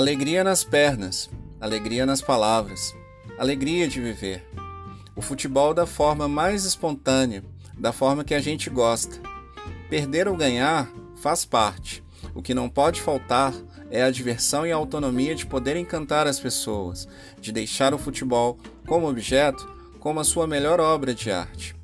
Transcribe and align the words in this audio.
Alegria 0.00 0.42
nas 0.42 0.64
pernas, 0.64 1.28
alegria 1.60 2.06
nas 2.06 2.22
palavras, 2.22 2.96
alegria 3.38 3.86
de 3.86 4.00
viver. 4.00 4.42
O 5.14 5.20
futebol 5.20 5.74
da 5.74 5.84
forma 5.84 6.26
mais 6.26 6.64
espontânea, 6.64 7.44
da 7.76 7.92
forma 7.92 8.24
que 8.24 8.32
a 8.32 8.40
gente 8.40 8.70
gosta. 8.70 9.20
Perder 9.90 10.26
ou 10.26 10.34
ganhar 10.34 10.90
faz 11.16 11.44
parte. 11.44 12.02
O 12.34 12.40
que 12.40 12.54
não 12.54 12.66
pode 12.66 12.98
faltar 12.98 13.52
é 13.90 14.02
a 14.02 14.10
diversão 14.10 14.66
e 14.66 14.72
a 14.72 14.76
autonomia 14.76 15.34
de 15.34 15.44
poder 15.44 15.76
encantar 15.76 16.26
as 16.26 16.40
pessoas, 16.40 17.06
de 17.38 17.52
deixar 17.52 17.92
o 17.92 17.98
futebol 17.98 18.58
como 18.86 19.06
objeto, 19.06 19.70
como 19.98 20.18
a 20.18 20.24
sua 20.24 20.46
melhor 20.46 20.80
obra 20.80 21.12
de 21.12 21.30
arte. 21.30 21.76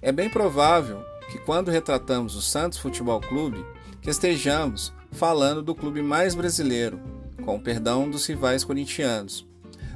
É 0.00 0.12
bem 0.12 0.30
provável 0.30 1.02
que 1.32 1.38
quando 1.38 1.72
retratamos 1.72 2.36
o 2.36 2.42
Santos 2.42 2.78
Futebol 2.78 3.20
Clube, 3.20 3.66
que 4.00 4.08
estejamos 4.08 4.92
falando 5.10 5.60
do 5.64 5.74
clube 5.74 6.00
mais 6.00 6.36
brasileiro, 6.36 7.00
com 7.40 7.56
o 7.56 7.60
perdão 7.60 8.08
dos 8.08 8.26
rivais 8.26 8.64
corintianos. 8.64 9.46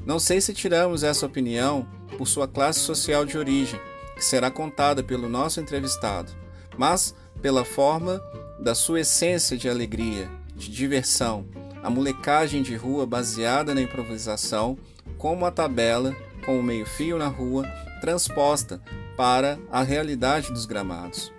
Não 0.04 0.18
sei 0.18 0.40
se 0.40 0.52
tiramos 0.52 1.02
essa 1.02 1.26
opinião 1.26 1.86
por 2.18 2.26
sua 2.26 2.46
classe 2.46 2.80
social 2.80 3.24
de 3.24 3.38
origem, 3.38 3.80
que 4.14 4.24
será 4.24 4.50
contada 4.50 5.02
pelo 5.02 5.28
nosso 5.28 5.60
entrevistado, 5.60 6.32
mas 6.76 7.14
pela 7.40 7.64
forma 7.64 8.22
da 8.60 8.74
sua 8.74 9.00
essência 9.00 9.56
de 9.56 9.68
alegria, 9.68 10.30
de 10.54 10.70
diversão, 10.70 11.46
a 11.82 11.90
molecagem 11.90 12.62
de 12.62 12.76
rua 12.76 13.06
baseada 13.06 13.74
na 13.74 13.82
improvisação, 13.82 14.78
como 15.18 15.44
a 15.44 15.50
tabela 15.50 16.14
com 16.44 16.58
o 16.58 16.62
meio-fio 16.62 17.18
na 17.18 17.28
rua 17.28 17.66
transposta 18.00 18.80
para 19.16 19.58
a 19.70 19.82
realidade 19.82 20.52
dos 20.52 20.66
gramados. 20.66 21.32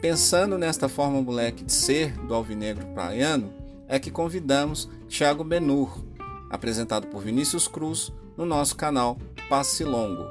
Pensando 0.00 0.56
nesta 0.56 0.88
forma 0.88 1.20
moleque 1.20 1.64
de 1.64 1.72
ser 1.72 2.12
do 2.26 2.34
alvinegro 2.34 2.86
praiano, 2.88 3.52
é 3.86 3.98
que 3.98 4.10
convidamos 4.10 4.88
Tiago 5.10 5.42
Benur, 5.42 6.06
apresentado 6.48 7.08
por 7.08 7.20
Vinícius 7.20 7.66
Cruz, 7.66 8.12
no 8.36 8.46
nosso 8.46 8.76
canal 8.76 9.18
Passe 9.48 9.82
Longo. 9.82 10.24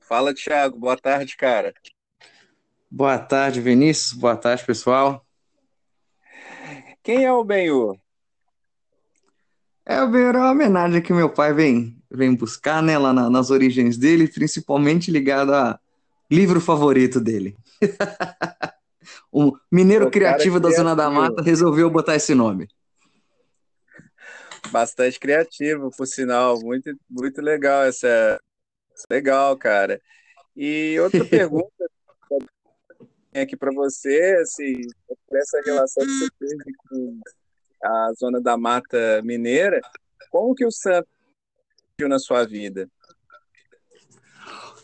Fala, 0.00 0.34
Tiago. 0.34 0.78
Boa 0.78 0.98
tarde, 0.98 1.34
cara. 1.34 1.72
Boa 2.90 3.18
tarde, 3.18 3.62
Vinícius. 3.62 4.12
Boa 4.12 4.36
tarde, 4.36 4.64
pessoal. 4.66 5.26
Quem 7.02 7.24
é 7.24 7.32
o 7.32 7.42
Benhur? 7.42 7.98
É, 9.86 10.02
o 10.02 10.10
Benhur 10.10 10.36
é 10.36 10.38
uma 10.40 10.50
homenagem 10.50 11.00
que 11.00 11.12
meu 11.12 11.30
pai 11.30 11.54
vem, 11.54 11.96
vem 12.10 12.34
buscar 12.34 12.82
né, 12.82 12.98
lá 12.98 13.14
na, 13.14 13.30
nas 13.30 13.50
origens 13.50 13.96
dele, 13.96 14.28
principalmente 14.28 15.10
ligado 15.10 15.54
a 15.54 15.80
livro 16.30 16.60
favorito 16.60 17.18
dele. 17.18 17.56
o 19.30 19.52
mineiro 19.70 20.10
criativo 20.10 20.58
da 20.58 20.70
Zona 20.70 20.94
da 20.94 21.10
Mata 21.10 21.42
resolveu 21.42 21.90
botar 21.90 22.16
esse 22.16 22.34
nome. 22.34 22.68
Bastante 24.70 25.18
criativo, 25.18 25.90
por 25.96 26.06
sinal. 26.06 26.58
Muito, 26.60 26.94
muito 27.08 27.40
legal 27.40 27.84
essa. 27.84 28.40
Legal, 29.10 29.56
cara. 29.56 30.00
E 30.56 30.98
outra 31.00 31.24
pergunta 31.24 31.72
aqui 33.34 33.56
para 33.56 33.72
você, 33.72 34.38
assim, 34.42 34.80
essa 35.32 35.60
relação 35.64 36.04
que 36.04 36.12
você 36.12 36.30
teve 36.38 36.74
com 36.88 37.20
a 37.82 38.12
Zona 38.18 38.40
da 38.40 38.56
Mata 38.56 39.22
Mineira, 39.22 39.80
como 40.30 40.54
que 40.54 40.66
o 40.66 40.72
Santos 40.72 41.08
na 42.00 42.18
sua 42.18 42.44
vida? 42.44 42.88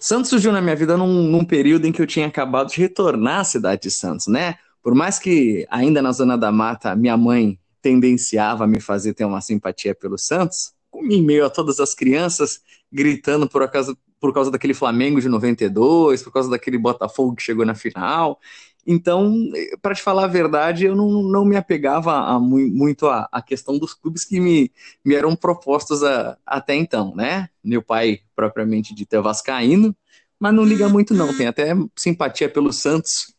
Santos 0.05 0.28
surgiu 0.28 0.52
na 0.52 0.60
minha 0.60 0.77
vida 0.77 0.98
num, 0.98 1.22
num, 1.22 1.42
período 1.47 1.86
em 1.86 1.92
que 1.92 2.02
eu 2.02 2.06
tinha 2.06 2.27
acabado 2.27 2.69
de 2.69 2.77
retornar 2.78 3.41
à 3.41 3.44
cidade 3.44 3.80
de 3.80 3.91
Santos, 3.91 4.27
né? 4.27 4.56
Por 4.83 4.94
mais 4.94 5.19
que 5.19 5.66
ainda 5.70 6.03
na 6.03 6.12
Zona 6.12 6.37
da 6.37 6.53
Mata 6.53 6.94
minha 6.94 7.16
mãe 7.16 7.59
tendenciava 7.81 8.64
a 8.64 8.66
me 8.66 8.81
fazer 8.81 9.14
ter 9.14 9.25
uma 9.25 9.41
simpatia 9.41 9.94
pelo 9.94 10.19
Santos, 10.19 10.75
em 10.94 11.22
meio 11.22 11.47
a 11.47 11.48
todas 11.48 11.81
as 11.81 11.94
crianças 11.94 12.60
gritando 12.93 13.48
por 13.48 13.66
causa, 13.70 13.97
por 14.20 14.34
causa 14.34 14.50
daquele 14.50 14.75
Flamengo 14.75 15.22
de 15.22 15.28
92, 15.31 16.22
por 16.22 16.31
causa 16.31 16.50
daquele 16.50 16.76
Botafogo 16.76 17.34
que 17.34 17.43
chegou 17.43 17.64
na 17.64 17.75
final. 17.75 18.38
Então, 18.87 19.50
para 19.81 19.95
te 19.95 20.03
falar 20.03 20.25
a 20.25 20.28
verdade, 20.28 20.84
eu 20.84 20.95
não, 20.95 21.22
não 21.22 21.45
me 21.45 21.56
apegava 21.56 22.12
a, 22.12 22.39
muito 22.39 23.06
à, 23.06 23.43
questão 23.43 23.78
dos 23.78 23.95
clubes 23.95 24.25
que 24.25 24.39
me, 24.39 24.71
me 25.05 25.15
eram 25.15 25.34
propostos 25.34 26.03
a, 26.03 26.37
até 26.47 26.75
então, 26.75 27.15
né? 27.15 27.49
Meu 27.62 27.83
pai, 27.83 28.21
propriamente 28.37 28.94
dito, 28.94 29.15
é 29.15 29.21
vascaíno, 29.21 29.97
mas 30.39 30.53
não 30.53 30.65
liga 30.65 30.89
muito 30.89 31.15
não, 31.15 31.34
tem 31.34 31.47
até 31.47 31.75
simpatia 31.97 32.49
pelo 32.49 32.73
Santos. 32.73 33.34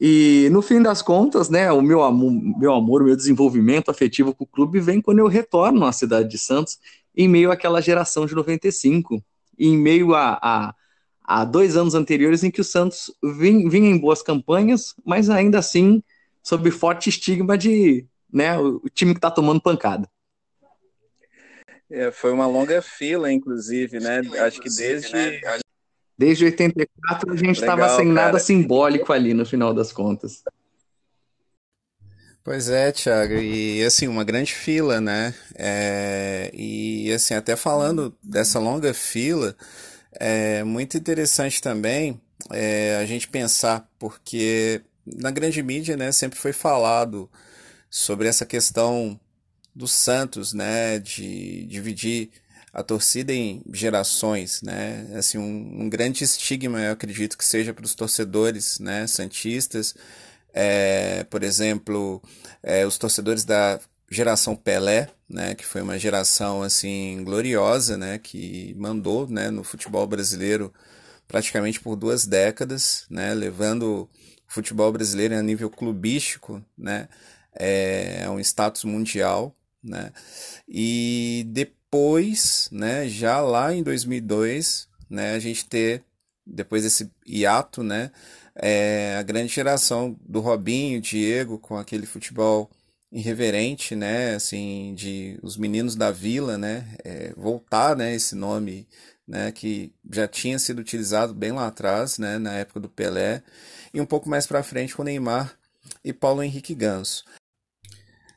E 0.00 0.48
no 0.50 0.60
fim 0.60 0.82
das 0.82 1.00
contas, 1.00 1.48
né, 1.48 1.70
o 1.70 1.80
meu 1.80 2.02
amor, 2.02 2.32
meu 2.58 2.74
amor, 2.74 3.04
meu 3.04 3.16
desenvolvimento 3.16 3.90
afetivo 3.90 4.34
com 4.34 4.44
o 4.44 4.46
clube 4.46 4.80
vem 4.80 5.00
quando 5.00 5.20
eu 5.20 5.28
retorno 5.28 5.86
à 5.86 5.92
cidade 5.92 6.28
de 6.28 6.36
Santos, 6.36 6.78
em 7.16 7.28
meio 7.28 7.52
àquela 7.52 7.80
geração 7.80 8.26
de 8.26 8.34
95, 8.34 9.22
em 9.56 9.78
meio 9.78 10.14
a, 10.14 10.38
a 10.42 10.74
há 11.24 11.44
dois 11.44 11.76
anos 11.76 11.94
anteriores 11.94 12.44
em 12.44 12.50
que 12.50 12.60
o 12.60 12.64
Santos 12.64 13.10
vinha, 13.22 13.68
vinha 13.68 13.90
em 13.90 13.98
boas 13.98 14.22
campanhas, 14.22 14.94
mas 15.04 15.30
ainda 15.30 15.58
assim 15.58 16.02
sob 16.42 16.70
forte 16.70 17.08
estigma 17.08 17.56
de 17.56 18.06
né, 18.30 18.58
o, 18.58 18.82
o 18.84 18.88
time 18.90 19.12
que 19.12 19.18
está 19.18 19.30
tomando 19.30 19.60
pancada. 19.60 20.08
É, 21.90 22.10
foi 22.10 22.32
uma 22.32 22.46
longa 22.46 22.82
fila, 22.82 23.32
inclusive, 23.32 24.00
né? 24.00 24.20
Acho 24.40 24.60
que 24.60 24.68
desde. 24.68 25.12
Né? 25.12 25.40
Desde 26.16 26.44
84 26.44 27.32
a 27.32 27.36
gente 27.36 27.60
estava 27.60 27.88
sem 27.96 28.06
cara. 28.06 28.26
nada 28.26 28.38
simbólico 28.38 29.12
ali 29.12 29.34
no 29.34 29.44
final 29.44 29.74
das 29.74 29.92
contas. 29.92 30.42
Pois 32.42 32.68
é, 32.68 32.92
Thiago, 32.92 33.34
e 33.34 33.82
assim, 33.82 34.06
uma 34.06 34.22
grande 34.22 34.52
fila, 34.52 35.00
né? 35.00 35.34
É, 35.54 36.50
e 36.52 37.10
assim, 37.12 37.34
até 37.34 37.56
falando 37.56 38.14
dessa 38.22 38.58
longa 38.58 38.92
fila, 38.92 39.56
é 40.20 40.64
muito 40.64 40.96
interessante 40.96 41.60
também 41.60 42.20
é, 42.50 42.96
a 42.96 43.06
gente 43.06 43.28
pensar, 43.28 43.88
porque 43.98 44.82
na 45.06 45.30
grande 45.30 45.62
mídia 45.62 45.96
né, 45.96 46.12
sempre 46.12 46.38
foi 46.38 46.52
falado 46.52 47.30
sobre 47.90 48.28
essa 48.28 48.44
questão 48.44 49.18
do 49.74 49.88
Santos, 49.88 50.52
né, 50.52 50.98
de 50.98 51.64
dividir 51.64 52.30
a 52.72 52.82
torcida 52.82 53.32
em 53.32 53.62
gerações, 53.72 54.60
né, 54.62 55.06
assim 55.14 55.38
um, 55.38 55.82
um 55.82 55.88
grande 55.88 56.24
estigma, 56.24 56.80
eu 56.80 56.92
acredito 56.92 57.38
que 57.38 57.44
seja 57.44 57.72
para 57.72 57.84
os 57.84 57.94
torcedores, 57.94 58.78
né, 58.80 59.06
santistas, 59.06 59.94
é, 60.52 61.24
por 61.24 61.42
exemplo, 61.42 62.22
é, 62.62 62.86
os 62.86 62.98
torcedores 62.98 63.44
da 63.44 63.80
geração 64.10 64.54
Pelé, 64.54 65.08
né, 65.34 65.52
que 65.52 65.66
foi 65.66 65.82
uma 65.82 65.98
geração 65.98 66.62
assim 66.62 67.24
gloriosa, 67.24 67.96
né, 67.96 68.18
que 68.18 68.72
mandou, 68.78 69.26
né, 69.28 69.50
no 69.50 69.64
futebol 69.64 70.06
brasileiro 70.06 70.72
praticamente 71.26 71.80
por 71.80 71.96
duas 71.96 72.24
décadas, 72.24 73.04
né, 73.10 73.34
levando 73.34 74.02
o 74.02 74.08
futebol 74.46 74.92
brasileiro 74.92 75.34
a 75.34 75.42
nível 75.42 75.68
clubístico, 75.68 76.64
né, 76.78 77.08
é, 77.52 78.30
um 78.30 78.38
status 78.38 78.84
mundial, 78.84 79.52
né, 79.82 80.12
e 80.68 81.44
depois, 81.48 82.68
né, 82.70 83.08
já 83.08 83.40
lá 83.40 83.74
em 83.74 83.82
2002, 83.82 84.88
né, 85.10 85.34
a 85.34 85.40
gente 85.40 85.66
ter 85.66 86.04
depois 86.46 86.84
desse 86.84 87.10
hiato, 87.26 87.82
né, 87.82 88.12
é, 88.54 89.16
a 89.18 89.22
grande 89.24 89.52
geração 89.52 90.16
do 90.24 90.38
Robinho, 90.38 91.00
Diego 91.00 91.58
com 91.58 91.76
aquele 91.76 92.06
futebol 92.06 92.70
irreverente, 93.14 93.94
né, 93.94 94.34
assim, 94.34 94.92
de 94.96 95.38
os 95.40 95.56
meninos 95.56 95.94
da 95.94 96.10
vila, 96.10 96.58
né, 96.58 96.96
é, 97.04 97.32
voltar, 97.36 97.94
né, 97.94 98.12
esse 98.12 98.34
nome, 98.34 98.88
né, 99.26 99.52
que 99.52 99.94
já 100.12 100.26
tinha 100.26 100.58
sido 100.58 100.80
utilizado 100.80 101.32
bem 101.32 101.52
lá 101.52 101.68
atrás, 101.68 102.18
né, 102.18 102.38
na 102.38 102.54
época 102.54 102.80
do 102.80 102.88
Pelé, 102.88 103.40
e 103.94 104.00
um 104.00 104.04
pouco 104.04 104.28
mais 104.28 104.48
para 104.48 104.64
frente 104.64 104.96
com 104.96 105.04
Neymar 105.04 105.56
e 106.04 106.12
Paulo 106.12 106.42
Henrique 106.42 106.74
Ganso. 106.74 107.24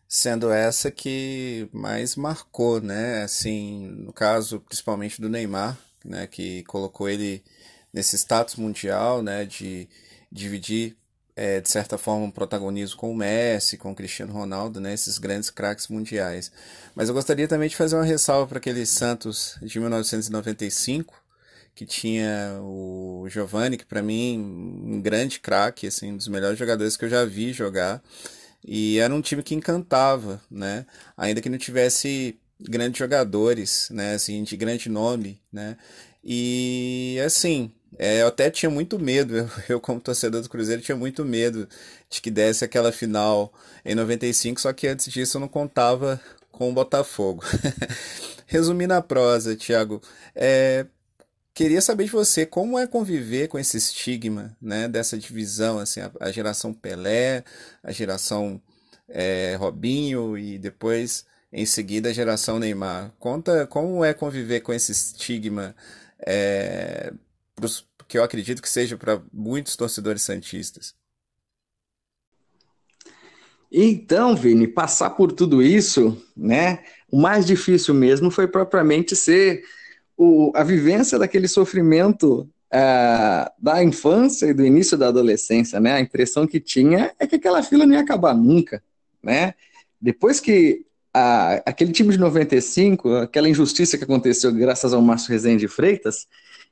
Sendo 0.08 0.52
essa 0.52 0.92
que 0.92 1.68
mais 1.74 2.16
marcou, 2.16 2.80
né, 2.80 3.24
assim, 3.24 3.88
no 3.88 4.14
caso 4.14 4.60
principalmente 4.60 5.20
do 5.20 5.28
Neymar, 5.28 5.76
né, 6.06 6.28
que 6.28 6.64
colocou 6.66 7.10
ele 7.10 7.44
nesse 7.92 8.16
status 8.16 8.56
mundial, 8.56 9.24
né, 9.24 9.44
de 9.44 9.90
dividir 10.32 10.96
é, 11.38 11.62
de 11.62 11.70
certa 11.70 12.00
forma, 12.00 12.26
um 12.26 12.32
protagonismo 12.32 12.98
com 12.98 13.12
o 13.12 13.16
Messi, 13.16 13.78
com 13.78 13.92
o 13.92 13.96
Cristiano 13.96 14.34
Ronaldo, 14.34 14.82
né, 14.82 14.92
esses 14.92 15.20
grandes 15.20 15.52
craques 15.52 15.88
mundiais. 15.88 16.52
Mas 16.96 17.10
eu 17.10 17.14
gostaria 17.14 17.48
também 17.48 17.70
de 17.70 17.76
fazer 17.76 17.96
uma 17.96 18.04
ressalva 18.04 18.48
para 18.48 18.58
aquele 18.58 18.84
Santos 18.88 19.56
de 19.62 19.80
1995, 19.80 21.14
que 21.76 21.86
tinha 21.86 22.58
o 22.60 23.28
Giovani, 23.30 23.78
que 23.78 23.86
para 23.86 24.02
mim 24.02 24.40
um 24.84 25.00
grande 25.00 25.40
craque, 25.40 25.86
assim, 25.86 26.14
um 26.14 26.18
dos 26.18 26.28
melhores 26.28 26.58
jogadores 26.58 26.98
que 26.98 27.06
eu 27.06 27.10
já 27.10 27.24
vi 27.24 27.54
jogar. 27.54 28.02
E 28.66 28.98
era 28.98 29.14
um 29.14 29.22
time 29.22 29.44
que 29.44 29.54
encantava, 29.54 30.42
né? 30.50 30.88
Ainda 31.16 31.40
que 31.40 31.50
não 31.50 31.58
tivesse 31.60 32.40
grandes 32.60 32.98
jogadores, 32.98 33.90
né, 33.92 34.16
assim, 34.16 34.44
de 34.44 34.58
grande 34.58 34.90
nome, 34.90 35.40
né? 35.54 35.78
E 36.24 37.22
assim, 37.24 37.72
É, 37.98 38.22
eu 38.22 38.28
até 38.28 38.50
tinha 38.50 38.70
muito 38.70 39.00
medo, 39.00 39.50
eu, 39.70 39.80
como 39.80 40.00
torcedor 40.00 40.42
do 40.42 40.50
Cruzeiro 40.50 40.82
tinha 40.82 40.96
muito 40.98 41.24
medo 41.24 41.68
de 42.10 42.22
que 42.22 42.30
desse 42.30 42.64
aquela 42.64 42.92
final 42.92 43.52
em 43.86 43.96
95, 43.96 44.62
só 44.62 44.74
que 44.74 44.88
antes 44.88 45.12
disso 45.12 45.38
eu 45.38 45.42
não 45.42 45.48
contava 45.48 46.20
com 46.52 46.70
o 46.70 46.74
Botafogo. 46.74 47.44
Resumindo 48.46 48.94
a 48.94 49.02
prosa, 49.02 49.56
Thiago, 49.56 50.02
é, 50.34 50.86
queria 51.54 51.82
saber 51.82 52.06
de 52.06 52.12
você 52.12 52.46
como 52.46 52.80
é 52.80 52.88
conviver 52.88 53.48
com 53.48 53.60
esse 53.60 53.78
estigma, 53.78 54.56
né, 54.62 54.88
dessa 54.88 55.18
divisão, 55.18 55.80
assim, 55.80 56.00
a, 56.02 56.12
a 56.20 56.32
geração 56.32 56.74
Pelé, 56.74 57.44
a 57.84 57.92
geração 57.92 58.62
é, 59.10 59.56
Robinho 59.60 60.38
e 60.38 60.58
depois 60.58 61.26
em 61.52 61.66
seguida 61.66 62.10
a 62.10 62.14
geração 62.14 62.60
Neymar. 62.60 63.12
Conta 63.20 63.66
como 63.68 64.04
é 64.04 64.14
conviver 64.14 64.62
com 64.62 64.74
esse 64.74 64.92
estigma 64.92 65.76
é, 66.20 67.14
pros, 67.58 67.86
que 68.08 68.18
eu 68.18 68.24
acredito 68.24 68.62
que 68.62 68.70
seja 68.70 68.96
para 68.96 69.22
muitos 69.34 69.76
torcedores 69.76 70.22
santistas. 70.22 70.96
Então, 73.70 74.34
Vini, 74.36 74.66
passar 74.66 75.10
por 75.10 75.34
tudo 75.34 75.62
isso, 75.62 76.24
né? 76.36 76.86
O 77.12 77.20
mais 77.20 77.46
difícil 77.46 77.94
mesmo 77.94 78.32
foi 78.32 78.48
propriamente 78.48 79.14
ser 79.14 79.64
o, 80.16 80.54
a 80.56 80.64
vivência 80.64 81.20
daquele 81.20 81.50
sofrimento 81.50 82.50
uh, 82.74 83.52
da 83.60 83.84
infância 83.84 84.46
e 84.46 84.54
do 84.54 84.66
início 84.66 84.98
da 84.98 85.10
adolescência, 85.10 85.82
né? 85.82 85.94
A 85.94 86.00
impressão 86.00 86.48
que 86.48 86.62
tinha 86.62 87.14
é 87.20 87.28
que 87.28 87.36
aquela 87.36 87.62
fila 87.62 87.86
não 87.86 87.96
ia 87.96 88.02
acabar 88.02 88.34
nunca, 88.34 88.82
né? 89.22 89.54
Depois 90.00 90.40
que 90.40 90.86
a, 91.14 91.56
aquele 91.66 91.92
time 91.92 92.12
de 92.12 92.20
95, 92.20 93.16
aquela 93.16 93.50
injustiça 93.50 93.98
que 93.98 94.04
aconteceu 94.06 94.54
graças 94.54 94.94
ao 94.94 95.02
Márcio 95.02 95.32
Rezende 95.32 95.62
de 95.62 95.68
Freitas, 95.68 96.26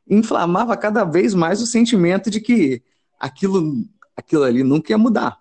inflamava 0.10 0.76
cada 0.78 1.04
vez 1.04 1.34
mais 1.34 1.62
o 1.62 1.66
sentimento 1.66 2.30
de 2.30 2.40
que 2.40 2.82
aquilo, 3.20 3.84
aquilo 4.16 4.44
ali 4.44 4.64
nunca 4.64 4.92
ia 4.92 4.98
mudar, 4.98 5.38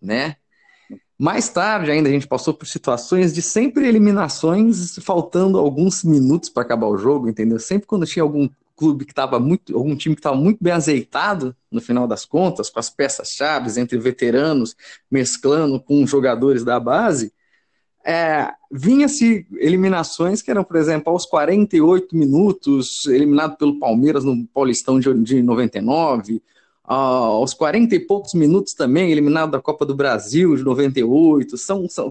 né? 0.00 0.36
Mais 1.18 1.48
tarde 1.48 1.90
ainda 1.90 2.08
a 2.08 2.12
gente 2.12 2.28
passou 2.28 2.54
por 2.54 2.66
situações 2.66 3.34
de 3.34 3.42
sempre 3.42 3.88
eliminações, 3.88 4.96
faltando 5.02 5.58
alguns 5.58 6.04
minutos 6.04 6.48
para 6.48 6.62
acabar 6.62 6.86
o 6.86 6.96
jogo, 6.96 7.28
entendeu? 7.28 7.58
Sempre 7.58 7.88
quando 7.88 8.06
tinha 8.06 8.22
algum 8.22 8.48
clube 8.76 9.04
que 9.04 9.10
estava 9.10 9.40
muito, 9.40 9.76
algum 9.76 9.96
time 9.96 10.14
que 10.14 10.20
estava 10.20 10.36
muito 10.36 10.62
bem 10.62 10.72
azeitado 10.72 11.54
no 11.68 11.80
final 11.80 12.06
das 12.06 12.24
contas, 12.24 12.70
com 12.70 12.78
as 12.78 12.88
peças 12.88 13.30
chaves 13.30 13.76
entre 13.76 13.98
veteranos, 13.98 14.76
mesclando 15.10 15.80
com 15.80 16.06
jogadores 16.06 16.62
da 16.62 16.78
base, 16.78 17.32
é, 18.08 18.54
vinha-se 18.72 19.46
eliminações 19.58 20.40
que 20.40 20.50
eram, 20.50 20.64
por 20.64 20.76
exemplo, 20.76 21.12
aos 21.12 21.26
48 21.26 22.16
minutos, 22.16 23.04
eliminado 23.06 23.58
pelo 23.58 23.78
Palmeiras 23.78 24.24
no 24.24 24.46
Paulistão 24.46 24.98
de, 24.98 25.12
de 25.22 25.42
99, 25.42 26.42
aos 26.82 27.52
40 27.52 27.94
e 27.94 28.00
poucos 28.00 28.32
minutos 28.32 28.72
também, 28.72 29.12
eliminado 29.12 29.50
da 29.50 29.60
Copa 29.60 29.84
do 29.84 29.94
Brasil 29.94 30.56
de 30.56 30.64
98. 30.64 31.58
São, 31.58 31.86
são 31.86 32.10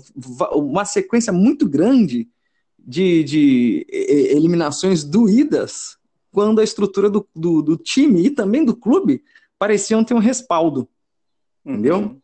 uma 0.52 0.86
sequência 0.86 1.34
muito 1.34 1.68
grande 1.68 2.30
de, 2.78 3.24
de 3.24 3.88
eliminações 3.90 5.04
doídas 5.04 5.98
quando 6.32 6.62
a 6.62 6.64
estrutura 6.64 7.10
do, 7.10 7.28
do, 7.36 7.64
do, 7.64 7.76
time 7.76 8.28
e 8.28 8.30
também 8.30 8.64
do 8.64 8.76
clube 8.76 9.24
pareciam 9.58 10.04
ter 10.04 10.14
um 10.14 10.20
respaldo. 10.20 10.88
Entendeu? 11.66 11.98
Uhum. 11.98 12.22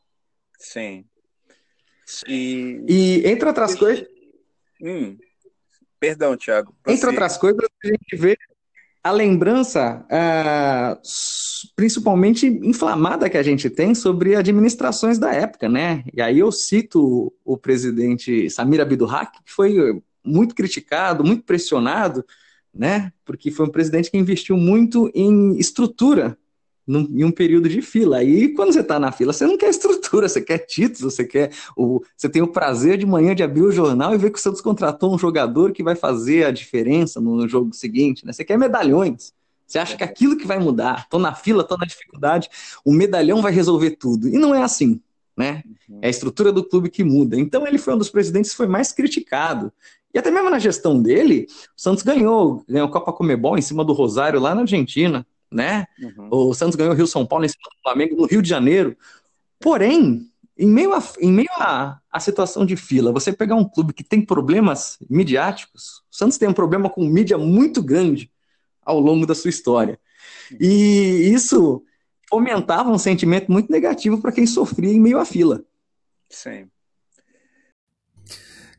Sim. 0.60 1.06
E, 2.28 2.84
e 2.88 3.28
entre 3.28 3.48
outras 3.48 3.76
coisas. 3.76 4.06
Hum. 4.82 5.18
Perdão, 6.00 6.36
Thiago. 6.36 6.76
Entre 6.88 7.08
outras 7.08 7.38
coisas, 7.38 7.66
a 7.84 7.88
gente 7.88 8.16
vê 8.18 8.38
a 9.04 9.12
lembrança, 9.12 10.06
uh, 10.06 11.02
principalmente 11.76 12.48
inflamada, 12.48 13.30
que 13.30 13.38
a 13.38 13.44
gente 13.44 13.70
tem 13.70 13.94
sobre 13.94 14.36
administrações 14.36 15.18
da 15.18 15.34
época, 15.34 15.68
né? 15.68 16.04
E 16.14 16.22
aí 16.22 16.40
eu 16.40 16.52
cito 16.52 17.34
o 17.44 17.58
presidente 17.58 18.50
Samir 18.50 18.82
Abdurrak, 18.82 19.44
que 19.44 19.52
foi 19.52 20.02
muito 20.24 20.56
criticado, 20.56 21.24
muito 21.24 21.44
pressionado, 21.44 22.26
né? 22.74 23.12
Porque 23.26 23.52
foi 23.52 23.66
um 23.66 23.72
presidente 23.72 24.10
que 24.10 24.18
investiu 24.18 24.58
muito 24.58 25.12
em 25.14 25.58
estrutura 25.58 26.38
num, 26.85 27.07
em 27.12 27.24
um 27.24 27.31
período 27.31 27.69
de 27.69 27.81
fila. 27.81 28.18
Aí, 28.18 28.50
quando 28.53 28.74
você 28.74 28.81
está 28.81 29.00
na 29.00 29.12
fila, 29.12 29.33
você 29.33 29.45
não 29.45 29.57
quer 29.57 29.69
estrutura, 29.69 30.27
você 30.27 30.41
quer 30.41 30.59
títulos, 30.59 31.13
você 31.13 31.25
quer. 31.25 31.51
O, 31.75 32.01
você 32.15 32.30
tem 32.30 32.41
o 32.41 32.47
prazer 32.47 32.97
de 32.97 33.06
manhã 33.06 33.33
de 33.33 33.44
abrir 33.44 33.62
o 33.62 33.71
jornal 33.71 34.13
e 34.13 34.18
ver 34.18 34.31
que 34.31 34.39
o 34.39 34.41
Santos 34.41 34.62
contratou 34.62 35.13
um 35.13 35.18
jogador 35.18 35.71
que 35.71 35.83
vai 35.83 35.95
fazer 35.95 36.45
a 36.45 36.51
diferença 36.51 37.19
no 37.19 37.47
jogo 37.47 37.74
seguinte. 37.74 38.25
Né? 38.25 38.33
Você 38.33 38.44
quer 38.44 38.57
medalhões. 38.57 39.33
Você 39.65 39.80
acha 39.80 39.97
que 39.97 40.03
aquilo 40.03 40.38
que 40.38 40.45
vai 40.45 40.59
mudar, 40.59 41.07
tô 41.09 41.18
na 41.18 41.33
fila, 41.33 41.63
tô 41.63 41.77
na 41.77 41.85
dificuldade, 41.85 42.50
o 42.85 42.94
medalhão 42.94 43.41
vai 43.41 43.51
resolver 43.51 43.91
tudo. 43.91 44.27
E 44.27 44.33
não 44.38 44.53
é 44.53 44.62
assim, 44.62 45.01
né? 45.35 45.63
Uhum. 45.89 46.00
É 46.01 46.07
a 46.07 46.09
estrutura 46.09 46.51
do 46.51 46.63
clube 46.63 46.89
que 46.89 47.03
muda. 47.03 47.39
Então 47.39 47.65
ele 47.65 47.77
foi 47.77 47.95
um 47.95 47.97
dos 47.97 48.09
presidentes 48.09 48.51
que 48.51 48.57
foi 48.57 48.68
mais 48.68 48.91
criticado. 48.91 49.71
E 50.13 50.19
até 50.19 50.30
mesmo 50.30 50.50
na 50.50 50.59
gestão 50.59 51.01
dele, 51.01 51.47
o 51.75 51.81
Santos 51.81 52.03
ganhou, 52.03 52.63
ganhou 52.69 52.88
a 52.88 52.91
Copa 52.91 53.12
Comebol 53.13 53.57
em 53.57 53.63
cima 53.63 53.83
do 53.83 53.94
Rosário 53.94 54.39
lá 54.39 54.53
na 54.53 54.62
Argentina 54.62 55.25
né? 55.54 55.86
Uhum. 56.02 56.30
O 56.32 56.54
Santos 56.54 56.76
ganhou 56.76 56.94
o 56.94 56.96
Rio 56.96 57.08
São 57.08 57.26
Paulo 57.26 57.46
em 57.46 57.50
cima 57.50 57.64
do 57.64 57.82
Flamengo 57.82 58.16
no 58.16 58.26
Rio 58.26 58.42
de 58.42 58.50
Janeiro. 58.50 58.98
Porém, 59.60 60.30
em 60.58 60.68
meio, 60.68 60.94
a, 60.94 61.04
em 61.20 61.32
meio 61.32 61.50
a, 61.58 62.00
a 62.12 62.20
situação 62.20 62.66
de 62.66 62.76
fila, 62.76 63.12
você 63.12 63.32
pegar 63.32 63.56
um 63.56 63.68
clube 63.68 63.94
que 63.94 64.04
tem 64.04 64.22
problemas 64.24 64.98
midiáticos, 65.10 66.04
o 66.12 66.16
Santos 66.16 66.38
tem 66.38 66.48
um 66.48 66.54
problema 66.54 66.90
com 66.90 67.06
mídia 67.06 67.38
muito 67.38 67.82
grande 67.82 68.32
ao 68.86 69.00
longo 69.00 69.26
da 69.26 69.36
sua 69.36 69.50
história. 69.50 70.00
E 70.60 71.32
isso 71.34 71.84
fomentava 72.30 72.90
um 72.90 72.98
sentimento 72.98 73.52
muito 73.52 73.72
negativo 73.72 74.22
para 74.22 74.32
quem 74.32 74.46
sofria 74.46 74.92
em 74.92 75.00
meio 75.00 75.20
à 75.20 75.26
fila. 75.26 75.64
Sim. 76.30 76.68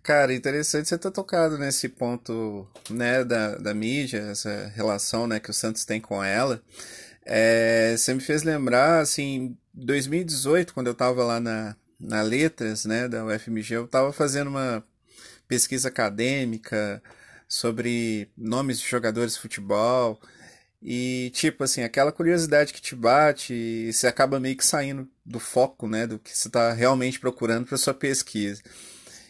Cara, 0.04 0.34
interessante 0.34 0.86
você 0.86 0.98
ter 0.98 1.10
tocado 1.10 1.56
nesse 1.56 1.88
ponto, 1.88 2.68
né, 2.90 3.24
da, 3.24 3.56
da 3.56 3.72
mídia, 3.72 4.18
essa 4.30 4.70
relação, 4.74 5.26
né, 5.26 5.40
que 5.40 5.50
o 5.50 5.54
Santos 5.54 5.86
tem 5.86 5.98
com 5.98 6.22
ela. 6.22 6.62
É, 7.24 7.96
você 7.96 8.12
me 8.12 8.20
fez 8.20 8.42
lembrar, 8.42 9.00
assim, 9.00 9.56
2018, 9.72 10.74
quando 10.74 10.88
eu 10.88 10.92
estava 10.92 11.24
lá 11.24 11.40
na, 11.40 11.74
na 11.98 12.20
Letras, 12.20 12.84
né, 12.84 13.08
da 13.08 13.24
UFMG, 13.24 13.76
eu 13.76 13.86
estava 13.86 14.12
fazendo 14.12 14.48
uma 14.48 14.84
pesquisa 15.48 15.88
acadêmica 15.88 17.02
sobre 17.48 18.28
nomes 18.36 18.80
de 18.80 18.86
jogadores 18.86 19.34
de 19.34 19.40
futebol 19.40 20.20
e, 20.82 21.30
tipo, 21.34 21.64
assim, 21.64 21.82
aquela 21.82 22.12
curiosidade 22.12 22.74
que 22.74 22.82
te 22.82 22.94
bate 22.94 23.54
e 23.54 23.90
você 23.90 24.06
acaba 24.06 24.38
meio 24.38 24.56
que 24.56 24.66
saindo 24.66 25.08
do 25.24 25.40
foco, 25.40 25.88
né, 25.88 26.06
do 26.06 26.18
que 26.18 26.36
você 26.36 26.48
está 26.48 26.74
realmente 26.74 27.18
procurando 27.18 27.66
para 27.66 27.78
sua 27.78 27.94
pesquisa. 27.94 28.62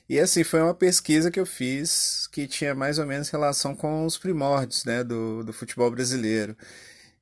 E 0.08 0.20
assim, 0.20 0.44
foi 0.44 0.60
uma 0.60 0.74
pesquisa 0.74 1.30
que 1.30 1.40
eu 1.40 1.46
fiz 1.46 2.26
que 2.30 2.46
tinha 2.46 2.74
mais 2.74 2.98
ou 2.98 3.06
menos 3.06 3.30
relação 3.30 3.74
com 3.74 4.04
os 4.04 4.18
primórdios 4.18 4.84
né, 4.84 5.02
do, 5.02 5.42
do 5.42 5.52
futebol 5.52 5.90
brasileiro. 5.90 6.56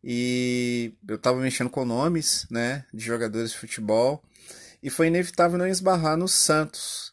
E 0.02 0.92
eu 1.06 1.16
estava 1.16 1.38
mexendo 1.40 1.70
com 1.70 1.84
nomes 1.84 2.46
né, 2.50 2.84
de 2.92 3.04
jogadores 3.04 3.52
de 3.52 3.58
futebol 3.58 4.22
e 4.82 4.90
foi 4.90 5.06
inevitável 5.06 5.56
não 5.58 5.66
esbarrar 5.66 6.16
no 6.16 6.26
Santos 6.26 7.12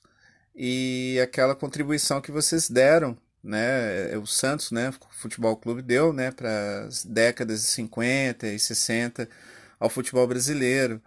e 0.55 1.19
aquela 1.21 1.55
contribuição 1.55 2.19
que 2.19 2.31
vocês 2.31 2.69
deram, 2.69 3.15
né, 3.43 4.17
o 4.17 4.25
Santos, 4.25 4.71
né, 4.71 4.89
o 4.89 5.13
futebol 5.13 5.55
clube 5.55 5.81
deu, 5.81 6.11
né, 6.11 6.31
para 6.31 6.85
as 6.85 7.05
décadas 7.05 7.61
de 7.61 7.67
50 7.67 8.47
e 8.47 8.59
60 8.59 9.29
ao 9.79 9.89
futebol 9.89 10.27
brasileiro, 10.27 11.01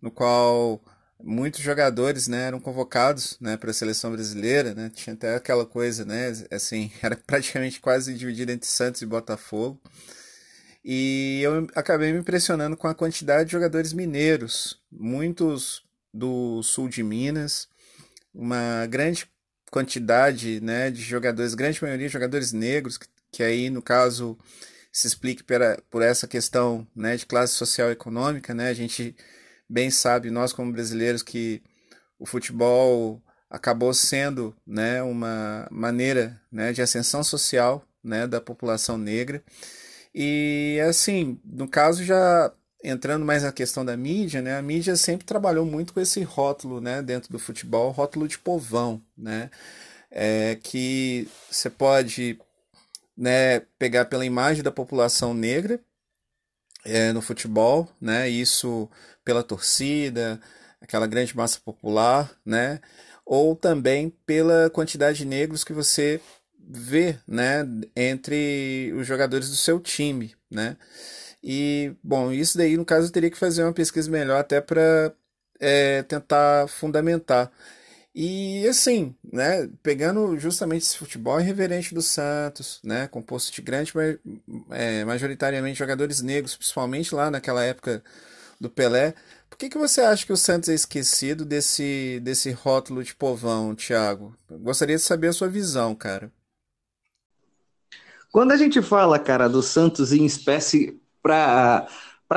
no 0.00 0.10
qual 0.10 0.80
muitos 1.22 1.60
jogadores 1.60 2.28
né, 2.28 2.46
eram 2.48 2.60
convocados 2.60 3.36
né, 3.40 3.56
para 3.56 3.70
a 3.70 3.74
seleção 3.74 4.12
brasileira, 4.12 4.74
né, 4.74 4.90
tinha 4.94 5.14
até 5.14 5.34
aquela 5.34 5.64
coisa, 5.64 6.04
né, 6.04 6.32
assim, 6.50 6.90
era 7.02 7.16
praticamente 7.16 7.80
quase 7.80 8.14
dividida 8.14 8.52
entre 8.52 8.68
Santos 8.68 9.02
e 9.02 9.06
Botafogo. 9.06 9.80
E 10.84 11.40
eu 11.42 11.66
acabei 11.74 12.12
me 12.12 12.20
impressionando 12.20 12.76
com 12.76 12.86
a 12.86 12.94
quantidade 12.94 13.46
de 13.46 13.52
jogadores 13.52 13.92
mineiros, 13.92 14.80
muitos 14.90 15.82
do 16.14 16.62
sul 16.62 16.88
de 16.88 17.02
Minas, 17.02 17.68
uma 18.32 18.86
grande 18.86 19.28
quantidade 19.70 20.60
né, 20.60 20.90
de 20.90 21.02
jogadores, 21.02 21.54
grande 21.54 21.82
maioria 21.82 22.06
de 22.06 22.12
jogadores 22.12 22.52
negros, 22.52 22.96
que, 22.98 23.08
que 23.32 23.42
aí 23.42 23.68
no 23.68 23.82
caso 23.82 24.38
se 24.92 25.06
explique 25.06 25.42
pela, 25.42 25.76
por 25.90 26.02
essa 26.02 26.28
questão 26.28 26.86
né, 26.94 27.16
de 27.16 27.26
classe 27.26 27.54
social 27.54 27.88
e 27.88 27.92
econômica, 27.92 28.54
né, 28.54 28.68
a 28.68 28.74
gente 28.74 29.14
bem 29.68 29.90
sabe, 29.90 30.30
nós 30.30 30.52
como 30.52 30.72
brasileiros, 30.72 31.22
que 31.22 31.62
o 32.18 32.26
futebol 32.26 33.22
acabou 33.50 33.92
sendo 33.94 34.54
né, 34.66 35.02
uma 35.02 35.68
maneira 35.70 36.40
né, 36.50 36.72
de 36.72 36.82
ascensão 36.82 37.22
social 37.22 37.84
né, 38.02 38.26
da 38.26 38.40
população 38.40 38.96
negra. 38.98 39.42
E 40.14 40.80
assim, 40.88 41.40
no 41.44 41.68
caso 41.68 42.04
já 42.04 42.52
entrando 42.82 43.24
mais 43.24 43.42
na 43.42 43.52
questão 43.52 43.84
da 43.84 43.96
mídia, 43.96 44.40
né, 44.40 44.56
a 44.56 44.62
mídia 44.62 44.96
sempre 44.96 45.26
trabalhou 45.26 45.66
muito 45.66 45.92
com 45.92 46.00
esse 46.00 46.22
rótulo 46.22 46.80
né, 46.80 47.02
dentro 47.02 47.30
do 47.30 47.38
futebol, 47.38 47.90
rótulo 47.90 48.28
de 48.28 48.38
povão, 48.38 49.02
né, 49.16 49.50
é, 50.10 50.56
que 50.62 51.28
você 51.50 51.68
pode 51.68 52.38
né, 53.16 53.60
pegar 53.78 54.04
pela 54.06 54.24
imagem 54.24 54.62
da 54.62 54.70
população 54.70 55.34
negra 55.34 55.80
é, 56.86 57.12
no 57.12 57.20
futebol, 57.20 57.88
né? 58.00 58.28
Isso 58.28 58.88
pela 59.24 59.42
torcida, 59.42 60.40
aquela 60.80 61.06
grande 61.06 61.36
massa 61.36 61.58
popular, 61.60 62.30
né? 62.44 62.80
Ou 63.24 63.56
também 63.56 64.10
pela 64.24 64.70
quantidade 64.70 65.18
de 65.18 65.24
negros 65.26 65.64
que 65.64 65.72
você 65.72 66.20
vê, 66.68 67.16
né, 67.28 67.64
entre 67.94 68.92
os 68.96 69.06
jogadores 69.06 69.48
do 69.50 69.56
seu 69.56 69.78
time, 69.80 70.34
né? 70.50 70.76
E, 71.42 71.92
bom, 72.02 72.32
isso 72.32 72.58
daí, 72.58 72.76
no 72.76 72.84
caso, 72.84 73.08
eu 73.08 73.12
teria 73.12 73.30
que 73.30 73.38
fazer 73.38 73.62
uma 73.62 73.72
pesquisa 73.72 74.10
melhor 74.10 74.40
até 74.40 74.60
para 74.60 75.12
é, 75.60 76.02
tentar 76.02 76.68
fundamentar. 76.68 77.52
E 78.18 78.66
assim, 78.66 79.14
né, 79.30 79.68
pegando 79.82 80.38
justamente 80.38 80.84
esse 80.84 80.96
futebol 80.96 81.38
irreverente 81.38 81.94
do 81.94 82.00
Santos, 82.00 82.80
né, 82.82 83.06
composto 83.08 83.52
de 83.52 83.60
grande, 83.60 83.92
é, 84.70 85.04
majoritariamente 85.04 85.78
jogadores 85.78 86.22
negros, 86.22 86.56
principalmente 86.56 87.14
lá 87.14 87.30
naquela 87.30 87.62
época 87.62 88.02
do 88.58 88.70
Pelé, 88.70 89.14
por 89.50 89.58
que, 89.58 89.68
que 89.68 89.76
você 89.76 90.00
acha 90.00 90.24
que 90.24 90.32
o 90.32 90.36
Santos 90.36 90.70
é 90.70 90.74
esquecido 90.74 91.44
desse, 91.44 92.18
desse 92.22 92.52
rótulo 92.52 93.04
de 93.04 93.14
povão, 93.14 93.74
Thiago? 93.74 94.34
Gostaria 94.50 94.96
de 94.96 95.02
saber 95.02 95.28
a 95.28 95.32
sua 95.34 95.48
visão, 95.48 95.94
cara. 95.94 96.32
Quando 98.32 98.52
a 98.52 98.56
gente 98.56 98.80
fala, 98.80 99.18
cara, 99.18 99.46
do 99.46 99.62
Santos 99.62 100.14
em 100.14 100.24
espécie 100.24 100.98
para 101.20 101.86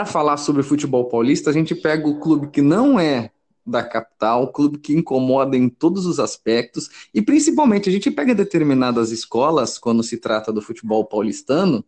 falar 0.06 0.36
sobre 0.36 0.62
futebol 0.62 1.08
paulista, 1.08 1.50
a 1.50 1.54
gente 1.54 1.74
pega 1.74 2.06
o 2.06 2.20
clube 2.20 2.50
que 2.50 2.62
não 2.62 3.00
é 3.00 3.32
da 3.70 3.84
capital, 3.84 4.52
clube 4.52 4.78
que 4.80 4.94
incomoda 4.94 5.56
em 5.56 5.70
todos 5.70 6.06
os 6.06 6.20
aspectos, 6.20 6.90
e 7.14 7.22
principalmente 7.22 7.90
a 7.90 7.92
gente 7.92 8.12
pega 8.12 8.36
determinadas 8.36 9.12
escolas, 9.12 9.78
quando 9.78 10.04
se 10.04 10.18
trata 10.18 10.52
do 10.52 10.62
futebol 10.62 11.06
paulistano, 11.06 11.84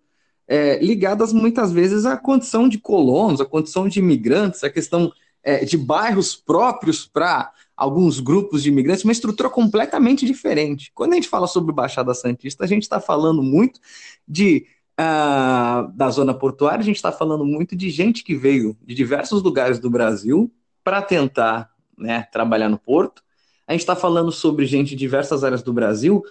é, 0.47 0.83
ligadas 0.83 1.31
muitas 1.31 1.71
vezes 1.71 2.05
à 2.05 2.17
condição 2.17 2.67
de 2.67 2.77
colonos, 2.77 3.41
à 3.41 3.45
condição 3.45 3.87
de 3.87 3.99
imigrantes, 3.99 4.63
à 4.63 4.69
questão 4.69 5.11
é, 5.43 5.65
de 5.65 5.77
bairros 5.77 6.35
próprios 6.35 7.05
para 7.05 7.51
alguns 7.75 8.19
grupos 8.19 8.61
de 8.61 8.69
imigrantes, 8.69 9.03
uma 9.03 9.11
estrutura 9.11 9.49
completamente 9.49 10.25
diferente. 10.25 10.91
Quando 10.93 11.13
a 11.13 11.15
gente 11.15 11.27
fala 11.27 11.47
sobre 11.47 11.73
Baixada 11.73 12.13
Santista, 12.13 12.63
a 12.63 12.67
gente 12.67 12.83
está 12.83 12.99
falando 12.99 13.41
muito 13.41 13.79
de 14.27 14.67
uh, 14.99 15.91
da 15.93 16.09
zona 16.09 16.33
portuária, 16.33 16.81
a 16.81 16.85
gente 16.85 16.97
está 16.97 17.11
falando 17.11 17.43
muito 17.43 17.75
de 17.75 17.89
gente 17.89 18.23
que 18.23 18.35
veio 18.35 18.77
de 18.83 18.93
diversos 18.93 19.41
lugares 19.41 19.79
do 19.79 19.89
Brasil 19.89 20.51
para 20.83 21.01
tentar 21.01 21.70
né, 22.01 22.23
trabalhar 22.31 22.69
no 22.69 22.77
porto. 22.77 23.23
A 23.67 23.71
gente 23.71 23.81
está 23.81 23.95
falando 23.95 24.31
sobre 24.31 24.65
gente 24.65 24.89
de 24.89 24.95
diversas 24.97 25.43
áreas 25.43 25.63
do 25.63 25.71
Brasil 25.71 26.23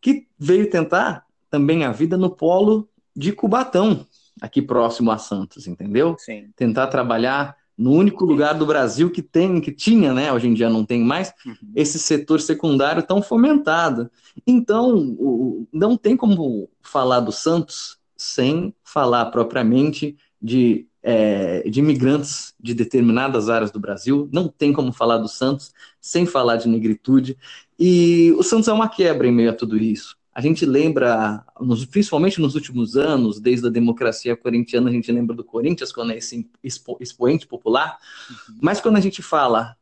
que 0.00 0.26
veio 0.38 0.70
tentar 0.70 1.26
também 1.50 1.84
a 1.84 1.92
vida 1.92 2.16
no 2.16 2.30
polo 2.30 2.88
de 3.14 3.32
Cubatão, 3.32 4.06
aqui 4.40 4.62
próximo 4.62 5.10
a 5.10 5.18
Santos, 5.18 5.66
entendeu? 5.66 6.16
Sim. 6.18 6.50
Tentar 6.54 6.86
trabalhar 6.88 7.56
no 7.76 7.92
único 7.92 8.24
lugar 8.24 8.54
do 8.54 8.64
Brasil 8.64 9.10
que 9.10 9.20
tem, 9.20 9.60
que 9.60 9.70
tinha, 9.70 10.14
né? 10.14 10.32
Hoje 10.32 10.48
em 10.48 10.54
dia 10.54 10.70
não 10.70 10.84
tem 10.84 11.02
mais, 11.02 11.32
uhum. 11.44 11.54
esse 11.74 11.98
setor 11.98 12.40
secundário 12.40 13.02
tão 13.02 13.20
fomentado. 13.20 14.10
Então, 14.46 15.66
não 15.72 15.96
tem 15.96 16.16
como 16.16 16.70
falar 16.80 17.20
do 17.20 17.32
Santos 17.32 17.98
sem 18.16 18.74
falar 18.82 19.26
propriamente 19.26 20.16
de, 20.40 20.86
é, 21.08 21.62
de 21.70 21.78
imigrantes 21.78 22.52
de 22.58 22.74
determinadas 22.74 23.48
áreas 23.48 23.70
do 23.70 23.78
Brasil. 23.78 24.28
Não 24.32 24.48
tem 24.48 24.72
como 24.72 24.92
falar 24.92 25.18
do 25.18 25.28
Santos 25.28 25.72
sem 26.00 26.26
falar 26.26 26.56
de 26.56 26.68
negritude. 26.68 27.38
E 27.78 28.34
o 28.36 28.42
Santos 28.42 28.66
é 28.66 28.72
uma 28.72 28.88
quebra 28.88 29.28
em 29.28 29.32
meio 29.32 29.50
a 29.50 29.52
tudo 29.52 29.78
isso. 29.78 30.16
A 30.34 30.40
gente 30.40 30.66
lembra, 30.66 31.44
principalmente 31.92 32.40
nos 32.40 32.56
últimos 32.56 32.96
anos, 32.96 33.38
desde 33.38 33.68
a 33.68 33.70
democracia 33.70 34.36
corintiana, 34.36 34.90
a 34.90 34.92
gente 34.92 35.10
lembra 35.12 35.34
do 35.34 35.44
Corinthians, 35.44 35.92
quando 35.92 36.10
é 36.10 36.18
esse 36.18 36.50
expo, 36.62 36.96
expoente 37.00 37.46
popular, 37.46 37.98
uhum. 38.28 38.56
mas 38.60 38.80
quando 38.80 38.96
a 38.96 39.00
gente 39.00 39.22
fala 39.22 39.76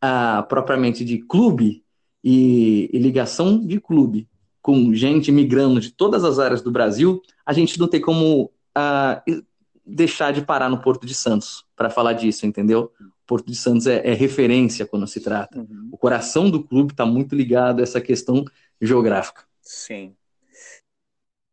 ah, 0.00 0.44
propriamente 0.48 1.04
de 1.04 1.18
clube 1.18 1.84
e, 2.24 2.88
e 2.90 2.98
ligação 2.98 3.64
de 3.64 3.78
clube 3.78 4.26
com 4.62 4.94
gente 4.94 5.30
migrando 5.30 5.78
de 5.78 5.92
todas 5.92 6.24
as 6.24 6.38
áreas 6.38 6.62
do 6.62 6.72
Brasil, 6.72 7.22
a 7.44 7.52
gente 7.52 7.78
não 7.78 7.86
tem 7.86 8.00
como 8.00 8.50
ah, 8.74 9.22
deixar 9.94 10.32
de 10.32 10.42
parar 10.42 10.68
no 10.68 10.80
Porto 10.80 11.06
de 11.06 11.14
Santos 11.14 11.64
para 11.76 11.90
falar 11.90 12.14
disso, 12.14 12.46
entendeu? 12.46 12.92
Porto 13.26 13.46
de 13.46 13.56
Santos 13.56 13.86
é, 13.86 14.06
é 14.06 14.12
referência 14.12 14.86
quando 14.86 15.06
se 15.06 15.20
trata. 15.20 15.58
Uhum. 15.58 15.88
O 15.92 15.98
coração 15.98 16.50
do 16.50 16.62
clube 16.62 16.92
está 16.92 17.06
muito 17.06 17.34
ligado 17.34 17.80
a 17.80 17.82
essa 17.82 18.00
questão 18.00 18.44
geográfica. 18.80 19.44
Sim. 19.62 20.16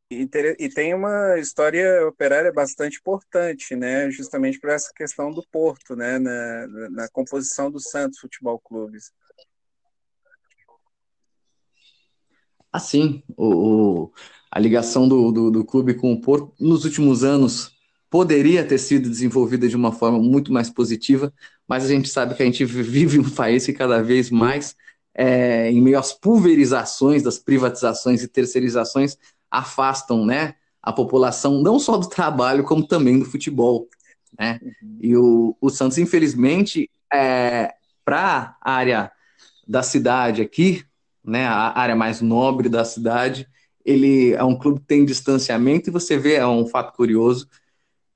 E, 0.09 0.27
e 0.57 0.69
tem 0.69 0.93
uma 0.93 1.37
história 1.37 2.07
operária 2.07 2.51
bastante 2.51 2.97
importante, 2.97 3.75
né? 3.75 4.09
Justamente 4.09 4.59
por 4.59 4.69
essa 4.69 4.91
questão 4.95 5.31
do 5.31 5.45
Porto, 5.51 5.95
né? 5.95 6.17
Na, 6.17 6.67
na 6.89 7.09
composição 7.09 7.69
do 7.69 7.79
Santos 7.79 8.19
Futebol 8.19 8.59
Clubes. 8.59 9.11
Assim, 12.71 13.21
o, 13.35 14.05
o 14.05 14.13
a 14.51 14.59
ligação 14.59 15.07
do, 15.07 15.31
do, 15.31 15.51
do, 15.51 15.65
clube 15.65 15.93
com 15.93 16.13
o 16.13 16.21
Porto 16.21 16.53
nos 16.59 16.85
últimos 16.85 17.23
anos 17.23 17.76
poderia 18.09 18.63
ter 18.63 18.77
sido 18.77 19.09
desenvolvida 19.09 19.67
de 19.67 19.75
uma 19.75 19.91
forma 19.91 20.19
muito 20.19 20.51
mais 20.51 20.69
positiva, 20.69 21.33
mas 21.67 21.85
a 21.85 21.87
gente 21.87 22.09
sabe 22.09 22.35
que 22.35 22.43
a 22.43 22.45
gente 22.45 22.63
vive 22.65 23.19
um 23.19 23.29
país 23.29 23.65
que 23.65 23.73
cada 23.73 24.01
vez 24.01 24.29
mais 24.29 24.75
é, 25.17 25.71
em 25.71 25.81
meio 25.81 25.97
às 25.97 26.13
pulverizações 26.13 27.23
das 27.23 27.39
privatizações 27.39 28.21
e 28.21 28.27
terceirizações, 28.27 29.17
afastam 29.49 30.23
né, 30.23 30.53
a 30.81 30.93
população 30.93 31.61
não 31.61 31.79
só 31.79 31.97
do 31.97 32.07
trabalho, 32.07 32.63
como 32.63 32.87
também 32.87 33.17
do 33.17 33.25
futebol. 33.25 33.89
Né? 34.39 34.59
Uhum. 34.61 34.97
E 35.01 35.17
o, 35.17 35.57
o 35.59 35.69
Santos, 35.69 35.97
infelizmente, 35.97 36.89
é, 37.11 37.73
para 38.05 38.55
a 38.61 38.71
área 38.71 39.11
da 39.67 39.81
cidade 39.81 40.41
aqui, 40.41 40.85
né, 41.25 41.45
a 41.45 41.77
área 41.77 41.95
mais 41.95 42.21
nobre 42.21 42.69
da 42.69 42.85
cidade, 42.85 43.47
ele 43.83 44.33
é 44.33 44.43
um 44.43 44.55
clube 44.55 44.81
que 44.81 44.85
tem 44.85 45.03
distanciamento, 45.03 45.89
e 45.89 45.93
você 45.93 46.17
vê, 46.17 46.35
é 46.35 46.47
um 46.47 46.67
fato 46.67 46.95
curioso, 46.95 47.47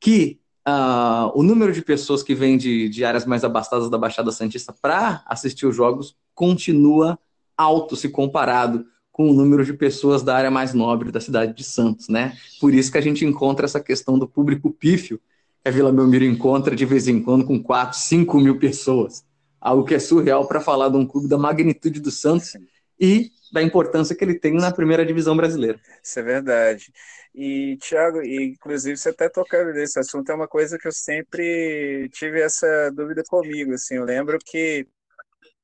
que 0.02 0.40
uh, 0.68 1.32
o 1.36 1.44
número 1.44 1.72
de 1.72 1.82
pessoas 1.84 2.24
que 2.24 2.34
vêm 2.34 2.58
de, 2.58 2.90
de 2.90 3.06
áreas 3.06 3.26
mais 3.26 3.44
abastadas 3.44 3.90
da 3.90 4.00
Baixada 4.00 4.32
Santista 4.32 4.74
para 4.74 5.24
assistir 5.28 5.68
os 5.68 5.76
jogos 5.76 6.18
continua 6.34 7.18
alto 7.56 7.96
se 7.96 8.10
comparado 8.10 8.86
com 9.12 9.30
o 9.30 9.34
número 9.34 9.64
de 9.64 9.74
pessoas 9.74 10.24
da 10.24 10.36
área 10.36 10.50
mais 10.50 10.74
nobre 10.74 11.12
da 11.12 11.22
cidade 11.22 11.54
de 11.54 11.64
Santos, 11.64 12.08
né? 12.08 12.36
Por 12.60 12.74
isso 12.74 12.92
que 12.92 12.98
a 12.98 13.02
gente 13.02 13.24
encontra 13.24 13.66
essa 13.66 13.80
questão 13.80 14.18
do 14.18 14.28
público 14.28 14.72
pífio, 14.72 15.20
que 15.62 15.70
a 15.70 15.72
Vila 15.72 15.92
Belmiro 15.92 16.26
encontra 16.26 16.76
de 16.76 16.86
vez 16.86 17.08
em 17.08 17.22
quando 17.22 17.46
com 17.46 17.62
4, 17.62 18.00
5 18.00 18.40
mil 18.40 18.58
pessoas. 18.58 19.24
Algo 19.60 19.84
que 19.84 19.94
é 19.94 20.00
surreal 20.00 20.48
para 20.48 20.60
falar 20.60 20.90
de 20.90 20.98
um 20.98 21.06
clube 21.06 21.28
da 21.28 21.38
magnitude 21.38 22.00
do 22.00 22.10
Santos 22.10 22.56
e 23.02 23.32
da 23.52 23.62
importância 23.64 24.16
que 24.16 24.24
ele 24.24 24.40
tem 24.40 24.54
na 24.54 24.72
primeira 24.72 25.06
divisão 25.06 25.36
brasileira. 25.36 25.82
Isso 26.02 26.20
é 26.20 26.24
verdade. 26.24 26.94
E, 27.34 27.78
Thiago, 27.78 28.22
inclusive 28.22 28.96
você 28.96 29.10
até 29.10 29.28
tocando 29.28 29.74
nesse 29.74 30.00
assunto, 30.00 30.32
é 30.32 30.36
uma 30.36 30.48
coisa 30.48 30.78
que 30.78 30.88
eu 30.88 30.92
sempre 30.92 32.08
tive 32.14 32.42
essa 32.42 32.92
dúvida 32.92 33.24
comigo. 33.28 33.74
Assim, 33.74 33.96
eu 33.96 34.06
lembro 34.06 34.38
que 34.40 34.88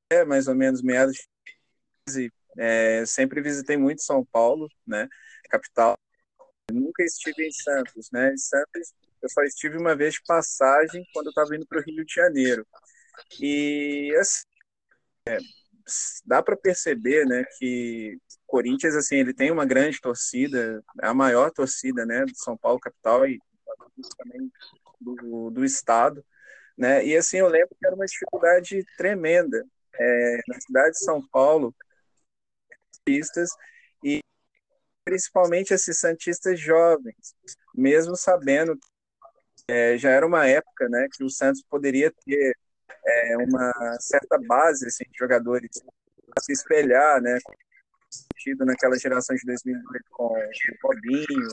é 0.09 0.25
mais 0.25 0.47
ou 0.47 0.55
menos 0.55 0.81
meados 0.81 1.15
de 2.09 2.31
é, 2.57 3.05
sempre 3.05 3.41
visitei 3.41 3.77
muito 3.77 4.01
São 4.01 4.25
Paulo, 4.25 4.67
né, 4.85 5.07
capital. 5.49 5.95
nunca 6.71 7.03
estive 7.03 7.47
em 7.47 7.51
Santos, 7.51 8.09
né? 8.11 8.33
Em 8.33 8.37
Santos 8.37 8.93
eu 9.21 9.29
só 9.29 9.41
estive 9.43 9.77
uma 9.77 9.95
vez 9.95 10.15
de 10.15 10.21
passagem 10.25 11.05
quando 11.13 11.27
eu 11.27 11.31
estava 11.31 11.55
indo 11.55 11.67
para 11.67 11.79
o 11.79 11.83
Rio 11.83 12.05
de 12.05 12.13
Janeiro. 12.13 12.65
E 13.39 14.15
assim, 14.19 14.45
é, 15.27 15.37
dá 16.25 16.41
para 16.43 16.57
perceber, 16.57 17.25
né, 17.25 17.43
que 17.57 18.17
Corinthians 18.45 18.95
assim 18.95 19.17
ele 19.17 19.33
tem 19.33 19.51
uma 19.51 19.65
grande 19.65 19.99
torcida, 19.99 20.83
a 21.01 21.13
maior 21.13 21.51
torcida, 21.51 22.05
né, 22.05 22.25
do 22.25 22.35
São 22.35 22.57
Paulo 22.57 22.79
capital 22.79 23.27
e 23.27 23.39
também 24.17 24.51
do, 24.99 25.49
do 25.49 25.65
estado, 25.65 26.23
né? 26.77 27.05
E 27.05 27.15
assim 27.15 27.37
eu 27.37 27.47
lembro 27.47 27.75
que 27.79 27.85
era 27.85 27.95
uma 27.95 28.05
dificuldade 28.05 28.85
tremenda 28.97 29.65
é, 29.95 30.39
na 30.47 30.59
cidade 30.61 30.91
de 30.91 31.03
São 31.03 31.25
Paulo, 31.29 31.75
pistas 33.03 33.49
e 34.03 34.21
principalmente 35.05 35.73
esses 35.73 35.99
santistas 35.99 36.59
jovens, 36.59 37.35
mesmo 37.73 38.15
sabendo 38.15 38.77
é, 39.67 39.97
já 39.97 40.11
era 40.11 40.25
uma 40.25 40.47
época, 40.47 40.87
né, 40.89 41.07
que 41.11 41.23
o 41.23 41.29
Santos 41.29 41.63
poderia 41.69 42.11
ter 42.25 42.55
é, 43.05 43.37
uma 43.37 43.71
certa 43.99 44.37
base 44.37 44.87
assim, 44.87 45.03
de 45.05 45.17
jogadores 45.17 45.69
a 46.37 46.41
se 46.41 46.51
espelhar, 46.51 47.21
né, 47.21 47.37
tido 48.37 48.65
naquela 48.65 48.97
geração 48.97 49.35
de 49.35 49.45
2008 49.45 50.05
com 50.11 50.25
o 50.25 50.49
Robinho, 50.83 51.47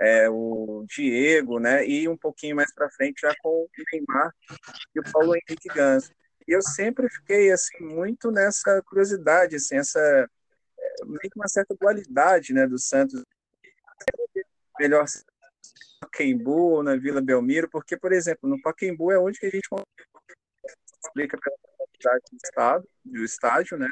é, 0.00 0.28
o 0.28 0.84
Diego, 0.88 1.58
né, 1.58 1.86
e 1.86 2.08
um 2.08 2.16
pouquinho 2.16 2.56
mais 2.56 2.72
para 2.72 2.90
frente 2.90 3.20
já 3.20 3.34
com 3.42 3.48
o 3.48 3.68
Neymar 3.92 4.32
e 4.94 5.00
o 5.00 5.12
Paulo 5.12 5.34
Henrique 5.34 5.68
Ganso. 5.68 6.12
E 6.46 6.52
eu 6.52 6.62
sempre 6.62 7.08
fiquei 7.08 7.52
assim 7.52 7.78
muito 7.80 8.30
nessa 8.30 8.82
curiosidade, 8.82 9.56
assim, 9.56 9.76
essa 9.76 10.00
é, 10.00 11.04
meio 11.04 11.20
que 11.20 11.36
uma 11.36 11.48
certa 11.48 11.74
dualidade, 11.78 12.52
né, 12.52 12.66
do 12.66 12.78
Santos. 12.78 13.22
Melhor 14.80 15.04
Pacaembu 16.00 16.50
ou 16.50 16.82
na 16.82 16.96
Vila 16.96 17.20
Belmiro, 17.20 17.68
porque, 17.70 17.96
por 17.96 18.12
exemplo, 18.12 18.48
no 18.48 18.60
Pacaembu 18.60 19.12
é 19.12 19.18
onde 19.18 19.38
que 19.38 19.46
a 19.46 19.50
gente 19.50 19.68
explica 21.04 21.38
pela 21.38 21.56
quantidade 21.76 22.22
do 22.30 22.36
estado, 22.36 22.88
do 23.04 23.24
estádio, 23.24 23.78
né? 23.78 23.88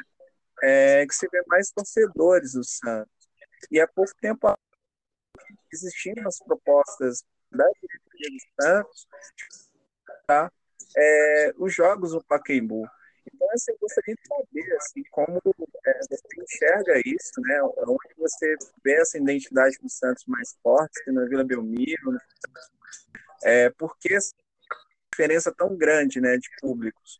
É, 0.63 1.05
que 1.05 1.15
se 1.15 1.27
vê 1.27 1.41
mais 1.47 1.71
torcedores 1.71 2.53
do 2.53 2.63
Santos. 2.63 3.11
E 3.71 3.79
há 3.79 3.87
pouco 3.87 4.11
tempo 4.21 4.53
existiam 5.71 6.27
as 6.27 6.39
propostas 6.39 7.23
da 7.51 7.65
diretoria 7.65 8.29
do 8.29 8.63
Santos 8.63 9.07
tá? 10.31 10.51
É, 10.95 11.53
os 11.57 11.73
jogos 11.73 12.13
no 12.13 12.23
Pacaembu. 12.23 12.87
Então, 13.33 13.47
assim, 13.53 13.71
eu 13.71 13.77
gostaria 13.79 14.15
de 14.15 14.27
saber 14.27 14.75
assim, 14.77 15.03
como 15.11 15.41
é, 15.85 15.99
você 16.09 16.41
enxerga 16.41 17.01
isso, 17.05 17.39
né? 17.41 17.61
Onde 17.63 18.15
você 18.17 18.55
vê 18.83 18.93
essa 18.93 19.17
identidade 19.17 19.77
do 19.81 19.89
Santos 19.89 20.25
mais 20.25 20.57
forte, 20.63 21.11
na 21.11 21.25
Vila 21.25 21.43
Belmiro, 21.43 22.11
né? 22.11 22.19
é, 23.43 23.69
por 23.69 23.97
que 23.97 24.13
essa 24.13 24.33
diferença 25.11 25.53
tão 25.55 25.75
grande 25.75 26.21
né, 26.21 26.37
de 26.37 26.49
públicos? 26.59 27.19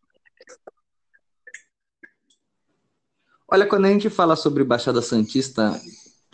Olha, 3.48 3.68
quando 3.68 3.86
a 3.86 3.90
gente 3.90 4.10
fala 4.10 4.36
sobre 4.38 4.64
Baixada 4.64 5.02
Santista, 5.02 5.80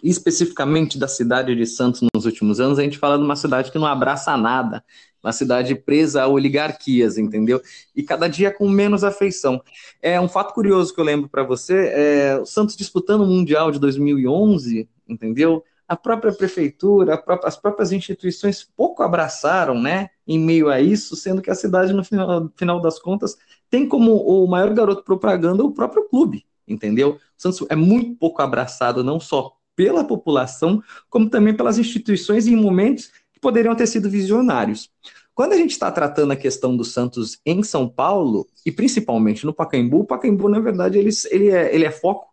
especificamente 0.03 0.99
da 0.99 1.07
cidade 1.07 1.55
de 1.55 1.65
Santos 1.65 2.01
nos 2.13 2.25
últimos 2.25 2.59
anos, 2.59 2.77
a 2.77 2.83
gente 2.83 2.99
fala 2.99 3.17
de 3.17 3.23
uma 3.23 3.35
cidade 3.35 3.71
que 3.71 3.79
não 3.79 3.87
abraça 3.87 4.37
nada, 4.37 4.83
uma 5.23 5.33
cidade 5.33 5.73
presa 5.73 6.21
a 6.21 6.27
oligarquias, 6.27 7.17
entendeu? 7.17 7.59
E 7.95 8.03
cada 8.03 8.27
dia 8.27 8.53
com 8.53 8.69
menos 8.69 9.03
afeição. 9.03 9.59
É 9.99 10.21
um 10.21 10.29
fato 10.29 10.53
curioso 10.53 10.93
que 10.93 11.01
eu 11.01 11.05
lembro 11.05 11.27
para 11.27 11.41
você, 11.41 11.87
é, 11.87 12.39
o 12.39 12.45
Santos 12.45 12.77
disputando 12.77 13.21
o 13.21 13.27
Mundial 13.27 13.71
de 13.71 13.79
2011, 13.79 14.87
entendeu? 15.09 15.63
A 15.87 15.95
própria 15.95 16.31
prefeitura, 16.31 17.15
a 17.15 17.17
própria, 17.17 17.47
as 17.47 17.57
próprias 17.57 17.91
instituições 17.91 18.63
pouco 18.63 19.01
abraçaram, 19.01 19.81
né, 19.81 20.11
em 20.27 20.39
meio 20.39 20.69
a 20.69 20.81
isso, 20.81 21.15
sendo 21.15 21.41
que 21.41 21.49
a 21.49 21.55
cidade, 21.55 21.93
no 21.93 22.03
final, 22.03 22.51
final 22.55 22.81
das 22.81 22.99
contas, 22.99 23.37
tem 23.69 23.87
como 23.87 24.15
o 24.15 24.47
maior 24.47 24.73
garoto 24.73 25.03
propaganda 25.03 25.63
o 25.63 25.71
próprio 25.71 26.07
clube, 26.09 26.45
entendeu? 26.67 27.11
O 27.11 27.19
Santos 27.37 27.65
é 27.69 27.75
muito 27.75 28.15
pouco 28.15 28.41
abraçado, 28.41 29.03
não 29.03 29.19
só 29.19 29.53
pela 29.75 30.03
população, 30.03 30.81
como 31.09 31.29
também 31.29 31.55
pelas 31.55 31.77
instituições 31.77 32.47
em 32.47 32.55
momentos 32.55 33.11
que 33.31 33.39
poderiam 33.39 33.75
ter 33.75 33.87
sido 33.87 34.09
visionários. 34.09 34.89
Quando 35.37 35.53
a 35.53 35.55
gente 35.55 35.69
está 35.69 35.91
tratando 35.91 36.31
a 36.31 36.35
questão 36.35 36.75
do 36.75 36.83
Santos 36.83 37.39
em 37.45 37.61
São 37.61 37.87
Paulo, 37.87 38.47
e 38.65 38.71
principalmente 38.71 39.45
no 39.45 39.53
Pacaembu, 39.53 39.99
o 39.99 40.05
Pacaembu, 40.05 40.49
na 40.49 40.59
verdade, 40.59 40.97
ele, 40.97 41.11
ele, 41.29 41.51
é, 41.51 41.75
ele 41.75 41.85
é 41.85 41.91
foco, 41.91 42.26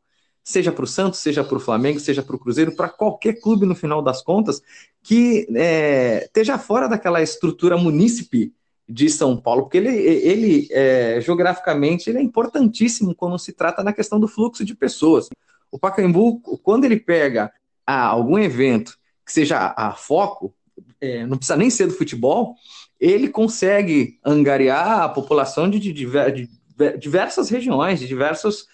seja 0.44 0.70
para 0.70 0.84
o 0.84 0.86
Santos, 0.86 1.20
seja 1.20 1.42
para 1.42 1.56
o 1.56 1.60
Flamengo, 1.60 1.98
seja 1.98 2.22
para 2.22 2.36
o 2.36 2.38
Cruzeiro, 2.38 2.72
para 2.72 2.90
qualquer 2.90 3.40
clube, 3.40 3.64
no 3.64 3.74
final 3.74 4.02
das 4.02 4.20
contas, 4.22 4.62
que 5.02 5.48
é, 5.56 6.24
esteja 6.26 6.58
fora 6.58 6.86
daquela 6.86 7.22
estrutura 7.22 7.78
munícipe 7.78 8.52
de 8.86 9.08
São 9.08 9.34
Paulo, 9.38 9.62
porque 9.62 9.78
ele, 9.78 9.96
ele 9.96 10.68
é, 10.70 11.18
geograficamente, 11.22 12.10
ele 12.10 12.18
é 12.18 12.22
importantíssimo 12.22 13.14
quando 13.14 13.38
se 13.38 13.54
trata 13.54 13.82
na 13.82 13.94
questão 13.94 14.20
do 14.20 14.28
fluxo 14.28 14.62
de 14.62 14.74
pessoas. 14.74 15.30
O 15.72 15.78
Pacaembu, 15.78 16.40
quando 16.62 16.84
ele 16.84 17.00
pega 17.00 17.50
ah, 17.86 18.04
algum 18.04 18.38
evento 18.38 18.98
que 19.24 19.32
seja 19.32 19.72
a, 19.74 19.92
foco, 19.92 20.54
é, 21.00 21.24
não 21.24 21.38
precisa 21.38 21.56
nem 21.56 21.70
ser 21.70 21.86
do 21.86 21.94
futebol, 21.94 22.54
ele 23.00 23.28
consegue 23.28 24.18
angariar 24.22 25.00
a 25.00 25.08
população 25.08 25.70
de, 25.70 25.78
de, 25.80 25.92
de, 25.94 26.04
de 26.04 26.98
diversas 26.98 27.48
regiões, 27.48 28.00
de 28.00 28.06
diversas 28.06 28.66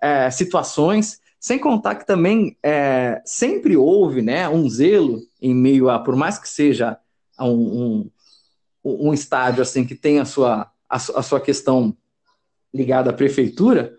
é, 0.00 0.30
situações, 0.30 1.20
sem 1.40 1.58
contar 1.58 1.94
que 1.96 2.06
também 2.06 2.56
é, 2.62 3.22
sempre 3.24 3.76
houve 3.76 4.22
né, 4.22 4.48
um 4.48 4.68
zelo 4.68 5.20
em 5.40 5.54
meio 5.54 5.88
a, 5.88 5.98
por 5.98 6.16
mais 6.16 6.38
que 6.38 6.48
seja 6.48 6.98
um, 7.40 8.10
um, 8.84 9.08
um 9.08 9.14
estádio 9.14 9.62
assim 9.62 9.84
que 9.84 9.94
tem 9.94 10.18
a 10.18 10.24
sua, 10.24 10.70
a, 10.88 10.96
a 10.96 11.22
sua 11.22 11.40
questão 11.40 11.96
ligada 12.74 13.10
à 13.10 13.12
prefeitura, 13.12 13.94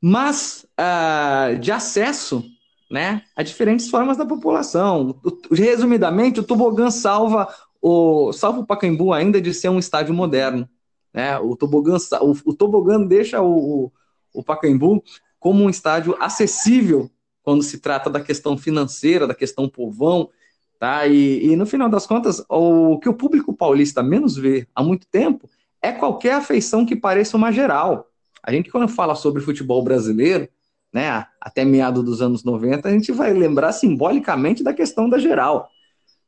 mas 0.00 0.66
uh, 0.78 1.58
de 1.58 1.72
acesso 1.72 2.44
né, 2.90 3.22
a 3.34 3.42
diferentes 3.42 3.88
formas 3.88 4.16
da 4.16 4.24
população. 4.24 5.20
Resumidamente, 5.50 6.40
o 6.40 6.44
tobogã 6.44 6.90
salva 6.90 7.48
o, 7.80 8.32
salva 8.32 8.60
o 8.60 8.66
Pacaembu 8.66 9.12
ainda 9.12 9.40
de 9.40 9.52
ser 9.52 9.68
um 9.68 9.78
estádio 9.78 10.14
moderno. 10.14 10.68
Né? 11.12 11.38
O, 11.38 11.56
tobogã, 11.56 11.96
o, 12.20 12.36
o 12.44 12.54
tobogã 12.54 13.00
deixa 13.04 13.40
o, 13.42 13.92
o 14.32 14.42
Pacaembu 14.42 15.02
como 15.46 15.62
um 15.62 15.70
estádio 15.70 16.16
acessível 16.18 17.08
quando 17.40 17.62
se 17.62 17.78
trata 17.78 18.10
da 18.10 18.20
questão 18.20 18.58
financeira, 18.58 19.28
da 19.28 19.34
questão 19.34 19.68
povão, 19.68 20.28
tá? 20.76 21.06
E, 21.06 21.52
e, 21.52 21.54
no 21.54 21.64
final 21.64 21.88
das 21.88 22.04
contas, 22.04 22.44
o 22.48 22.98
que 22.98 23.08
o 23.08 23.14
público 23.14 23.54
paulista 23.54 24.02
menos 24.02 24.36
vê 24.36 24.66
há 24.74 24.82
muito 24.82 25.06
tempo 25.06 25.48
é 25.80 25.92
qualquer 25.92 26.32
afeição 26.32 26.84
que 26.84 26.96
pareça 26.96 27.36
uma 27.36 27.52
geral. 27.52 28.08
A 28.42 28.50
gente, 28.50 28.68
quando 28.72 28.88
fala 28.88 29.14
sobre 29.14 29.40
futebol 29.40 29.84
brasileiro, 29.84 30.48
né, 30.92 31.24
até 31.40 31.64
meado 31.64 32.02
dos 32.02 32.20
anos 32.20 32.42
90, 32.42 32.88
a 32.88 32.90
gente 32.90 33.12
vai 33.12 33.32
lembrar 33.32 33.70
simbolicamente 33.70 34.64
da 34.64 34.74
questão 34.74 35.08
da 35.08 35.16
geral. 35.16 35.70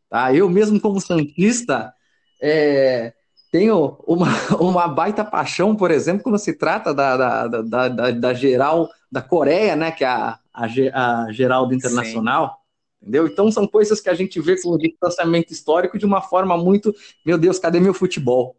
Tá? 0.08 0.32
Eu 0.32 0.48
mesmo, 0.48 0.80
como 0.80 1.00
santista, 1.00 1.92
é, 2.40 3.12
tenho 3.50 3.98
uma, 4.06 4.28
uma 4.62 4.86
baita 4.86 5.24
paixão, 5.24 5.74
por 5.74 5.90
exemplo, 5.90 6.22
quando 6.22 6.38
se 6.38 6.52
trata 6.52 6.94
da, 6.94 7.16
da, 7.16 7.46
da, 7.48 7.88
da, 7.88 8.10
da 8.12 8.32
geral 8.32 8.88
da 9.10 9.22
Coreia, 9.22 9.74
né, 9.74 9.90
que 9.90 10.04
é 10.04 10.08
a, 10.08 10.38
a, 10.52 10.64
a 11.24 11.32
Geraldo 11.32 11.74
Internacional. 11.74 12.48
Sim. 12.48 12.68
Entendeu? 13.00 13.26
Então 13.26 13.50
são 13.50 13.66
coisas 13.66 14.00
que 14.00 14.08
a 14.08 14.14
gente 14.14 14.40
vê 14.40 14.60
com 14.60 14.70
o 14.70 14.78
distanciamento 14.78 15.52
histórico 15.52 15.98
de 15.98 16.04
uma 16.04 16.20
forma 16.20 16.56
muito, 16.56 16.94
meu 17.24 17.38
Deus, 17.38 17.58
cadê 17.58 17.78
meu 17.78 17.94
futebol? 17.94 18.56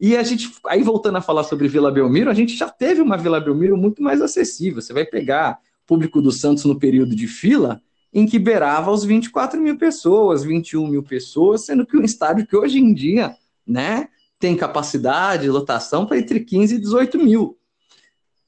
E 0.00 0.16
a 0.16 0.22
gente, 0.22 0.50
aí 0.66 0.82
voltando 0.82 1.18
a 1.18 1.20
falar 1.20 1.44
sobre 1.44 1.68
Vila 1.68 1.90
Belmiro, 1.90 2.30
a 2.30 2.34
gente 2.34 2.56
já 2.56 2.68
teve 2.68 3.00
uma 3.02 3.16
Vila 3.16 3.40
Belmiro 3.40 3.76
muito 3.76 4.02
mais 4.02 4.22
acessível. 4.22 4.80
Você 4.80 4.92
vai 4.92 5.04
pegar 5.04 5.58
público 5.86 6.22
do 6.22 6.30
Santos 6.30 6.64
no 6.64 6.78
período 6.78 7.16
de 7.16 7.26
fila, 7.26 7.80
em 8.12 8.26
que 8.26 8.38
beirava 8.38 8.90
os 8.90 9.04
24 9.04 9.60
mil 9.60 9.76
pessoas, 9.76 10.44
21 10.44 10.86
mil 10.86 11.02
pessoas, 11.02 11.64
sendo 11.64 11.86
que 11.86 11.96
um 11.96 12.04
estádio 12.04 12.46
que 12.46 12.56
hoje 12.56 12.78
em 12.78 12.94
dia, 12.94 13.34
né, 13.66 14.08
tem 14.38 14.56
capacidade, 14.56 15.48
lotação 15.50 16.06
para 16.06 16.18
entre 16.18 16.40
15 16.40 16.76
e 16.76 16.78
18 16.78 17.18
mil. 17.18 17.57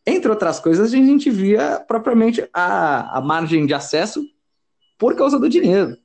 Entre 0.07 0.31
outras 0.31 0.59
coisas, 0.59 0.93
a 0.93 0.97
gente 0.97 1.31
via 1.31 1.79
propriamente 1.81 2.49
a, 2.53 3.19
a 3.19 3.21
margem 3.21 3.67
de 3.67 3.75
acesso 3.75 4.25
por 4.99 5.15
causa 5.15 5.39
do 5.39 5.49
dinheiro, 5.49 5.97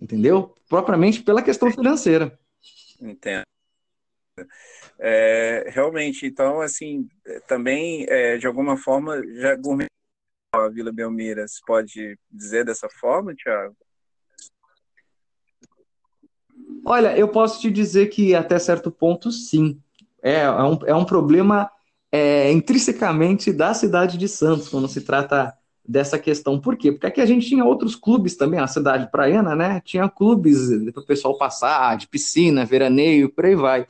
entendeu? 0.00 0.54
Propriamente 0.68 1.22
pela 1.22 1.42
questão 1.42 1.70
financeira. 1.70 2.38
Entendo. 3.00 3.44
É, 4.98 5.68
realmente, 5.68 6.26
então, 6.26 6.60
assim, 6.60 7.08
também, 7.46 8.04
é, 8.08 8.36
de 8.36 8.46
alguma 8.46 8.76
forma, 8.76 9.22
já 9.36 9.56
a 10.52 10.68
Vila 10.68 10.92
Belmira, 10.92 11.46
se 11.46 11.60
pode 11.66 12.18
dizer 12.30 12.64
dessa 12.64 12.88
forma, 12.88 13.34
Tiago? 13.34 13.76
Olha, 16.84 17.16
eu 17.16 17.28
posso 17.28 17.60
te 17.60 17.70
dizer 17.70 18.08
que 18.08 18.34
até 18.34 18.58
certo 18.58 18.90
ponto, 18.90 19.30
sim. 19.30 19.80
É, 20.22 20.40
é, 20.40 20.50
um, 20.50 20.78
é 20.86 20.94
um 20.94 21.04
problema 21.04 21.70
é, 22.10 22.50
intrinsecamente 22.52 23.52
da 23.52 23.74
cidade 23.74 24.16
de 24.16 24.28
Santos, 24.28 24.68
quando 24.68 24.88
se 24.88 25.00
trata 25.02 25.54
dessa 25.86 26.18
questão. 26.18 26.60
Por 26.60 26.76
quê? 26.76 26.92
Porque 26.92 27.06
aqui 27.06 27.20
a 27.20 27.26
gente 27.26 27.46
tinha 27.48 27.64
outros 27.64 27.96
clubes 27.96 28.36
também, 28.36 28.60
a 28.60 28.66
cidade 28.66 29.10
praiana, 29.10 29.56
né? 29.56 29.80
Tinha 29.84 30.08
clubes 30.08 30.68
para 30.92 31.02
o 31.02 31.06
pessoal 31.06 31.36
passar, 31.38 31.96
de 31.96 32.06
piscina, 32.06 32.64
veraneio, 32.64 33.30
por 33.30 33.46
aí 33.46 33.54
vai. 33.54 33.86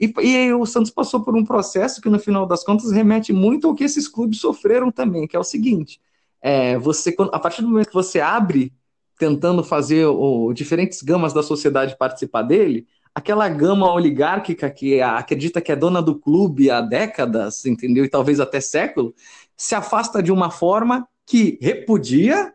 E, 0.00 0.12
e 0.22 0.52
o 0.52 0.66
Santos 0.66 0.90
passou 0.90 1.22
por 1.22 1.36
um 1.36 1.44
processo 1.44 2.00
que, 2.00 2.08
no 2.08 2.18
final 2.18 2.46
das 2.46 2.64
contas, 2.64 2.90
remete 2.90 3.32
muito 3.32 3.68
ao 3.68 3.74
que 3.74 3.84
esses 3.84 4.08
clubes 4.08 4.40
sofreram 4.40 4.90
também, 4.90 5.26
que 5.26 5.36
é 5.36 5.38
o 5.38 5.44
seguinte: 5.44 6.00
é, 6.40 6.76
você, 6.78 7.14
a 7.32 7.38
partir 7.38 7.62
do 7.62 7.68
momento 7.68 7.88
que 7.88 7.94
você 7.94 8.20
abre 8.20 8.72
tentando 9.18 9.64
fazer 9.64 10.06
o, 10.06 10.52
diferentes 10.52 11.02
gamas 11.02 11.32
da 11.32 11.42
sociedade 11.42 11.96
participar 11.98 12.42
dele, 12.42 12.86
aquela 13.18 13.48
gama 13.48 13.92
oligárquica 13.92 14.70
que 14.70 15.00
acredita 15.00 15.60
que 15.60 15.72
é 15.72 15.76
dona 15.76 16.00
do 16.00 16.14
clube 16.14 16.70
há 16.70 16.80
décadas, 16.80 17.66
entendeu? 17.66 18.04
E 18.04 18.08
talvez 18.08 18.38
até 18.38 18.60
século, 18.60 19.12
se 19.56 19.74
afasta 19.74 20.22
de 20.22 20.30
uma 20.30 20.50
forma 20.50 21.06
que 21.26 21.58
repudia 21.60 22.52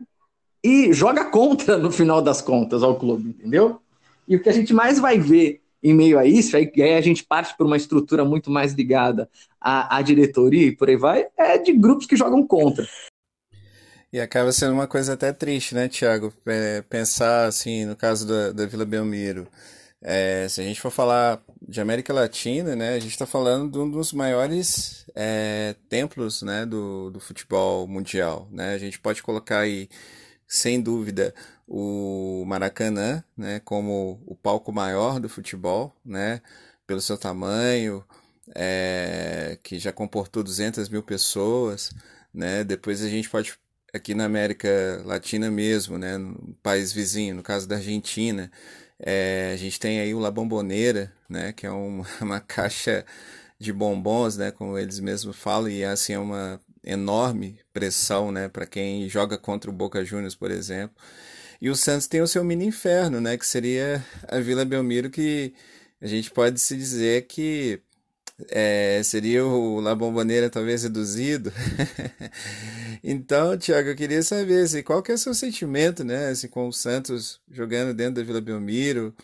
e 0.62 0.90
joga 0.92 1.26
contra, 1.26 1.76
no 1.76 1.90
final 1.90 2.22
das 2.22 2.40
contas, 2.40 2.82
ao 2.82 2.98
clube, 2.98 3.28
entendeu? 3.30 3.78
E 4.26 4.36
o 4.36 4.42
que 4.42 4.48
a 4.48 4.52
gente 4.52 4.72
mais 4.72 4.98
vai 4.98 5.18
ver 5.18 5.60
em 5.82 5.92
meio 5.92 6.18
a 6.18 6.24
isso, 6.24 6.56
aí, 6.56 6.72
aí 6.76 6.94
a 6.94 7.00
gente 7.02 7.22
parte 7.24 7.54
por 7.58 7.66
uma 7.66 7.76
estrutura 7.76 8.24
muito 8.24 8.50
mais 8.50 8.72
ligada 8.72 9.28
à, 9.60 9.98
à 9.98 10.00
diretoria 10.00 10.68
e 10.68 10.74
por 10.74 10.88
aí 10.88 10.96
vai, 10.96 11.26
é 11.36 11.58
de 11.58 11.74
grupos 11.74 12.06
que 12.06 12.16
jogam 12.16 12.46
contra. 12.46 12.88
E 14.10 14.18
acaba 14.18 14.50
sendo 14.50 14.72
uma 14.72 14.86
coisa 14.86 15.12
até 15.12 15.30
triste, 15.30 15.74
né, 15.74 15.88
Tiago? 15.88 16.32
É, 16.46 16.80
pensar, 16.80 17.44
assim, 17.44 17.84
no 17.84 17.94
caso 17.94 18.26
da, 18.26 18.52
da 18.52 18.64
Vila 18.64 18.86
Belmiro. 18.86 19.46
É, 20.06 20.46
se 20.50 20.60
a 20.60 20.64
gente 20.64 20.82
for 20.82 20.90
falar 20.90 21.42
de 21.66 21.80
América 21.80 22.12
Latina, 22.12 22.76
né, 22.76 22.90
a 22.90 22.98
gente 22.98 23.12
está 23.12 23.24
falando 23.24 23.72
de 23.72 23.78
um 23.78 23.90
dos 23.90 24.12
maiores 24.12 25.06
é, 25.14 25.74
templos 25.88 26.42
né, 26.42 26.66
do, 26.66 27.10
do 27.10 27.18
futebol 27.18 27.88
mundial. 27.88 28.46
Né? 28.52 28.74
A 28.74 28.78
gente 28.78 29.00
pode 29.00 29.22
colocar 29.22 29.60
aí, 29.60 29.88
sem 30.46 30.78
dúvida, 30.78 31.34
o 31.66 32.44
Maracanã, 32.46 33.24
né, 33.34 33.60
como 33.64 34.22
o 34.26 34.34
palco 34.36 34.70
maior 34.70 35.18
do 35.18 35.28
futebol, 35.30 35.96
né, 36.04 36.42
pelo 36.86 37.00
seu 37.00 37.16
tamanho, 37.16 38.04
é, 38.54 39.58
que 39.62 39.78
já 39.78 39.90
comportou 39.90 40.42
200 40.42 40.90
mil 40.90 41.02
pessoas, 41.02 41.90
né, 42.32 42.62
depois 42.62 43.02
a 43.02 43.08
gente 43.08 43.30
pode, 43.30 43.54
aqui 43.90 44.14
na 44.14 44.26
América 44.26 45.02
Latina 45.06 45.50
mesmo, 45.50 45.96
né, 45.96 46.18
no 46.18 46.54
país 46.62 46.92
vizinho, 46.92 47.34
no 47.36 47.42
caso 47.42 47.66
da 47.66 47.76
Argentina, 47.76 48.50
é, 48.98 49.50
a 49.52 49.56
gente 49.56 49.78
tem 49.78 50.00
aí 50.00 50.14
o 50.14 50.18
La 50.18 50.30
Bombonera, 50.30 51.12
né, 51.28 51.52
que 51.52 51.66
é 51.66 51.70
uma, 51.70 52.06
uma 52.20 52.40
caixa 52.40 53.04
de 53.58 53.72
bombons, 53.72 54.36
né, 54.36 54.50
como 54.50 54.78
eles 54.78 55.00
mesmos 55.00 55.36
falam, 55.36 55.68
e 55.68 55.84
assim 55.84 56.12
é 56.14 56.18
uma 56.18 56.60
enorme 56.82 57.58
pressão, 57.72 58.30
né, 58.30 58.48
para 58.48 58.66
quem 58.66 59.08
joga 59.08 59.38
contra 59.38 59.70
o 59.70 59.72
Boca 59.72 60.04
Juniors, 60.04 60.34
por 60.34 60.50
exemplo. 60.50 60.96
E 61.60 61.70
o 61.70 61.76
Santos 61.76 62.06
tem 62.06 62.20
o 62.20 62.26
seu 62.26 62.44
mini 62.44 62.66
inferno, 62.66 63.20
né, 63.20 63.36
que 63.38 63.46
seria 63.46 64.04
a 64.28 64.38
Vila 64.38 64.64
Belmiro, 64.64 65.10
que 65.10 65.54
a 66.00 66.06
gente 66.06 66.30
pode 66.30 66.60
se 66.60 66.76
dizer 66.76 67.26
que 67.26 67.80
é, 68.50 69.00
seria 69.04 69.44
o 69.44 69.80
La 69.80 69.94
Bombonera 69.94 70.50
talvez 70.50 70.82
reduzido. 70.82 71.52
então, 73.02 73.56
Tiago, 73.56 73.90
eu 73.90 73.96
queria 73.96 74.22
saber 74.22 74.64
assim, 74.64 74.82
qual 74.82 75.02
que 75.02 75.12
é 75.12 75.14
o 75.14 75.18
seu 75.18 75.34
sentimento, 75.34 76.04
né, 76.04 76.28
assim, 76.28 76.48
com 76.48 76.68
o 76.68 76.72
Santos 76.72 77.40
jogando 77.50 77.94
dentro 77.94 78.14
da 78.14 78.22
Vila 78.22 78.40
Belmiro, 78.40 79.14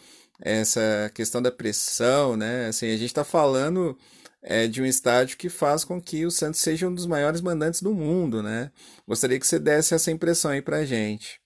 essa 0.41 1.11
questão 1.15 1.43
da 1.43 1.51
pressão, 1.51 2.37
né, 2.37 2.69
assim, 2.69 2.87
a 2.87 2.97
gente 2.97 3.07
está 3.07 3.25
falando 3.25 3.99
é, 4.43 4.67
de 4.67 4.81
um 4.81 4.87
estádio 4.87 5.37
que 5.37 5.49
faz 5.49 5.85
com 5.85 6.01
que 6.01 6.25
o 6.25 6.31
Santos 6.31 6.61
seja 6.61 6.89
um 6.89 6.95
dos 6.95 7.07
maiores 7.07 7.41
mandantes 7.41 7.83
do 7.83 7.95
mundo, 7.95 8.43
né? 8.43 8.71
Gostaria 9.07 9.39
que 9.39 9.47
você 9.47 9.59
desse 9.59 9.95
essa 9.95 10.11
impressão 10.11 10.51
aí 10.51 10.63
pra 10.63 10.85
gente. 10.85 11.41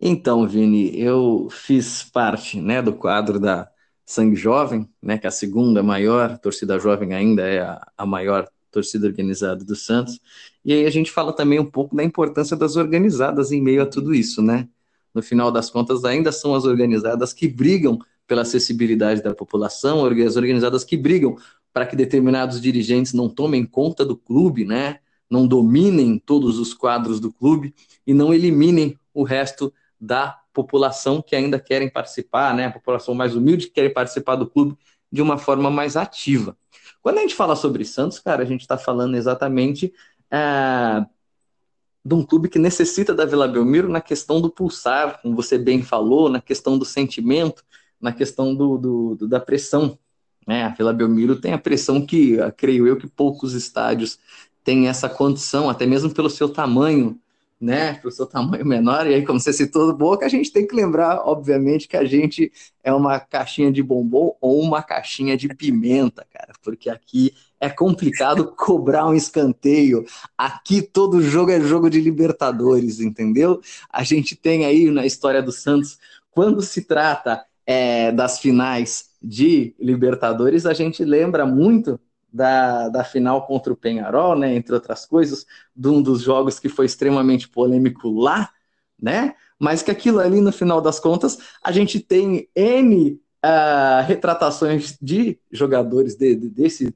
Então, 0.00 0.46
Vini, 0.46 1.00
eu 1.00 1.48
fiz 1.50 2.04
parte, 2.04 2.60
né, 2.60 2.82
do 2.82 2.92
quadro 2.92 3.40
da 3.40 3.73
Sangue 4.06 4.36
Jovem, 4.36 4.88
né, 5.02 5.18
que 5.18 5.26
é 5.26 5.28
a 5.28 5.32
segunda 5.32 5.82
maior 5.82 6.38
torcida 6.38 6.78
jovem 6.78 7.14
ainda 7.14 7.42
é 7.42 7.60
a, 7.60 7.86
a 7.96 8.06
maior 8.06 8.48
torcida 8.70 9.06
organizada 9.06 9.64
do 9.64 9.74
Santos. 9.74 10.20
E 10.64 10.72
aí 10.72 10.86
a 10.86 10.90
gente 10.90 11.10
fala 11.10 11.32
também 11.32 11.58
um 11.58 11.70
pouco 11.70 11.96
da 11.96 12.04
importância 12.04 12.56
das 12.56 12.76
organizadas 12.76 13.52
em 13.52 13.62
meio 13.62 13.82
a 13.82 13.86
tudo 13.86 14.14
isso, 14.14 14.42
né? 14.42 14.68
No 15.14 15.22
final 15.22 15.50
das 15.52 15.70
contas, 15.70 16.04
ainda 16.04 16.32
são 16.32 16.54
as 16.54 16.64
organizadas 16.64 17.32
que 17.32 17.46
brigam 17.46 17.98
pela 18.26 18.42
acessibilidade 18.42 19.22
da 19.22 19.34
população, 19.34 20.04
as 20.04 20.36
organizadas 20.36 20.82
que 20.82 20.96
brigam 20.96 21.36
para 21.72 21.86
que 21.86 21.94
determinados 21.94 22.60
dirigentes 22.60 23.12
não 23.12 23.28
tomem 23.28 23.64
conta 23.64 24.04
do 24.04 24.16
clube, 24.16 24.64
né? 24.64 24.98
não 25.34 25.46
dominem 25.46 26.18
todos 26.18 26.58
os 26.58 26.72
quadros 26.72 27.18
do 27.18 27.32
clube 27.32 27.74
e 28.06 28.14
não 28.14 28.32
eliminem 28.32 28.98
o 29.12 29.22
resto 29.22 29.72
da 30.04 30.38
população 30.52 31.22
que 31.22 31.34
ainda 31.34 31.58
querem 31.58 31.90
participar, 31.90 32.54
né? 32.54 32.66
a 32.66 32.70
população 32.70 33.14
mais 33.14 33.34
humilde 33.34 33.66
que 33.66 33.72
querem 33.72 33.92
participar 33.92 34.36
do 34.36 34.48
clube 34.48 34.76
de 35.10 35.22
uma 35.22 35.38
forma 35.38 35.70
mais 35.70 35.96
ativa. 35.96 36.56
Quando 37.02 37.18
a 37.18 37.20
gente 37.22 37.34
fala 37.34 37.56
sobre 37.56 37.84
Santos, 37.84 38.18
cara, 38.18 38.42
a 38.42 38.46
gente 38.46 38.60
está 38.60 38.76
falando 38.76 39.16
exatamente 39.16 39.92
é, 40.30 41.04
de 42.04 42.14
um 42.14 42.22
clube 42.22 42.48
que 42.48 42.58
necessita 42.58 43.14
da 43.14 43.24
Vila 43.24 43.48
Belmiro 43.48 43.88
na 43.88 44.00
questão 44.00 44.40
do 44.40 44.50
pulsar, 44.50 45.20
como 45.22 45.34
você 45.34 45.56
bem 45.58 45.82
falou, 45.82 46.28
na 46.28 46.40
questão 46.40 46.78
do 46.78 46.84
sentimento, 46.84 47.64
na 48.00 48.12
questão 48.12 48.54
do, 48.54 48.76
do, 48.78 49.14
do 49.16 49.28
da 49.28 49.40
pressão. 49.40 49.98
Né? 50.46 50.64
A 50.64 50.68
Vila 50.68 50.92
Belmiro 50.92 51.40
tem 51.40 51.52
a 51.52 51.58
pressão 51.58 52.04
que, 52.04 52.36
creio 52.56 52.86
eu, 52.86 52.96
que 52.96 53.06
poucos 53.06 53.54
estádios 53.54 54.18
têm 54.62 54.88
essa 54.88 55.08
condição, 55.08 55.68
até 55.68 55.86
mesmo 55.86 56.12
pelo 56.12 56.30
seu 56.30 56.48
tamanho, 56.48 57.20
né, 57.64 57.94
pelo 57.94 58.12
seu 58.12 58.26
tamanho 58.26 58.66
menor, 58.66 59.06
e 59.06 59.14
aí, 59.14 59.24
como 59.24 59.40
você 59.40 59.52
citou 59.52 59.96
Boca, 59.96 60.26
a 60.26 60.28
gente 60.28 60.52
tem 60.52 60.66
que 60.66 60.76
lembrar, 60.76 61.22
obviamente, 61.24 61.88
que 61.88 61.96
a 61.96 62.04
gente 62.04 62.52
é 62.82 62.92
uma 62.92 63.18
caixinha 63.18 63.72
de 63.72 63.82
bombom 63.82 64.36
ou 64.40 64.60
uma 64.60 64.82
caixinha 64.82 65.36
de 65.36 65.48
pimenta, 65.48 66.26
cara, 66.30 66.52
porque 66.62 66.90
aqui 66.90 67.32
é 67.58 67.70
complicado 67.70 68.52
cobrar 68.56 69.06
um 69.06 69.14
escanteio. 69.14 70.04
Aqui 70.36 70.82
todo 70.82 71.22
jogo 71.22 71.50
é 71.50 71.60
jogo 71.60 71.88
de 71.88 72.00
Libertadores, 72.00 73.00
entendeu? 73.00 73.60
A 73.90 74.04
gente 74.04 74.36
tem 74.36 74.66
aí 74.66 74.90
na 74.90 75.06
história 75.06 75.42
do 75.42 75.50
Santos, 75.50 75.98
quando 76.30 76.60
se 76.60 76.82
trata 76.82 77.42
é, 77.66 78.12
das 78.12 78.38
finais 78.38 79.10
de 79.22 79.74
Libertadores, 79.80 80.66
a 80.66 80.74
gente 80.74 81.02
lembra 81.02 81.46
muito 81.46 81.98
da, 82.34 82.88
da 82.88 83.04
final 83.04 83.46
contra 83.46 83.72
o 83.72 83.76
Penharol, 83.76 84.36
né, 84.36 84.52
entre 84.56 84.74
outras 84.74 85.06
coisas, 85.06 85.46
de 85.74 85.88
um 85.88 86.02
dos 86.02 86.20
jogos 86.20 86.58
que 86.58 86.68
foi 86.68 86.84
extremamente 86.84 87.48
polêmico 87.48 88.10
lá, 88.10 88.50
né? 89.00 89.36
Mas 89.56 89.82
que 89.82 89.90
aquilo 89.90 90.18
ali, 90.18 90.40
no 90.40 90.50
final 90.50 90.80
das 90.80 90.98
contas, 90.98 91.38
a 91.62 91.70
gente 91.70 92.00
tem 92.00 92.48
N 92.56 93.12
uh, 93.44 94.04
retratações 94.04 94.98
de 95.00 95.38
jogadores 95.52 96.16
de, 96.16 96.34
de, 96.34 96.50
desse, 96.50 96.92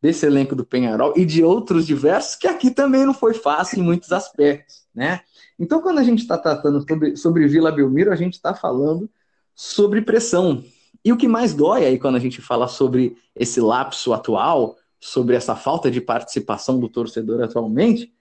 desse 0.00 0.24
elenco 0.24 0.56
do 0.56 0.64
Penharol 0.64 1.12
e 1.14 1.26
de 1.26 1.44
outros 1.44 1.86
diversos, 1.86 2.34
que 2.34 2.48
aqui 2.48 2.70
também 2.70 3.04
não 3.04 3.12
foi 3.12 3.34
fácil 3.34 3.80
em 3.80 3.82
muitos 3.82 4.10
aspectos, 4.10 4.86
né? 4.94 5.20
Então, 5.58 5.82
quando 5.82 5.98
a 5.98 6.04
gente 6.04 6.20
está 6.20 6.38
tratando 6.38 6.80
sobre, 6.88 7.14
sobre 7.14 7.46
Vila 7.46 7.70
Belmiro, 7.70 8.10
a 8.10 8.16
gente 8.16 8.34
está 8.34 8.54
falando 8.54 9.10
sobre 9.54 10.00
pressão. 10.00 10.64
E 11.04 11.12
o 11.12 11.16
que 11.16 11.28
mais 11.28 11.54
dói 11.54 11.84
aí 11.84 11.98
quando 11.98 12.16
a 12.16 12.20
gente 12.20 12.40
fala 12.40 12.68
sobre 12.68 13.16
esse 13.34 13.60
lapso 13.60 14.12
atual, 14.12 14.76
sobre 15.00 15.36
essa 15.36 15.54
falta 15.54 15.90
de 15.90 16.00
participação 16.00 16.78
do 16.78 16.88
torcedor 16.88 17.42
atualmente, 17.42 18.12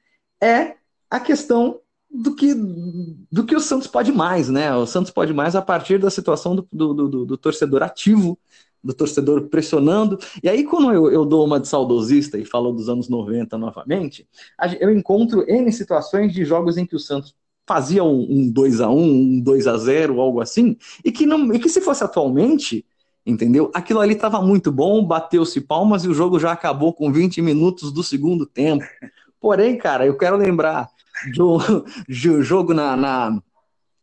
é 0.41 0.75
a 1.09 1.19
questão 1.19 1.79
do 2.09 2.35
que, 2.35 2.53
do 2.53 3.45
que 3.45 3.55
o 3.55 3.59
Santos 3.59 3.87
pode 3.87 4.11
mais, 4.11 4.49
né? 4.49 4.73
O 4.75 4.85
Santos 4.85 5.11
pode 5.11 5.33
mais 5.33 5.55
a 5.55 5.61
partir 5.61 5.99
da 5.99 6.09
situação 6.09 6.55
do, 6.55 6.67
do, 6.71 6.93
do, 6.93 7.25
do 7.25 7.37
torcedor 7.37 7.83
ativo, 7.83 8.39
do 8.83 8.93
torcedor 8.93 9.49
pressionando. 9.49 10.17
E 10.41 10.47
aí, 10.47 10.63
quando 10.63 10.91
eu, 10.93 11.11
eu 11.11 11.25
dou 11.25 11.45
uma 11.45 11.59
de 11.59 11.67
saudosista 11.67 12.37
e 12.37 12.45
falo 12.45 12.71
dos 12.71 12.89
anos 12.89 13.09
90 13.09 13.57
novamente, 13.57 14.27
eu 14.79 14.91
encontro 14.91 15.43
N 15.49 15.71
situações 15.71 16.31
de 16.31 16.45
jogos 16.45 16.77
em 16.77 16.85
que 16.85 16.95
o 16.95 16.99
Santos 16.99 17.35
fazia 17.67 18.03
um, 18.03 18.25
um 18.29 18.49
2 18.49 18.79
a 18.79 18.89
1 18.89 18.97
um 18.97 19.41
2 19.41 19.67
a 19.67 19.77
0 19.77 20.21
algo 20.21 20.39
assim, 20.39 20.77
e 21.03 21.11
que, 21.11 21.25
não, 21.25 21.53
e 21.53 21.59
que 21.59 21.67
se 21.67 21.81
fosse 21.81 22.03
atualmente, 22.03 22.85
entendeu? 23.25 23.69
Aquilo 23.73 23.99
ali 23.99 24.13
estava 24.13 24.41
muito 24.41 24.71
bom, 24.71 25.03
bateu-se 25.05 25.59
palmas 25.59 26.05
e 26.05 26.07
o 26.07 26.13
jogo 26.13 26.39
já 26.39 26.53
acabou 26.53 26.93
com 26.93 27.11
20 27.11 27.41
minutos 27.41 27.91
do 27.91 28.01
segundo 28.01 28.45
tempo. 28.45 28.85
Porém, 29.39 29.77
cara, 29.77 30.05
eu 30.05 30.17
quero 30.17 30.37
lembrar 30.37 30.89
do, 31.35 31.57
do 32.07 32.41
jogo 32.41 32.73
na, 32.73 32.95
na, 32.95 33.41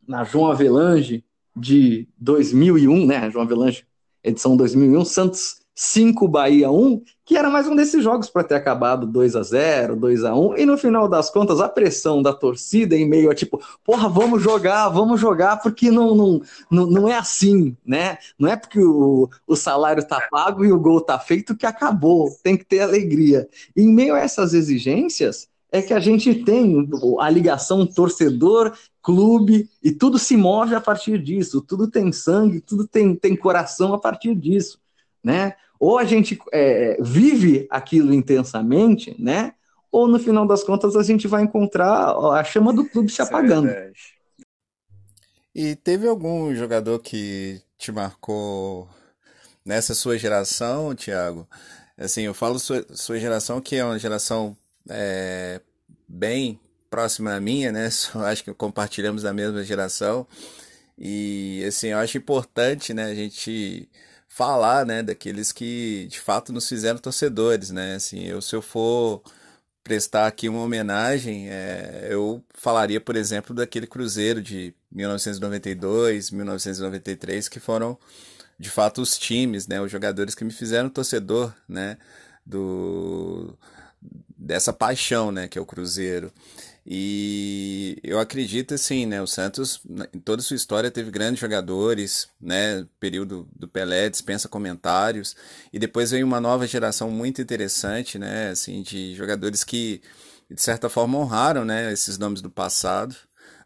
na 0.06 0.24
João 0.24 0.50
Avelange 0.50 1.24
de 1.56 2.06
2001, 2.18 3.06
né? 3.06 3.30
João 3.30 3.44
Avelange, 3.44 3.86
edição 4.22 4.56
2001, 4.56 5.04
Santos 5.06 5.63
5 5.74 6.28
Bahia 6.28 6.70
1, 6.70 7.02
que 7.24 7.36
era 7.36 7.50
mais 7.50 7.66
um 7.66 7.74
desses 7.74 8.02
jogos 8.02 8.30
para 8.30 8.44
ter 8.44 8.54
acabado 8.54 9.06
2 9.06 9.34
a 9.34 9.42
0 9.42 9.96
2 9.96 10.24
a 10.24 10.34
1 10.34 10.58
e 10.58 10.66
no 10.66 10.78
final 10.78 11.08
das 11.08 11.30
contas 11.30 11.60
a 11.60 11.68
pressão 11.68 12.22
da 12.22 12.32
torcida 12.32 12.96
em 12.96 13.08
meio 13.08 13.30
a 13.30 13.34
tipo, 13.34 13.60
porra, 13.82 14.08
vamos 14.08 14.42
jogar, 14.42 14.88
vamos 14.88 15.20
jogar, 15.20 15.56
porque 15.56 15.90
não, 15.90 16.14
não, 16.14 16.42
não, 16.70 16.86
não 16.86 17.08
é 17.08 17.16
assim, 17.16 17.76
né? 17.84 18.18
Não 18.38 18.48
é 18.48 18.56
porque 18.56 18.78
o, 18.78 19.28
o 19.46 19.56
salário 19.56 20.06
tá 20.06 20.20
pago 20.30 20.64
e 20.64 20.72
o 20.72 20.78
gol 20.78 21.00
tá 21.00 21.18
feito 21.18 21.56
que 21.56 21.66
acabou, 21.66 22.30
tem 22.42 22.56
que 22.56 22.64
ter 22.64 22.80
alegria. 22.80 23.48
E 23.74 23.82
em 23.82 23.92
meio 23.92 24.14
a 24.14 24.20
essas 24.20 24.54
exigências, 24.54 25.48
é 25.74 25.82
que 25.82 25.92
a 25.92 25.98
gente 25.98 26.32
tem 26.44 26.88
a 27.18 27.28
ligação 27.28 27.84
torcedor, 27.84 28.72
clube, 29.02 29.68
e 29.82 29.90
tudo 29.90 30.20
se 30.20 30.36
move 30.36 30.72
a 30.72 30.80
partir 30.80 31.20
disso, 31.20 31.60
tudo 31.60 31.90
tem 31.90 32.12
sangue, 32.12 32.60
tudo 32.60 32.86
tem, 32.86 33.16
tem 33.16 33.34
coração 33.34 33.92
a 33.92 33.98
partir 33.98 34.36
disso, 34.36 34.78
né? 35.24 35.54
Ou 35.80 35.98
a 35.98 36.04
gente 36.04 36.38
é, 36.52 36.96
vive 37.00 37.66
aquilo 37.70 38.12
intensamente, 38.12 39.16
né? 39.18 39.54
Ou 39.90 40.06
no 40.06 40.18
final 40.18 40.46
das 40.46 40.62
contas 40.62 40.96
a 40.96 41.02
gente 41.02 41.26
vai 41.26 41.42
encontrar 41.42 42.16
a 42.16 42.44
chama 42.44 42.72
do 42.72 42.84
clube 42.84 43.10
se 43.10 43.20
é 43.20 43.24
apagando. 43.24 43.68
É 43.68 43.92
e 45.54 45.76
teve 45.76 46.08
algum 46.08 46.52
jogador 46.54 46.98
que 46.98 47.62
te 47.78 47.92
marcou 47.92 48.88
nessa 49.64 49.94
sua 49.94 50.18
geração, 50.18 50.94
Thiago? 50.94 51.48
Assim, 51.96 52.22
eu 52.22 52.34
falo 52.34 52.58
sua, 52.58 52.84
sua 52.90 53.20
geração 53.20 53.60
que 53.60 53.76
é 53.76 53.84
uma 53.84 53.98
geração 53.98 54.56
é, 54.88 55.60
bem 56.08 56.58
próxima 56.90 57.34
à 57.34 57.40
minha, 57.40 57.70
né? 57.70 57.88
Acho 58.26 58.44
que 58.44 58.52
compartilhamos 58.54 59.24
a 59.24 59.32
mesma 59.32 59.62
geração. 59.62 60.26
E 60.98 61.64
assim, 61.66 61.88
eu 61.88 61.98
acho 61.98 62.16
importante, 62.18 62.94
né, 62.94 63.04
a 63.06 63.14
gente 63.14 63.88
falar, 64.34 64.84
né, 64.84 65.00
daqueles 65.00 65.52
que 65.52 66.08
de 66.10 66.18
fato 66.18 66.52
nos 66.52 66.68
fizeram 66.68 66.98
torcedores, 66.98 67.70
né? 67.70 67.94
Assim, 67.94 68.24
eu 68.24 68.42
se 68.42 68.54
eu 68.56 68.60
for 68.60 69.22
prestar 69.84 70.26
aqui 70.26 70.48
uma 70.48 70.60
homenagem, 70.60 71.48
é, 71.50 72.08
eu 72.10 72.42
falaria, 72.52 73.00
por 73.00 73.14
exemplo, 73.14 73.54
daquele 73.54 73.86
Cruzeiro 73.86 74.42
de 74.42 74.74
1992, 74.90 76.32
1993, 76.32 77.48
que 77.48 77.60
foram 77.60 77.96
de 78.58 78.70
fato 78.70 79.00
os 79.02 79.16
times, 79.16 79.68
né, 79.68 79.80
os 79.80 79.92
jogadores 79.92 80.34
que 80.34 80.44
me 80.44 80.52
fizeram 80.52 80.88
torcedor, 80.88 81.54
né, 81.68 81.96
do 82.44 83.56
dessa 84.36 84.72
paixão, 84.72 85.30
né, 85.32 85.48
que 85.48 85.58
é 85.58 85.62
o 85.62 85.66
Cruzeiro. 85.66 86.32
E 86.86 87.98
eu 88.02 88.18
acredito 88.18 88.74
assim, 88.74 89.06
né? 89.06 89.22
O 89.22 89.26
Santos, 89.26 89.80
em 90.12 90.18
toda 90.20 90.42
sua 90.42 90.56
história, 90.56 90.90
teve 90.90 91.10
grandes 91.10 91.40
jogadores, 91.40 92.28
né? 92.40 92.86
Período 93.00 93.48
do 93.56 93.66
Pelé 93.66 94.10
dispensa 94.10 94.48
comentários. 94.48 95.34
E 95.72 95.78
depois 95.78 96.10
veio 96.10 96.26
uma 96.26 96.40
nova 96.40 96.66
geração 96.66 97.10
muito 97.10 97.40
interessante, 97.40 98.18
né? 98.18 98.50
Assim, 98.50 98.82
de 98.82 99.14
jogadores 99.14 99.64
que, 99.64 100.02
de 100.50 100.60
certa 100.60 100.90
forma, 100.90 101.18
honraram, 101.18 101.64
né? 101.64 101.90
Esses 101.90 102.18
nomes 102.18 102.42
do 102.42 102.50
passado. 102.50 103.16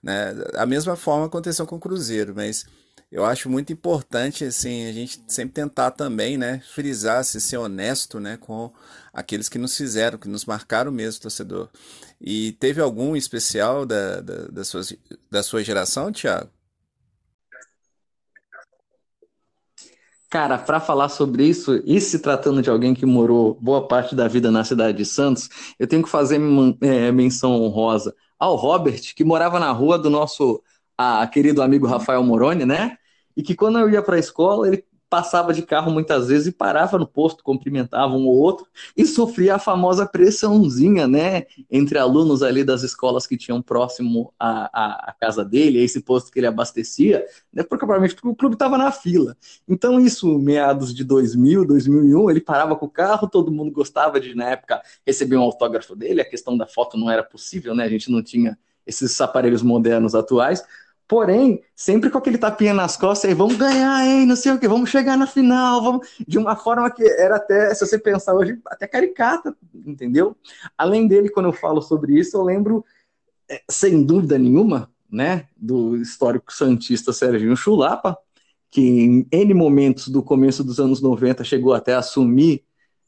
Né? 0.02 0.34
A 0.54 0.64
mesma 0.64 0.94
forma 0.94 1.26
aconteceu 1.26 1.66
com 1.66 1.76
o 1.76 1.80
Cruzeiro, 1.80 2.34
mas 2.36 2.66
eu 3.10 3.24
acho 3.24 3.48
muito 3.48 3.72
importante 3.72 4.44
assim 4.44 4.86
a 4.86 4.92
gente 4.92 5.22
sempre 5.28 5.54
tentar 5.54 5.90
também 5.92 6.36
né 6.36 6.60
frisar 6.74 7.24
se 7.24 7.40
ser 7.40 7.56
honesto 7.56 8.20
né 8.20 8.36
com 8.36 8.70
aqueles 9.12 9.48
que 9.48 9.58
nos 9.58 9.74
fizeram 9.74 10.18
que 10.18 10.28
nos 10.28 10.44
marcaram 10.44 10.92
mesmo 10.92 11.22
torcedor 11.22 11.70
e 12.20 12.52
teve 12.52 12.80
algum 12.80 13.14
especial 13.14 13.86
da, 13.86 14.20
da, 14.20 14.46
da, 14.48 14.64
sua, 14.64 14.82
da 15.30 15.42
sua 15.42 15.62
geração 15.62 16.12
Thiago 16.12 16.50
Cara, 20.30 20.58
para 20.58 20.78
falar 20.78 21.08
sobre 21.08 21.44
isso, 21.44 21.82
e 21.86 21.98
se 22.02 22.18
tratando 22.18 22.60
de 22.60 22.68
alguém 22.68 22.92
que 22.94 23.06
morou 23.06 23.54
boa 23.54 23.88
parte 23.88 24.14
da 24.14 24.28
vida 24.28 24.50
na 24.50 24.62
cidade 24.62 24.98
de 24.98 25.04
Santos, 25.06 25.48
eu 25.78 25.86
tenho 25.86 26.02
que 26.02 26.08
fazer 26.08 26.38
é, 26.82 27.10
menção 27.10 27.52
honrosa 27.62 28.14
ao 28.38 28.54
Robert, 28.54 29.14
que 29.16 29.24
morava 29.24 29.58
na 29.58 29.72
rua 29.72 29.98
do 29.98 30.10
nosso 30.10 30.62
a, 30.98 31.26
querido 31.26 31.62
amigo 31.62 31.86
Rafael 31.86 32.22
Moroni, 32.22 32.66
né? 32.66 32.98
E 33.34 33.42
que 33.42 33.54
quando 33.54 33.78
eu 33.78 33.88
ia 33.88 34.02
para 34.02 34.16
a 34.16 34.18
escola, 34.18 34.68
ele 34.68 34.84
passava 35.08 35.52
de 35.52 35.62
carro 35.62 35.90
muitas 35.90 36.28
vezes 36.28 36.48
e 36.48 36.52
parava 36.52 36.98
no 36.98 37.06
posto, 37.06 37.42
cumprimentava 37.42 38.14
um 38.14 38.26
ou 38.26 38.36
outro 38.36 38.66
e 38.96 39.06
sofria 39.06 39.54
a 39.54 39.58
famosa 39.58 40.06
pressãozinha, 40.06 41.06
né, 41.06 41.46
entre 41.70 41.98
alunos 41.98 42.42
ali 42.42 42.62
das 42.62 42.82
escolas 42.82 43.26
que 43.26 43.36
tinham 43.36 43.62
próximo 43.62 44.32
à, 44.38 45.08
à, 45.08 45.12
casa 45.12 45.44
dele, 45.44 45.80
a 45.80 45.82
esse 45.82 46.00
posto 46.00 46.30
que 46.30 46.38
ele 46.38 46.46
abastecia, 46.46 47.24
né, 47.52 47.62
porque 47.62 47.86
provavelmente 47.86 48.16
o 48.22 48.34
clube 48.34 48.54
estava 48.54 48.76
na 48.76 48.92
fila. 48.92 49.36
Então 49.66 49.98
isso, 50.00 50.38
meados 50.38 50.94
de 50.94 51.04
2000, 51.04 51.64
2001, 51.64 52.30
ele 52.30 52.40
parava 52.40 52.76
com 52.76 52.86
o 52.86 52.90
carro, 52.90 53.28
todo 53.28 53.50
mundo 53.50 53.70
gostava 53.70 54.20
de, 54.20 54.34
na 54.34 54.50
época, 54.50 54.82
receber 55.06 55.36
um 55.36 55.42
autógrafo 55.42 55.96
dele, 55.96 56.20
a 56.20 56.28
questão 56.28 56.56
da 56.56 56.66
foto 56.66 56.96
não 56.96 57.10
era 57.10 57.22
possível, 57.22 57.74
né, 57.74 57.84
a 57.84 57.88
gente 57.88 58.10
não 58.10 58.22
tinha 58.22 58.58
esses 58.86 59.20
aparelhos 59.20 59.62
modernos 59.62 60.14
atuais, 60.14 60.64
Porém, 61.08 61.62
sempre 61.74 62.10
com 62.10 62.18
aquele 62.18 62.36
tapinha 62.36 62.74
nas 62.74 62.94
costas, 62.94 63.30
e 63.30 63.34
vamos 63.34 63.56
ganhar, 63.56 64.06
hein? 64.06 64.26
Não 64.26 64.36
sei 64.36 64.52
o 64.52 64.58
que, 64.58 64.68
vamos 64.68 64.90
chegar 64.90 65.16
na 65.16 65.26
final, 65.26 65.82
vamos. 65.82 66.06
De 66.28 66.36
uma 66.36 66.54
forma 66.54 66.90
que 66.90 67.02
era 67.02 67.36
até, 67.36 67.74
se 67.74 67.86
você 67.86 67.98
pensar 67.98 68.34
hoje, 68.34 68.60
até 68.66 68.86
caricata, 68.86 69.56
entendeu? 69.86 70.36
Além 70.76 71.08
dele, 71.08 71.30
quando 71.30 71.46
eu 71.46 71.52
falo 71.52 71.80
sobre 71.80 72.18
isso, 72.18 72.36
eu 72.36 72.42
lembro, 72.42 72.84
é, 73.48 73.62
sem 73.70 74.04
dúvida 74.04 74.38
nenhuma, 74.38 74.90
né, 75.10 75.46
do 75.56 75.96
histórico 75.96 76.52
santista 76.52 77.10
Serginho 77.10 77.56
Chulapa, 77.56 78.14
que 78.70 78.82
em 78.82 79.26
N 79.32 79.54
momentos 79.54 80.08
do 80.08 80.22
começo 80.22 80.62
dos 80.62 80.78
anos 80.78 81.00
90 81.00 81.42
chegou 81.42 81.72
até 81.72 81.94
a 81.94 82.00
assumir 82.00 82.62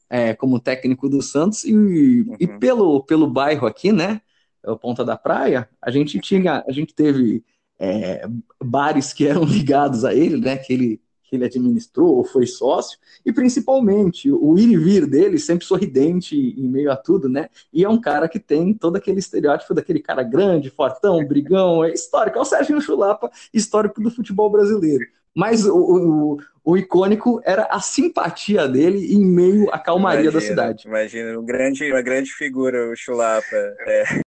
é, 0.09 0.33
como 0.33 0.59
técnico 0.59 1.07
do 1.07 1.21
Santos, 1.21 1.63
e, 1.65 1.71
uhum. 1.75 2.35
e 2.39 2.47
pelo, 2.47 3.03
pelo 3.03 3.27
bairro 3.29 3.67
aqui, 3.67 3.91
né? 3.91 4.21
O 4.65 4.75
Ponta 4.75 5.05
da 5.05 5.15
Praia, 5.15 5.69
a 5.79 5.91
gente 5.91 6.19
tinha, 6.19 6.63
a 6.67 6.71
gente 6.71 6.95
teve 6.95 7.43
é, 7.81 8.27
bares 8.63 9.11
que 9.11 9.27
eram 9.27 9.43
ligados 9.43 10.05
a 10.05 10.13
ele, 10.13 10.39
né, 10.39 10.55
que 10.57 10.71
ele, 10.71 11.01
que 11.23 11.35
ele 11.35 11.45
administrou 11.45 12.17
ou 12.17 12.23
foi 12.23 12.45
sócio, 12.45 12.99
e 13.25 13.33
principalmente 13.33 14.31
o 14.31 14.57
ir 14.57 14.69
e 14.69 14.77
vir 14.77 15.07
dele, 15.07 15.39
sempre 15.39 15.65
sorridente 15.65 16.35
em 16.35 16.69
meio 16.69 16.91
a 16.91 16.95
tudo, 16.95 17.27
né, 17.27 17.49
e 17.73 17.83
é 17.83 17.89
um 17.89 17.99
cara 17.99 18.29
que 18.29 18.39
tem 18.39 18.71
todo 18.71 18.97
aquele 18.97 19.19
estereótipo 19.19 19.73
daquele 19.73 19.99
cara 19.99 20.21
grande, 20.21 20.69
fortão, 20.69 21.25
brigão, 21.25 21.83
é 21.83 21.91
histórico, 21.91 22.37
é 22.37 22.41
o 22.41 22.45
Sérgio 22.45 22.79
Chulapa, 22.79 23.31
histórico 23.51 23.99
do 23.99 24.11
futebol 24.11 24.49
brasileiro. 24.51 25.05
Mas 25.33 25.65
o, 25.65 25.77
o, 25.77 26.37
o, 26.61 26.77
icônico 26.77 27.41
era 27.45 27.63
a 27.71 27.79
simpatia 27.79 28.67
dele 28.67 29.13
em 29.13 29.25
meio 29.25 29.73
à 29.73 29.79
calmaria 29.79 30.23
imagina, 30.23 30.41
da 30.41 30.45
cidade. 30.45 30.83
Imagina, 30.85 31.39
um 31.39 31.45
grande, 31.45 31.89
uma 31.89 32.01
grande 32.01 32.29
figura, 32.31 32.91
o 32.91 32.95
Chulapa. 32.97 33.55
É. 33.87 34.21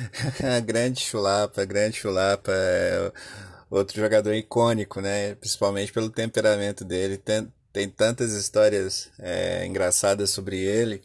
grande 0.64 1.00
Chulapa, 1.00 1.64
grande 1.64 1.98
Chulapa. 1.98 2.52
É 2.52 3.12
outro 3.70 4.00
jogador 4.00 4.34
icônico, 4.34 5.00
né? 5.00 5.34
Principalmente 5.36 5.92
pelo 5.92 6.10
temperamento 6.10 6.84
dele. 6.84 7.16
Tem, 7.16 7.52
tem 7.72 7.88
tantas 7.88 8.32
histórias 8.32 9.10
é, 9.18 9.66
engraçadas 9.66 10.30
sobre 10.30 10.58
ele. 10.58 11.02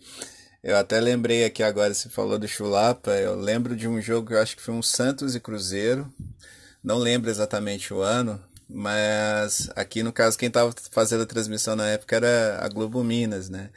Eu 0.63 0.75
até 0.75 0.99
lembrei 0.99 1.45
aqui 1.45 1.63
agora, 1.63 1.93
você 1.93 2.09
falou 2.09 2.37
do 2.37 2.47
Chulapa. 2.47 3.11
Eu 3.11 3.35
lembro 3.35 3.75
de 3.75 3.87
um 3.87 4.01
jogo 4.01 4.27
que 4.27 4.33
eu 4.33 4.41
acho 4.41 4.55
que 4.55 4.61
foi 4.61 4.73
um 4.73 4.81
Santos 4.81 5.35
e 5.35 5.39
Cruzeiro. 5.39 6.11
Não 6.83 6.97
lembro 6.97 7.29
exatamente 7.29 7.93
o 7.93 8.01
ano, 8.01 8.41
mas 8.69 9.69
aqui 9.75 10.03
no 10.03 10.11
caso 10.11 10.37
quem 10.37 10.47
estava 10.47 10.73
fazendo 10.91 11.23
a 11.23 11.27
transmissão 11.27 11.75
na 11.75 11.87
época 11.87 12.15
era 12.15 12.59
a 12.61 12.67
Globo 12.67 13.03
Minas, 13.03 13.49
né? 13.49 13.69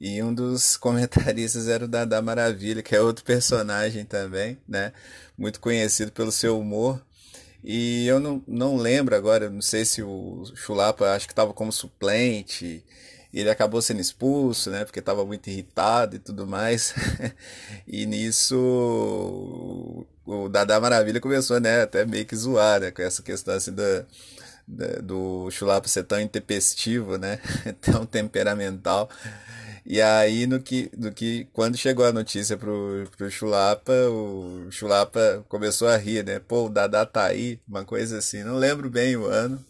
E 0.00 0.22
um 0.22 0.32
dos 0.32 0.76
comentaristas 0.78 1.68
era 1.68 1.84
o 1.84 1.88
Dada 1.88 2.20
Maravilha, 2.22 2.82
que 2.82 2.96
é 2.96 3.00
outro 3.00 3.24
personagem 3.24 4.04
também, 4.04 4.58
né? 4.66 4.92
Muito 5.36 5.60
conhecido 5.60 6.10
pelo 6.12 6.32
seu 6.32 6.58
humor. 6.58 7.02
E 7.62 8.06
eu 8.06 8.18
não, 8.18 8.42
não 8.48 8.76
lembro 8.76 9.14
agora, 9.14 9.50
não 9.50 9.60
sei 9.60 9.84
se 9.84 10.02
o 10.02 10.44
Chulapa 10.54 11.10
acho 11.14 11.26
que 11.26 11.32
estava 11.32 11.52
como 11.52 11.70
suplente, 11.70 12.82
ele 13.32 13.50
acabou 13.50 13.82
sendo 13.82 14.00
expulso, 14.00 14.70
né? 14.70 14.84
Porque 14.84 14.98
estava 14.98 15.24
muito 15.26 15.48
irritado 15.50 16.16
e 16.16 16.18
tudo 16.18 16.46
mais. 16.46 16.94
e 17.86 18.06
nisso 18.06 18.56
o 20.24 20.48
Dada 20.48 20.80
Maravilha 20.80 21.20
começou, 21.20 21.60
né? 21.60 21.82
Até 21.82 22.04
meio 22.06 22.24
que 22.24 22.34
zoar, 22.34 22.80
né? 22.80 22.90
Com 22.90 23.02
essa 23.02 23.22
questão 23.22 23.54
assim 23.54 23.72
da 23.72 24.04
do 25.02 25.50
Chulapa 25.50 25.88
ser 25.88 26.04
tão 26.04 26.20
intempestivo, 26.20 27.18
né? 27.18 27.40
tão 27.80 28.06
temperamental. 28.06 29.10
E 29.84 30.00
aí, 30.00 30.46
no 30.46 30.60
que, 30.60 30.90
no 30.96 31.12
que, 31.12 31.46
quando 31.52 31.76
chegou 31.76 32.04
a 32.04 32.12
notícia 32.12 32.56
pro, 32.56 33.08
pro 33.16 33.30
Chulapa, 33.30 33.92
o 33.92 34.70
Chulapa 34.70 35.44
começou 35.48 35.88
a 35.88 35.96
rir, 35.96 36.24
né? 36.24 36.38
Pô, 36.38 36.66
o 36.66 36.68
Dada 36.68 37.04
tá 37.06 37.24
aí, 37.26 37.58
uma 37.66 37.84
coisa 37.84 38.18
assim. 38.18 38.42
Não 38.44 38.56
lembro 38.56 38.90
bem 38.90 39.16
o 39.16 39.26
ano, 39.26 39.64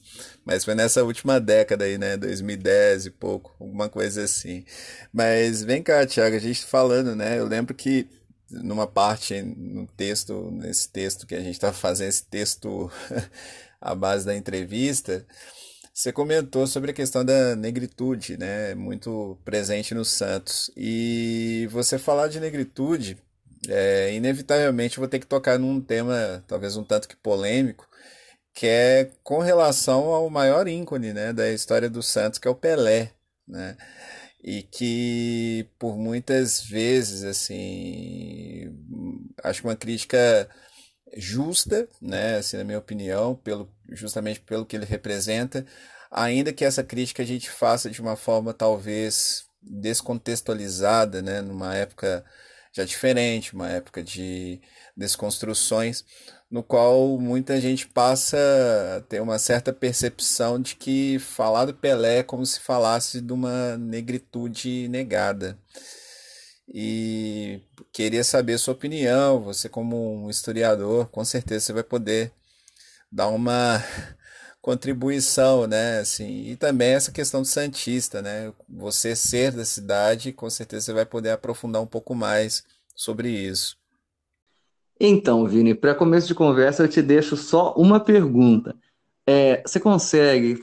mas 0.44 0.64
foi 0.64 0.75
nessa 0.75 1.05
última 1.05 1.40
década 1.40 1.85
aí, 1.85 1.96
né? 1.99 2.16
2010 2.16 3.07
e 3.07 3.11
pouco, 3.11 3.55
alguma 3.61 3.88
coisa 3.88 4.25
assim. 4.25 4.64
Mas 5.12 5.62
vem 5.62 5.83
cá, 5.83 6.05
Thiago, 6.07 6.37
a 6.37 6.40
gente 6.40 6.64
falando, 6.64 7.14
né? 7.14 7.38
Eu 7.38 7.46
lembro 7.46 7.75
que 7.75 8.09
numa 8.51 8.87
parte 8.87 9.40
no 9.42 9.87
texto, 9.87 10.51
nesse 10.51 10.88
texto 10.88 11.27
que 11.27 11.35
a 11.35 11.40
gente 11.40 11.59
tá 11.59 11.73
fazendo, 11.73 12.09
esse 12.09 12.25
texto 12.25 12.90
à 13.81 13.94
base 13.94 14.27
da 14.27 14.37
entrevista, 14.37 15.25
você 16.00 16.12
comentou 16.12 16.66
sobre 16.66 16.92
a 16.92 16.94
questão 16.94 17.22
da 17.22 17.54
negritude, 17.54 18.38
né? 18.38 18.74
Muito 18.74 19.38
presente 19.44 19.94
no 19.94 20.02
Santos. 20.02 20.70
E 20.74 21.68
você 21.70 21.98
falar 21.98 22.28
de 22.28 22.40
negritude, 22.40 23.18
é, 23.68 24.14
inevitavelmente 24.14 24.98
vou 24.98 25.06
ter 25.06 25.18
que 25.18 25.26
tocar 25.26 25.58
num 25.58 25.78
tema, 25.78 26.42
talvez 26.48 26.74
um 26.74 26.84
tanto 26.84 27.06
que 27.06 27.16
polêmico, 27.16 27.86
que 28.54 28.66
é 28.66 29.10
com 29.22 29.40
relação 29.40 30.04
ao 30.14 30.30
maior 30.30 30.66
ícone, 30.68 31.12
né, 31.12 31.34
da 31.34 31.50
história 31.50 31.90
do 31.90 32.02
Santos, 32.02 32.38
que 32.38 32.48
é 32.48 32.50
o 32.50 32.54
Pelé, 32.54 33.12
né? 33.46 33.76
E 34.42 34.62
que 34.62 35.68
por 35.78 35.98
muitas 35.98 36.62
vezes, 36.62 37.24
assim, 37.24 38.74
acho 39.44 39.60
que 39.60 39.68
uma 39.68 39.76
crítica 39.76 40.48
justa, 41.16 41.88
né, 42.00 42.36
assim, 42.38 42.56
na 42.56 42.64
minha 42.64 42.78
opinião, 42.78 43.34
pelo, 43.36 43.70
justamente 43.92 44.40
pelo 44.40 44.66
que 44.66 44.76
ele 44.76 44.85
representa, 44.85 45.64
ainda 46.11 46.53
que 46.53 46.64
essa 46.64 46.83
crítica 46.83 47.22
a 47.22 47.26
gente 47.26 47.50
faça 47.50 47.90
de 47.90 48.00
uma 48.00 48.16
forma 48.16 48.53
talvez 48.53 49.44
descontextualizada, 49.62 51.22
né, 51.22 51.40
numa 51.40 51.74
época 51.74 52.24
já 52.72 52.85
diferente, 52.85 53.55
uma 53.55 53.68
época 53.68 54.03
de 54.03 54.61
desconstruções, 54.96 56.05
no 56.50 56.62
qual 56.62 57.18
muita 57.18 57.61
gente 57.61 57.87
passa 57.87 58.37
a 58.96 59.00
ter 59.03 59.20
uma 59.20 59.38
certa 59.38 59.72
percepção 59.72 60.61
de 60.61 60.76
que 60.76 61.18
falar 61.18 61.64
do 61.64 61.74
Pelé 61.74 62.18
é 62.18 62.22
como 62.22 62.44
se 62.44 62.61
falasse 62.61 63.20
de 63.20 63.33
uma 63.33 63.76
negritude 63.76 64.88
negada. 64.88 65.59
E 66.72 67.61
queria 67.92 68.22
saber 68.22 68.59
sua 68.59 68.74
opinião, 68.74 69.40
você 69.40 69.68
como 69.68 70.24
um 70.24 70.31
historiador, 70.31 71.09
com 71.09 71.24
certeza 71.24 71.66
você 71.66 71.72
vai 71.72 71.83
poder 71.83 72.33
dar 73.11 73.29
uma 73.29 73.83
contribuição, 74.61 75.66
né, 75.66 76.01
assim, 76.01 76.51
e 76.51 76.57
também 76.57 76.90
essa 76.90 77.11
questão 77.11 77.40
do 77.40 77.46
santista, 77.46 78.20
né, 78.20 78.53
você 78.68 79.16
ser 79.16 79.53
da 79.53 79.64
cidade, 79.64 80.33
com 80.33 80.51
certeza 80.51 80.87
você 80.87 80.92
vai 80.92 81.07
poder 81.07 81.31
aprofundar 81.31 81.81
um 81.81 81.87
pouco 81.87 82.14
mais 82.14 82.62
sobre 82.94 83.31
isso. 83.31 83.79
Então, 85.01 85.46
Vini, 85.46 85.75
para 85.75 85.94
começo 85.94 86.27
de 86.27 86.35
conversa, 86.35 86.83
eu 86.83 86.88
te 86.88 87.01
deixo 87.01 87.38
só 87.38 87.73
uma 87.75 87.99
pergunta. 87.99 88.77
É, 89.27 89.62
você 89.66 89.81
consegue, 89.81 90.61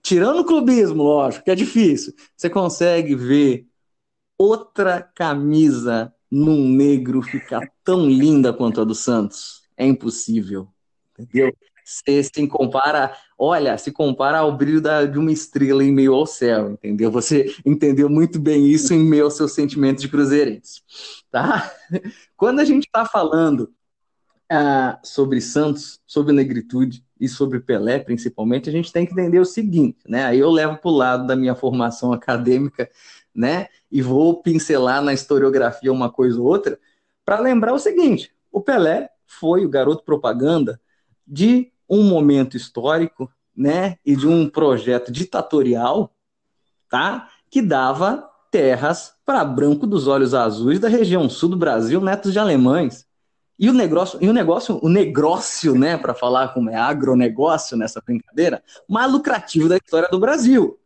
tirando 0.00 0.38
o 0.40 0.44
clubismo, 0.44 1.02
lógico, 1.02 1.44
que 1.44 1.50
é 1.50 1.54
difícil, 1.56 2.14
você 2.36 2.48
consegue 2.48 3.16
ver 3.16 3.66
outra 4.38 5.02
camisa 5.02 6.14
num 6.30 6.68
negro 6.68 7.20
ficar 7.22 7.68
tão 7.82 8.08
linda 8.08 8.52
quanto 8.52 8.80
a 8.80 8.84
do 8.84 8.94
Santos? 8.94 9.62
É 9.76 9.84
impossível, 9.84 10.68
entendeu? 11.18 11.52
Você 11.84 12.22
se 12.22 12.46
compara, 12.48 13.14
olha, 13.38 13.76
se 13.76 13.92
compara 13.92 14.38
ao 14.38 14.56
brilho 14.56 14.80
da, 14.80 15.04
de 15.04 15.18
uma 15.18 15.30
estrela 15.30 15.84
em 15.84 15.92
meio 15.92 16.14
ao 16.14 16.26
céu, 16.26 16.72
entendeu? 16.72 17.10
Você 17.10 17.54
entendeu 17.64 18.08
muito 18.08 18.40
bem 18.40 18.66
isso 18.66 18.94
em 18.94 19.04
meio 19.04 19.24
aos 19.24 19.34
seus 19.34 19.52
sentimentos 19.52 20.02
de 20.02 20.08
cruzeirense, 20.08 20.82
tá? 21.30 21.70
Quando 22.36 22.60
a 22.60 22.64
gente 22.64 22.86
está 22.86 23.04
falando 23.04 23.70
ah, 24.50 24.98
sobre 25.02 25.40
Santos, 25.40 26.00
sobre 26.06 26.32
negritude 26.32 27.04
e 27.20 27.28
sobre 27.28 27.60
Pelé, 27.60 27.98
principalmente, 27.98 28.68
a 28.68 28.72
gente 28.72 28.92
tem 28.92 29.04
que 29.04 29.12
entender 29.12 29.38
o 29.38 29.44
seguinte, 29.44 29.98
né? 30.08 30.24
Aí 30.24 30.38
eu 30.38 30.50
levo 30.50 30.78
para 30.78 30.90
o 30.90 30.96
lado 30.96 31.26
da 31.26 31.36
minha 31.36 31.54
formação 31.54 32.12
acadêmica, 32.12 32.90
né? 33.34 33.68
E 33.90 34.00
vou 34.00 34.42
pincelar 34.42 35.02
na 35.02 35.12
historiografia 35.12 35.92
uma 35.92 36.10
coisa 36.10 36.40
ou 36.40 36.46
outra, 36.46 36.78
para 37.24 37.40
lembrar 37.40 37.74
o 37.74 37.78
seguinte: 37.78 38.32
o 38.50 38.60
Pelé 38.60 39.10
foi 39.26 39.66
o 39.66 39.68
garoto 39.68 40.02
propaganda 40.04 40.80
de 41.26 41.72
um 41.88 42.02
momento 42.02 42.56
histórico, 42.56 43.30
né, 43.56 43.96
e 44.04 44.16
de 44.16 44.26
um 44.26 44.48
projeto 44.48 45.12
ditatorial, 45.12 46.12
tá, 46.90 47.28
que 47.50 47.62
dava 47.62 48.28
terras 48.50 49.14
para 49.24 49.44
branco 49.44 49.86
dos 49.86 50.06
olhos 50.06 50.34
azuis 50.34 50.78
da 50.78 50.88
região 50.88 51.28
sul 51.28 51.50
do 51.50 51.56
Brasil, 51.56 52.00
netos 52.00 52.32
de 52.32 52.38
alemães. 52.38 53.06
E 53.58 53.70
o 53.70 53.72
negócio, 53.72 54.18
e 54.20 54.28
o 54.28 54.32
negócio, 54.32 54.80
o 54.82 54.88
negócio, 54.88 55.74
né, 55.74 55.96
para 55.96 56.14
falar 56.14 56.48
como 56.48 56.70
é 56.70 56.76
agronegócio 56.76 57.76
nessa 57.76 58.00
brincadeira, 58.04 58.62
mais 58.88 59.10
lucrativo 59.10 59.68
da 59.68 59.76
história 59.76 60.08
do 60.08 60.18
Brasil, 60.18 60.78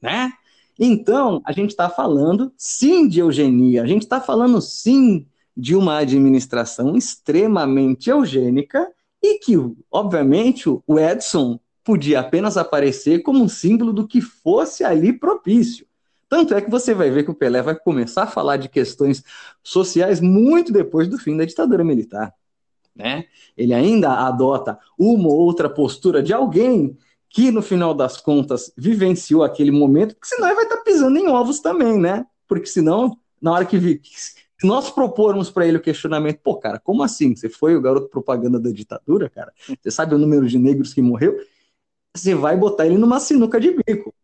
né? 0.00 0.32
Então, 0.78 1.40
a 1.44 1.52
gente 1.52 1.70
está 1.70 1.88
falando 1.88 2.52
sim 2.56 3.06
de 3.06 3.20
eugenia, 3.20 3.82
a 3.82 3.86
gente 3.86 4.02
está 4.02 4.20
falando 4.20 4.60
sim 4.60 5.26
de 5.56 5.76
uma 5.76 5.98
administração 5.98 6.96
extremamente 6.96 8.10
eugênica 8.10 8.90
e 9.22 9.38
que, 9.38 9.54
obviamente, 9.90 10.68
o 10.68 10.98
Edson 10.98 11.60
podia 11.84 12.20
apenas 12.20 12.56
aparecer 12.56 13.22
como 13.22 13.42
um 13.42 13.48
símbolo 13.48 13.92
do 13.92 14.06
que 14.06 14.20
fosse 14.20 14.84
ali 14.84 15.12
propício. 15.12 15.86
Tanto 16.28 16.54
é 16.54 16.60
que 16.60 16.70
você 16.70 16.94
vai 16.94 17.10
ver 17.10 17.24
que 17.24 17.30
o 17.30 17.34
Pelé 17.34 17.60
vai 17.60 17.76
começar 17.76 18.22
a 18.22 18.26
falar 18.26 18.56
de 18.56 18.68
questões 18.68 19.22
sociais 19.62 20.20
muito 20.20 20.72
depois 20.72 21.06
do 21.06 21.18
fim 21.18 21.36
da 21.36 21.44
ditadura 21.44 21.84
militar. 21.84 22.32
Né? 22.96 23.24
Ele 23.56 23.74
ainda 23.74 24.26
adota 24.26 24.78
uma 24.98 25.28
ou 25.28 25.40
outra 25.40 25.68
postura 25.68 26.22
de 26.22 26.32
alguém 26.32 26.96
que, 27.28 27.50
no 27.50 27.62
final 27.62 27.94
das 27.94 28.18
contas, 28.18 28.72
vivenciou 28.76 29.42
aquele 29.42 29.70
momento, 29.70 30.14
porque 30.14 30.34
senão 30.34 30.48
ele 30.48 30.56
vai 30.56 30.64
estar 30.64 30.78
pisando 30.78 31.18
em 31.18 31.28
ovos 31.28 31.60
também, 31.60 31.98
né? 31.98 32.26
Porque 32.46 32.66
senão, 32.66 33.16
na 33.40 33.52
hora 33.52 33.64
que, 33.64 34.00
se 34.62 34.66
nós 34.66 34.90
propormos 34.90 35.50
para 35.50 35.66
ele 35.66 35.78
o 35.78 35.80
questionamento, 35.80 36.38
pô, 36.38 36.54
cara, 36.54 36.78
como 36.78 37.02
assim? 37.02 37.34
Você 37.34 37.48
foi 37.48 37.74
o 37.74 37.80
garoto 37.80 38.08
propaganda 38.08 38.60
da 38.60 38.70
ditadura, 38.70 39.28
cara? 39.28 39.52
Você 39.66 39.90
sabe 39.90 40.14
o 40.14 40.18
número 40.18 40.46
de 40.46 40.56
negros 40.56 40.94
que 40.94 41.02
morreu? 41.02 41.36
Você 42.14 42.32
vai 42.32 42.56
botar 42.56 42.86
ele 42.86 42.96
numa 42.96 43.18
sinuca 43.18 43.58
de 43.58 43.72
bico, 43.72 44.14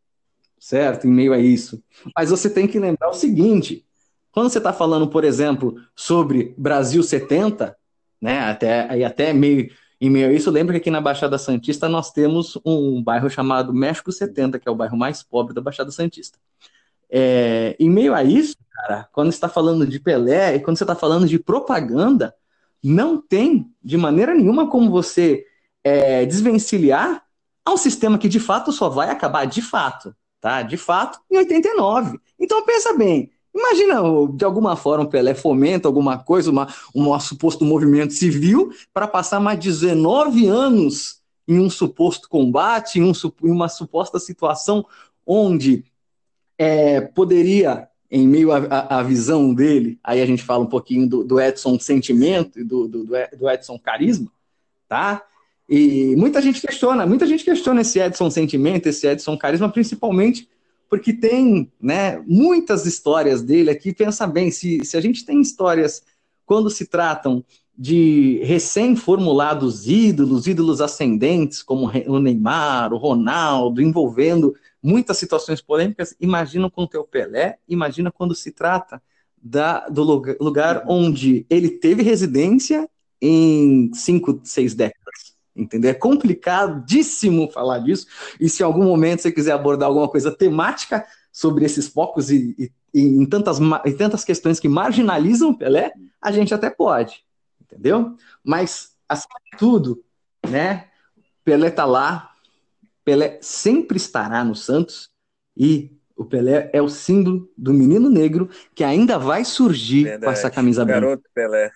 certo? 0.56 1.08
Em 1.08 1.10
meio 1.10 1.32
a 1.32 1.40
isso. 1.40 1.82
Mas 2.16 2.30
você 2.30 2.48
tem 2.48 2.68
que 2.68 2.78
lembrar 2.78 3.08
o 3.08 3.14
seguinte: 3.14 3.84
quando 4.30 4.48
você 4.48 4.58
está 4.58 4.72
falando, 4.72 5.08
por 5.08 5.24
exemplo, 5.24 5.74
sobre 5.96 6.54
Brasil 6.56 7.02
70, 7.02 7.76
né? 8.22 8.38
Até, 8.38 8.88
aí 8.88 9.02
até 9.02 9.32
meio, 9.32 9.68
em 10.00 10.08
meio 10.08 10.28
a 10.28 10.32
isso, 10.32 10.52
lembra 10.52 10.74
que 10.74 10.78
aqui 10.78 10.90
na 10.92 11.00
Baixada 11.00 11.36
Santista 11.36 11.88
nós 11.88 12.12
temos 12.12 12.56
um 12.64 13.02
bairro 13.02 13.28
chamado 13.28 13.74
México 13.74 14.12
70, 14.12 14.60
que 14.60 14.68
é 14.68 14.70
o 14.70 14.76
bairro 14.76 14.96
mais 14.96 15.20
pobre 15.20 15.52
da 15.52 15.60
Baixada 15.60 15.90
Santista. 15.90 16.38
É, 17.10 17.74
em 17.80 17.90
meio 17.90 18.14
a 18.14 18.22
isso, 18.22 18.54
cara, 18.78 19.08
quando 19.12 19.30
está 19.30 19.48
falando 19.48 19.86
de 19.86 19.98
Pelé 19.98 20.56
e 20.56 20.60
quando 20.60 20.76
você 20.76 20.84
está 20.84 20.94
falando 20.94 21.26
de 21.26 21.38
propaganda, 21.38 22.34
não 22.82 23.20
tem 23.20 23.72
de 23.82 23.96
maneira 23.96 24.34
nenhuma 24.34 24.68
como 24.70 24.90
você 24.90 25.44
é, 25.82 26.24
desvencilhar 26.24 27.24
a 27.64 27.72
um 27.72 27.76
sistema 27.76 28.18
que 28.18 28.28
de 28.28 28.40
fato 28.40 28.72
só 28.72 28.88
vai 28.88 29.10
acabar 29.10 29.44
de 29.46 29.60
fato, 29.60 30.14
tá? 30.40 30.62
De 30.62 30.76
fato, 30.76 31.18
em 31.30 31.38
89. 31.38 32.18
Então 32.38 32.64
pensa 32.64 32.94
bem, 32.94 33.30
Imagina, 33.54 34.00
de 34.34 34.44
alguma 34.44 34.76
forma, 34.76 35.04
o 35.04 35.08
Pelé 35.08 35.34
fomenta 35.34 35.88
alguma 35.88 36.18
coisa, 36.18 36.48
uma, 36.48 36.68
um 36.94 37.18
suposto 37.18 37.64
movimento 37.64 38.12
civil, 38.12 38.70
para 38.92 39.08
passar 39.08 39.40
mais 39.40 39.58
19 39.58 40.46
anos 40.46 41.20
em 41.46 41.58
um 41.58 41.68
suposto 41.68 42.28
combate, 42.28 43.00
em, 43.00 43.02
um, 43.02 43.12
em 43.42 43.50
uma 43.50 43.68
suposta 43.68 44.20
situação 44.20 44.86
onde 45.26 45.84
é, 46.56 47.00
poderia, 47.00 47.88
em 48.10 48.26
meio 48.26 48.50
à 48.52 49.02
visão 49.02 49.52
dele, 49.52 49.98
aí 50.02 50.22
a 50.22 50.26
gente 50.26 50.42
fala 50.42 50.64
um 50.64 50.68
pouquinho 50.68 51.06
do, 51.06 51.24
do 51.24 51.40
Edson 51.40 51.78
sentimento 51.78 52.58
e 52.58 52.64
do, 52.64 52.88
do, 52.88 53.04
do 53.04 53.50
Edson 53.50 53.78
carisma, 53.78 54.32
tá? 54.88 55.22
E 55.68 56.16
muita 56.16 56.40
gente 56.40 56.60
questiona, 56.60 57.04
muita 57.04 57.26
gente 57.26 57.44
questiona 57.44 57.82
esse 57.82 57.98
Edson 58.00 58.30
sentimento, 58.30 58.86
esse 58.86 59.06
Edson 59.06 59.36
carisma, 59.36 59.68
principalmente 59.68 60.48
porque 60.88 61.12
tem 61.12 61.70
né, 61.80 62.22
muitas 62.26 62.86
histórias 62.86 63.42
dele 63.42 63.70
aqui. 63.70 63.92
Pensa 63.92 64.26
bem, 64.26 64.50
se, 64.50 64.82
se 64.84 64.96
a 64.96 65.00
gente 65.00 65.24
tem 65.24 65.40
histórias 65.40 66.02
quando 66.46 66.70
se 66.70 66.86
tratam 66.86 67.44
de 67.76 68.40
recém-formulados 68.42 69.86
ídolos, 69.86 70.46
ídolos 70.46 70.80
ascendentes, 70.80 71.62
como 71.62 71.90
o 72.06 72.18
Neymar, 72.18 72.92
o 72.92 72.96
Ronaldo, 72.96 73.82
envolvendo 73.82 74.54
muitas 74.82 75.18
situações 75.18 75.60
polêmicas. 75.60 76.14
Imagina 76.20 76.70
com 76.70 76.82
o 76.82 76.88
teu 76.88 77.04
Pelé, 77.04 77.58
imagina 77.68 78.10
quando 78.10 78.34
se 78.34 78.52
trata 78.52 79.02
da, 79.36 79.88
do 79.88 80.02
lugar 80.40 80.84
onde 80.86 81.46
ele 81.48 81.70
teve 81.70 82.02
residência 82.02 82.88
em 83.20 83.90
cinco, 83.94 84.40
seis 84.44 84.74
décadas. 84.74 85.36
Entendeu? 85.54 85.90
É 85.90 85.94
complicadíssimo 85.94 87.50
falar 87.50 87.80
disso. 87.80 88.06
E 88.38 88.48
se 88.48 88.62
em 88.62 88.66
algum 88.66 88.84
momento 88.84 89.22
você 89.22 89.32
quiser 89.32 89.52
abordar 89.52 89.88
alguma 89.88 90.08
coisa 90.08 90.30
temática 90.30 91.04
sobre 91.32 91.64
esses 91.64 91.88
focos 91.88 92.30
e, 92.30 92.54
e, 92.58 92.72
e 92.94 93.00
em, 93.00 93.26
tantas, 93.26 93.58
em 93.60 93.96
tantas 93.96 94.24
questões 94.24 94.60
que 94.60 94.68
marginalizam 94.68 95.50
o 95.50 95.58
Pelé, 95.58 95.92
a 96.22 96.30
gente 96.30 96.54
até 96.54 96.70
pode. 96.70 97.24
Entendeu? 97.60 98.16
Mas, 98.42 98.92
acima 99.08 99.34
de 99.50 99.58
tudo, 99.58 100.02
né? 100.48 100.86
Pelé 101.44 101.70
tá 101.70 101.84
lá, 101.84 102.30
Pelé 103.08 103.38
sempre 103.40 103.96
estará 103.96 104.44
no 104.44 104.54
Santos 104.54 105.08
e 105.56 105.98
o 106.14 106.26
Pelé 106.26 106.68
é 106.74 106.82
o 106.82 106.90
símbolo 106.90 107.50
do 107.56 107.72
menino 107.72 108.10
negro 108.10 108.50
que 108.74 108.84
ainda 108.84 109.18
vai 109.18 109.46
surgir 109.46 110.04
Verdade. 110.04 110.24
com 110.26 110.30
essa 110.30 110.50
camisa 110.50 110.84
branca. 110.84 111.00
Garoto 111.00 111.30
Pelé. 111.34 111.70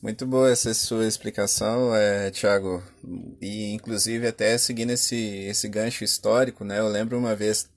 Muito 0.00 0.24
boa 0.24 0.50
essa 0.50 0.72
sua 0.72 1.06
explicação, 1.06 1.94
é, 1.94 2.30
Thiago. 2.30 2.82
E 3.42 3.74
inclusive 3.74 4.26
até 4.26 4.56
seguindo 4.56 4.92
esse, 4.92 5.16
esse 5.16 5.68
gancho 5.68 6.02
histórico, 6.02 6.64
né? 6.64 6.78
Eu 6.78 6.88
lembro 6.88 7.18
uma 7.18 7.36
vez 7.36 7.68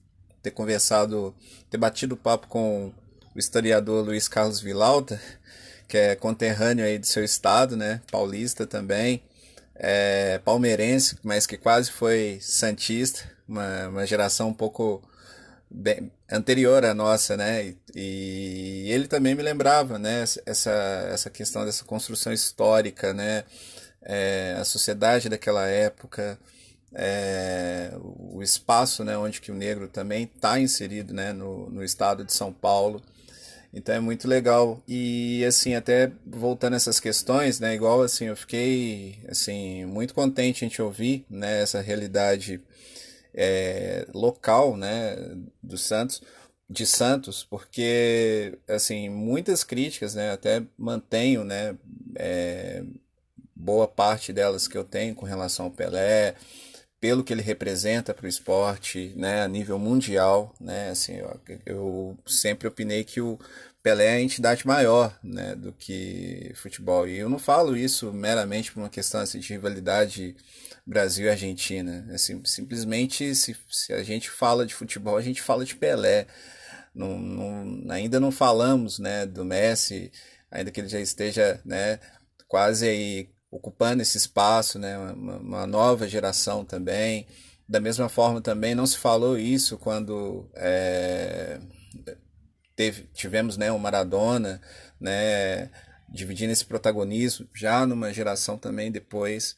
ter 0.42 0.52
conversado, 0.52 1.34
ter 1.68 1.76
batido 1.76 2.16
papo 2.16 2.48
com 2.48 2.90
o 3.34 3.38
historiador 3.38 4.02
Luiz 4.02 4.28
Carlos 4.28 4.62
Vilauta, 4.62 5.20
que 5.86 5.98
é 5.98 6.16
conterrâneo 6.16 6.86
aí 6.86 6.98
do 6.98 7.04
seu 7.06 7.22
estado, 7.22 7.76
né? 7.76 8.00
Paulista 8.10 8.66
também 8.66 9.22
é, 9.78 10.38
palmeirense, 10.44 11.16
mas 11.22 11.46
que 11.46 11.56
quase 11.56 11.90
foi 11.90 12.38
santista, 12.40 13.20
uma, 13.46 13.88
uma 13.88 14.06
geração 14.06 14.48
um 14.48 14.54
pouco 14.54 15.02
bem, 15.70 16.10
anterior 16.30 16.84
à 16.84 16.92
nossa, 16.92 17.36
né? 17.36 17.66
E, 17.66 17.76
e, 17.94 18.92
ele 18.92 19.06
também 19.06 19.34
me 19.34 19.42
lembrava, 19.42 19.98
né? 19.98 20.24
Essa, 20.44 20.72
essa 21.12 21.30
questão 21.30 21.64
dessa 21.64 21.84
construção 21.84 22.32
histórica, 22.32 23.14
né? 23.14 23.44
É, 24.02 24.56
a 24.58 24.64
sociedade 24.64 25.28
daquela 25.28 25.66
época, 25.66 26.38
é, 26.92 27.92
o 28.00 28.42
espaço, 28.42 29.04
né? 29.04 29.16
Onde 29.16 29.40
que 29.40 29.52
o 29.52 29.54
negro 29.54 29.88
também 29.88 30.24
está 30.24 30.58
inserido, 30.58 31.14
né? 31.14 31.32
No, 31.32 31.70
no 31.70 31.84
estado 31.84 32.24
de 32.24 32.32
São 32.32 32.52
Paulo. 32.52 33.02
Então 33.72 33.94
é 33.94 34.00
muito 34.00 34.26
legal. 34.26 34.82
E 34.88 35.44
assim, 35.44 35.74
até 35.74 36.10
voltando 36.26 36.76
essas 36.76 36.98
questões, 36.98 37.60
né, 37.60 37.74
igual 37.74 38.02
assim, 38.02 38.26
eu 38.26 38.36
fiquei 38.36 39.18
assim 39.28 39.84
muito 39.84 40.14
contente 40.14 40.64
em 40.64 40.68
te 40.68 40.80
ouvir, 40.82 41.24
né, 41.28 41.62
essa 41.62 41.80
realidade 41.80 42.60
é, 43.34 44.06
local, 44.14 44.76
né, 44.76 45.16
do 45.62 45.76
Santos, 45.76 46.22
de 46.68 46.86
Santos, 46.86 47.44
porque 47.44 48.58
assim, 48.68 49.08
muitas 49.08 49.64
críticas, 49.64 50.14
né, 50.14 50.32
até 50.32 50.62
mantenho, 50.76 51.44
né, 51.44 51.76
é, 52.16 52.82
boa 53.54 53.88
parte 53.88 54.32
delas 54.32 54.66
que 54.68 54.78
eu 54.78 54.84
tenho 54.84 55.14
com 55.14 55.26
relação 55.26 55.66
ao 55.66 55.70
Pelé, 55.70 56.34
pelo 57.00 57.22
que 57.22 57.32
ele 57.32 57.42
representa 57.42 58.12
para 58.12 58.26
o 58.26 58.28
esporte, 58.28 59.12
né, 59.16 59.42
a 59.42 59.48
nível 59.48 59.78
mundial, 59.78 60.54
né, 60.60 60.90
assim, 60.90 61.14
eu, 61.14 61.40
eu, 61.64 62.18
sempre 62.26 62.66
opinei 62.66 63.04
que 63.04 63.20
o 63.20 63.38
Pelé 63.82 64.06
é 64.06 64.12
a 64.16 64.20
entidade 64.20 64.66
maior, 64.66 65.16
né, 65.22 65.54
do 65.54 65.72
que 65.72 66.52
futebol. 66.56 67.06
E 67.06 67.18
eu 67.18 67.28
não 67.28 67.38
falo 67.38 67.76
isso 67.76 68.12
meramente 68.12 68.72
por 68.72 68.80
uma 68.80 68.88
questão 68.90 69.20
assim, 69.20 69.38
de 69.38 69.52
rivalidade 69.52 70.36
Brasil 70.84 71.26
e 71.26 71.30
Argentina. 71.30 72.06
Assim, 72.12 72.42
simplesmente, 72.44 73.34
se, 73.34 73.56
se 73.70 73.92
a 73.92 74.02
gente 74.02 74.28
fala 74.30 74.66
de 74.66 74.74
futebol, 74.74 75.16
a 75.16 75.22
gente 75.22 75.40
fala 75.40 75.64
de 75.64 75.76
Pelé. 75.76 76.26
não, 76.94 77.18
não, 77.18 77.92
ainda 77.92 78.18
não 78.18 78.32
falamos 78.32 78.98
né, 78.98 79.24
do 79.26 79.44
Messi, 79.44 80.10
ainda 80.50 80.70
que 80.70 80.80
ele 80.80 80.88
já 80.88 81.00
esteja 81.00 81.60
né, 81.64 82.00
quase 82.48 82.88
aí 82.88 83.28
ocupando 83.50 84.02
esse 84.02 84.16
espaço, 84.16 84.78
né, 84.78 84.98
uma, 84.98 85.36
uma 85.38 85.66
nova 85.66 86.08
geração 86.08 86.64
também. 86.64 87.26
Da 87.68 87.80
mesma 87.80 88.08
forma 88.08 88.40
também 88.40 88.74
não 88.74 88.86
se 88.86 88.96
falou 88.96 89.38
isso 89.38 89.76
quando 89.76 90.48
é, 90.54 91.60
teve, 92.74 93.08
tivemos 93.12 93.56
né, 93.56 93.70
o 93.72 93.78
Maradona, 93.78 94.60
né, 95.00 95.70
dividindo 96.08 96.52
esse 96.52 96.64
protagonismo 96.64 97.46
já 97.54 97.86
numa 97.86 98.12
geração 98.12 98.56
também 98.56 98.90
depois. 98.90 99.56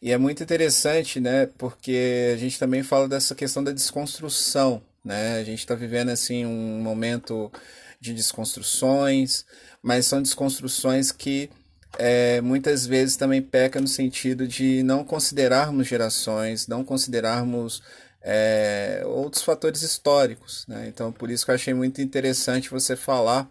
E 0.00 0.10
é 0.10 0.18
muito 0.18 0.42
interessante, 0.42 1.20
né, 1.20 1.46
porque 1.58 2.32
a 2.34 2.36
gente 2.36 2.58
também 2.58 2.82
fala 2.82 3.08
dessa 3.08 3.34
questão 3.34 3.62
da 3.62 3.70
desconstrução, 3.70 4.82
né? 5.04 5.36
A 5.38 5.44
gente 5.44 5.60
está 5.60 5.74
vivendo 5.74 6.08
assim 6.08 6.44
um 6.44 6.80
momento 6.80 7.52
de 8.00 8.12
desconstruções, 8.12 9.44
mas 9.80 10.06
são 10.06 10.20
desconstruções 10.20 11.12
que 11.12 11.50
é, 11.98 12.40
muitas 12.40 12.86
vezes 12.86 13.16
também 13.16 13.42
peca 13.42 13.80
no 13.80 13.88
sentido 13.88 14.46
de 14.46 14.82
não 14.82 15.04
considerarmos 15.04 15.86
gerações, 15.86 16.66
não 16.66 16.84
considerarmos 16.84 17.82
é, 18.22 19.02
outros 19.04 19.42
fatores 19.42 19.82
históricos. 19.82 20.64
Né? 20.66 20.86
Então, 20.88 21.12
por 21.12 21.30
isso 21.30 21.44
que 21.44 21.50
eu 21.50 21.54
achei 21.54 21.74
muito 21.74 22.00
interessante 22.00 22.70
você 22.70 22.96
falar 22.96 23.50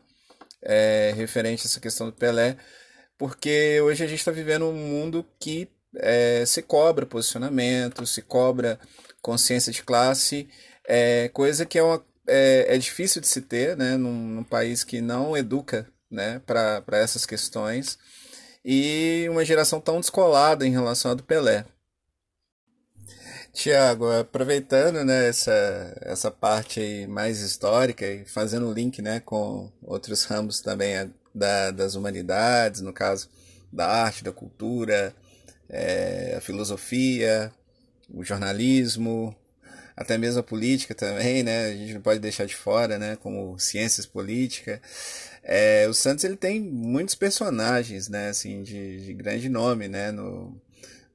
é, 0.62 1.14
referente 1.16 1.64
a 1.64 1.70
essa 1.70 1.80
questão 1.80 2.08
do 2.08 2.14
Pelé, 2.14 2.58
porque 3.18 3.80
hoje 3.82 4.04
a 4.04 4.08
gente 4.08 4.20
está 4.20 4.32
vivendo 4.32 4.66
um 4.66 4.74
mundo 4.74 5.26
que 5.40 5.70
é, 5.98 6.44
se 6.46 6.62
cobra 6.62 7.06
posicionamento, 7.06 8.06
se 8.06 8.22
cobra 8.22 8.80
consciência 9.22 9.72
de 9.72 9.84
classe, 9.84 10.48
é, 10.88 11.30
coisa 11.30 11.66
que 11.66 11.78
é, 11.78 11.84
uma, 11.84 12.04
é, 12.28 12.76
é 12.76 12.78
difícil 12.78 13.22
de 13.22 13.28
se 13.28 13.42
ter 13.42 13.78
né? 13.78 13.98
num, 13.98 14.14
num 14.14 14.44
país 14.44 14.84
que 14.84 15.02
não 15.02 15.38
educa 15.38 15.88
né? 16.10 16.42
para 16.46 16.98
essas 16.98 17.26
questões 17.26 18.00
e 18.64 19.28
uma 19.30 19.46
geração 19.46 19.80
tão 19.80 20.00
descolada 20.00 20.66
em 20.66 20.72
relação 20.72 21.12
à 21.12 21.14
do 21.14 21.24
Pelé. 21.24 21.66
Tiago, 23.54 24.10
aproveitando 24.10 25.04
né, 25.04 25.28
essa, 25.28 25.98
essa 26.02 26.32
parte 26.32 27.06
mais 27.08 27.42
histórica 27.42 28.06
e 28.06 28.24
fazendo 28.26 28.68
o 28.70 28.74
link 28.74 29.02
né, 29.02 29.20
com 29.20 29.70
outros 29.82 30.24
ramos 30.24 30.62
também 30.62 31.12
da, 31.36 31.72
das 31.72 31.96
humanidades, 31.96 32.82
no 32.82 32.94
caso 32.94 33.30
da 33.72 33.88
arte, 33.88 34.24
da 34.24 34.32
cultura, 34.32 35.14
é, 35.70 36.36
a 36.38 36.42
filosofia, 36.42 37.52
o 38.10 38.24
jornalismo, 38.24 39.36
até 39.96 40.18
mesmo 40.18 40.40
a 40.40 40.44
política 40.44 40.96
também, 40.96 41.44
né? 41.44 41.68
A 41.68 41.76
gente 41.76 41.94
não 41.94 42.02
pode 42.02 42.20
deixar 42.20 42.46
de 42.46 42.56
fora, 42.56 42.98
né? 42.98 43.16
Como 43.18 43.58
ciências 43.60 44.06
políticas. 44.06 44.80
É, 45.44 45.88
o 45.88 45.94
Santos 45.94 46.24
ele 46.24 46.36
tem 46.36 46.60
muitos 46.60 47.16
personagens, 47.16 48.08
né? 48.08 48.30
Assim, 48.30 48.62
de, 48.64 49.06
de 49.06 49.14
grande 49.14 49.50
nome, 49.50 49.88
né? 49.88 50.12
No, 50.12 50.60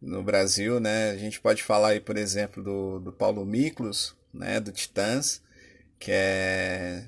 no 0.00 0.22
Brasil, 0.22 0.80
né? 0.80 1.10
A 1.10 1.16
gente 1.16 1.40
pode 1.40 1.62
falar 1.62 1.90
aí, 1.90 2.00
por 2.00 2.16
exemplo, 2.16 2.62
do, 2.62 2.98
do 3.00 3.12
Paulo 3.12 3.44
Miklos, 3.44 4.16
né? 4.32 4.60
Do 4.60 4.72
Titãs, 4.72 5.40
que 5.98 6.10
é 6.12 7.04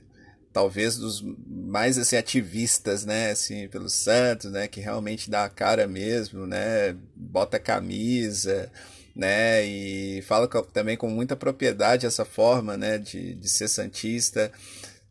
talvez 0.52 0.96
dos 0.96 1.22
mais 1.46 1.98
assim 1.98 2.16
ativistas, 2.16 3.04
né, 3.04 3.30
assim, 3.30 3.68
pelo 3.68 3.88
Santos, 3.88 4.50
né, 4.50 4.66
que 4.66 4.80
realmente 4.80 5.30
dá 5.30 5.44
a 5.44 5.48
cara 5.48 5.86
mesmo, 5.86 6.46
né, 6.48 6.96
bota 7.14 7.60
camisa, 7.60 8.68
né, 9.14 9.64
e 9.64 10.20
fala 10.22 10.48
também 10.48 10.96
com 10.96 11.08
muita 11.08 11.36
propriedade 11.36 12.06
essa 12.06 12.24
forma, 12.24 12.76
né, 12.76 12.98
de, 12.98 13.34
de 13.34 13.48
ser 13.48 13.68
santista. 13.68 14.50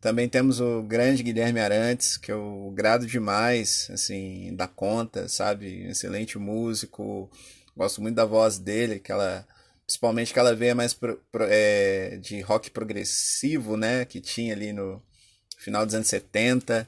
Também 0.00 0.28
temos 0.28 0.60
o 0.60 0.82
grande 0.82 1.22
Guilherme 1.22 1.58
Arantes, 1.58 2.16
que 2.16 2.30
eu 2.30 2.72
grado 2.74 3.06
demais, 3.06 3.88
assim, 3.92 4.54
da 4.54 4.68
conta, 4.68 5.28
sabe, 5.28 5.88
excelente 5.88 6.38
músico, 6.38 7.28
gosto 7.76 8.00
muito 8.00 8.14
da 8.14 8.24
voz 8.24 8.58
dele, 8.58 8.94
aquela 8.94 9.46
principalmente 9.84 10.32
aquela 10.32 10.54
veia 10.54 10.74
mais 10.74 10.92
pro, 10.92 11.16
pro, 11.32 11.46
é, 11.48 12.18
de 12.18 12.42
rock 12.42 12.70
progressivo, 12.70 13.74
né, 13.74 14.04
que 14.04 14.20
tinha 14.20 14.52
ali 14.54 14.70
no 14.70 15.02
final 15.56 15.86
dos 15.86 15.94
anos 15.94 16.08
70. 16.08 16.86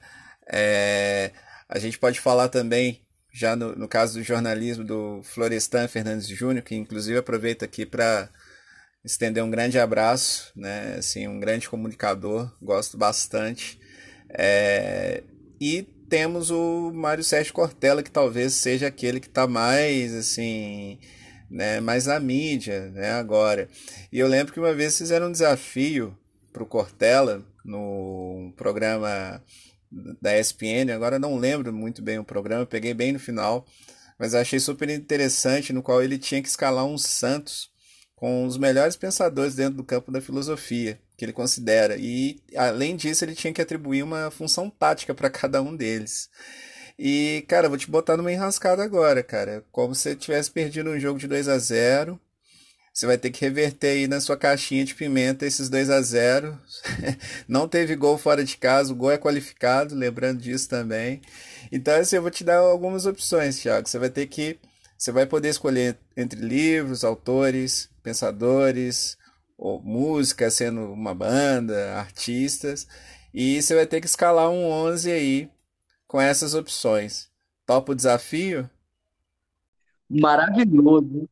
É, 0.53 1.31
a 1.67 1.79
gente 1.79 1.99
pode 1.99 2.21
falar 2.21 2.49
também, 2.49 3.01
já 3.33 3.57
no, 3.57 3.75
no 3.75 3.89
caso 3.89 4.19
do 4.19 4.23
jornalismo, 4.23 4.85
do 4.85 5.23
Florestan 5.23 5.89
Fernandes 5.89 6.29
Júnior, 6.29 6.63
que 6.63 6.75
inclusive 6.75 7.19
aproveita 7.19 7.65
aqui 7.65 7.87
para 7.87 8.29
estender 9.05 9.43
um 9.43 9.51
grande 9.51 9.79
abraço, 9.79 10.53
né, 10.55 10.97
assim, 10.99 11.27
um 11.27 11.41
grande 11.41 11.69
comunicador, 11.69 12.53
gosto 12.61 12.97
bastante. 12.99 13.81
É, 14.31 15.23
e 15.61 15.83
temos 16.09 16.51
o 16.51 16.91
Mário 16.93 17.25
Sérgio 17.25 17.53
Cortella, 17.53 18.03
que 18.03 18.11
talvez 18.11 18.55
seja 18.55 18.87
aquele 18.89 19.21
que 19.21 19.29
está 19.29 19.47
mais, 19.47 20.15
assim, 20.15 20.99
né, 21.51 21.81
mais 21.81 22.07
na 22.07 22.21
mídia, 22.21 22.91
né, 22.91 23.13
agora. 23.13 23.69
E 24.13 24.19
eu 24.19 24.29
lembro 24.29 24.53
que 24.53 24.61
uma 24.61 24.75
vez 24.75 24.99
fizeram 24.99 25.29
um 25.29 25.33
desafio 25.33 26.17
para 26.53 26.63
o 26.63 26.67
Cortella 26.67 27.45
no 27.65 28.53
programa 28.57 29.43
da 30.21 30.39
ESPN, 30.39 30.93
agora 30.95 31.19
não 31.19 31.37
lembro 31.37 31.73
muito 31.73 32.03
bem 32.03 32.19
o 32.19 32.25
programa, 32.25 32.67
peguei 32.67 32.95
bem 32.95 33.13
no 33.13 33.19
final, 33.19 33.67
mas 34.19 34.35
achei 34.35 34.61
super 34.61 34.89
interessante, 34.89 35.73
no 35.73 35.83
qual 35.83 36.03
ele 36.03 36.19
tinha 36.19 36.43
que 36.43 36.49
escalar 36.49 36.85
um 36.85 36.99
Santos 36.99 37.70
com 38.21 38.45
os 38.45 38.59
melhores 38.59 38.97
pensadores 38.97 39.55
dentro 39.55 39.79
do 39.79 39.83
campo 39.83 40.13
da 40.13 40.21
filosofia 40.21 41.01
que 41.17 41.25
ele 41.25 41.33
considera. 41.33 41.97
E, 41.99 42.39
além 42.55 42.95
disso, 42.95 43.25
ele 43.25 43.35
tinha 43.35 43.51
que 43.51 43.63
atribuir 43.63 44.03
uma 44.03 44.31
função 44.31 44.69
tática 44.69 45.15
para 45.15 45.31
cada 45.31 45.63
um 45.63 45.75
deles. 45.75 46.29
E, 46.99 47.47
cara, 47.49 47.67
vou 47.67 47.79
te 47.79 47.91
botar 47.91 48.19
numa 48.19 48.31
enrascada 48.31 48.85
agora, 48.85 49.23
cara. 49.23 49.65
Como 49.73 49.95
se 49.95 50.03
você 50.03 50.15
tivesse 50.15 50.51
perdido 50.51 50.91
um 50.91 51.01
jogo 51.01 51.19
de 51.19 51.27
2 51.27 51.49
a 51.49 51.57
0 51.57 52.21
Você 52.93 53.07
vai 53.07 53.17
ter 53.17 53.31
que 53.31 53.41
reverter 53.41 53.89
aí 53.89 54.07
na 54.07 54.21
sua 54.21 54.37
caixinha 54.37 54.85
de 54.85 54.95
pimenta 54.95 55.47
esses 55.47 55.71
2 55.71 55.89
a 55.89 56.03
0 56.03 56.59
Não 57.49 57.67
teve 57.67 57.97
gol 57.97 58.19
fora 58.19 58.45
de 58.45 58.59
casa, 58.59 58.93
o 58.93 58.97
gol 58.97 59.11
é 59.11 59.17
qualificado, 59.17 59.95
lembrando 59.95 60.43
disso 60.43 60.69
também. 60.69 61.23
Então, 61.73 61.99
assim, 61.99 62.17
eu 62.17 62.23
vou 62.23 62.31
te 62.31 62.45
dar 62.45 62.59
algumas 62.59 63.07
opções, 63.07 63.59
Thiago. 63.59 63.89
Você 63.89 63.99
vai 63.99 64.11
ter 64.11 64.27
que. 64.27 64.59
Você 64.99 65.11
vai 65.11 65.25
poder 65.25 65.49
escolher 65.49 65.97
entre 66.15 66.39
livros, 66.39 67.03
autores, 67.03 67.89
pensadores, 68.11 69.17
ou 69.57 69.81
música, 69.81 70.51
sendo 70.51 70.93
uma 70.93 71.15
banda, 71.15 71.95
artistas, 71.95 72.89
e 73.33 73.63
você 73.63 73.75
vai 73.75 73.87
ter 73.87 74.01
que 74.01 74.07
escalar 74.07 74.51
um 74.51 74.65
11 74.65 75.13
aí 75.13 75.51
com 76.09 76.21
essas 76.21 76.55
opções. 76.55 77.31
Topa 77.65 77.93
o 77.93 77.95
desafio? 77.95 78.69
Maravilhoso. 80.09 81.29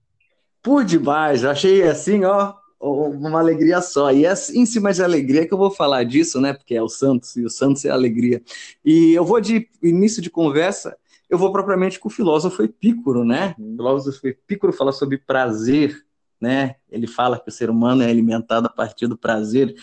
Por 0.62 0.84
demais, 0.84 1.42
eu 1.42 1.50
achei 1.50 1.82
assim, 1.82 2.24
ó, 2.24 2.54
uma 2.80 3.40
alegria 3.40 3.80
só. 3.80 4.12
E 4.12 4.24
é 4.24 4.32
em 4.54 4.66
cima 4.66 4.92
de 4.92 5.02
alegria 5.02 5.46
que 5.46 5.52
eu 5.52 5.58
vou 5.58 5.70
falar 5.70 6.04
disso, 6.04 6.40
né? 6.40 6.52
Porque 6.52 6.76
é 6.76 6.82
o 6.82 6.88
Santos, 6.88 7.34
e 7.36 7.44
o 7.44 7.50
Santos 7.50 7.84
é 7.84 7.90
alegria. 7.90 8.40
E 8.84 9.14
eu 9.14 9.24
vou 9.24 9.40
de 9.40 9.68
início 9.82 10.22
de 10.22 10.30
conversa, 10.30 10.96
eu 11.28 11.38
vou 11.38 11.50
propriamente 11.50 11.98
com 11.98 12.08
o 12.08 12.12
filósofo 12.12 12.62
Epícoro, 12.62 13.24
né? 13.24 13.54
O 13.58 13.76
filósofo 13.76 14.28
Epícoro 14.28 14.72
fala 14.72 14.92
sobre 14.92 15.18
prazer 15.18 16.07
né? 16.40 16.76
Ele 16.90 17.06
fala 17.06 17.38
que 17.38 17.48
o 17.48 17.52
ser 17.52 17.70
humano 17.70 18.02
é 18.02 18.06
alimentado 18.06 18.66
a 18.66 18.70
partir 18.70 19.06
do 19.06 19.16
prazer. 19.16 19.74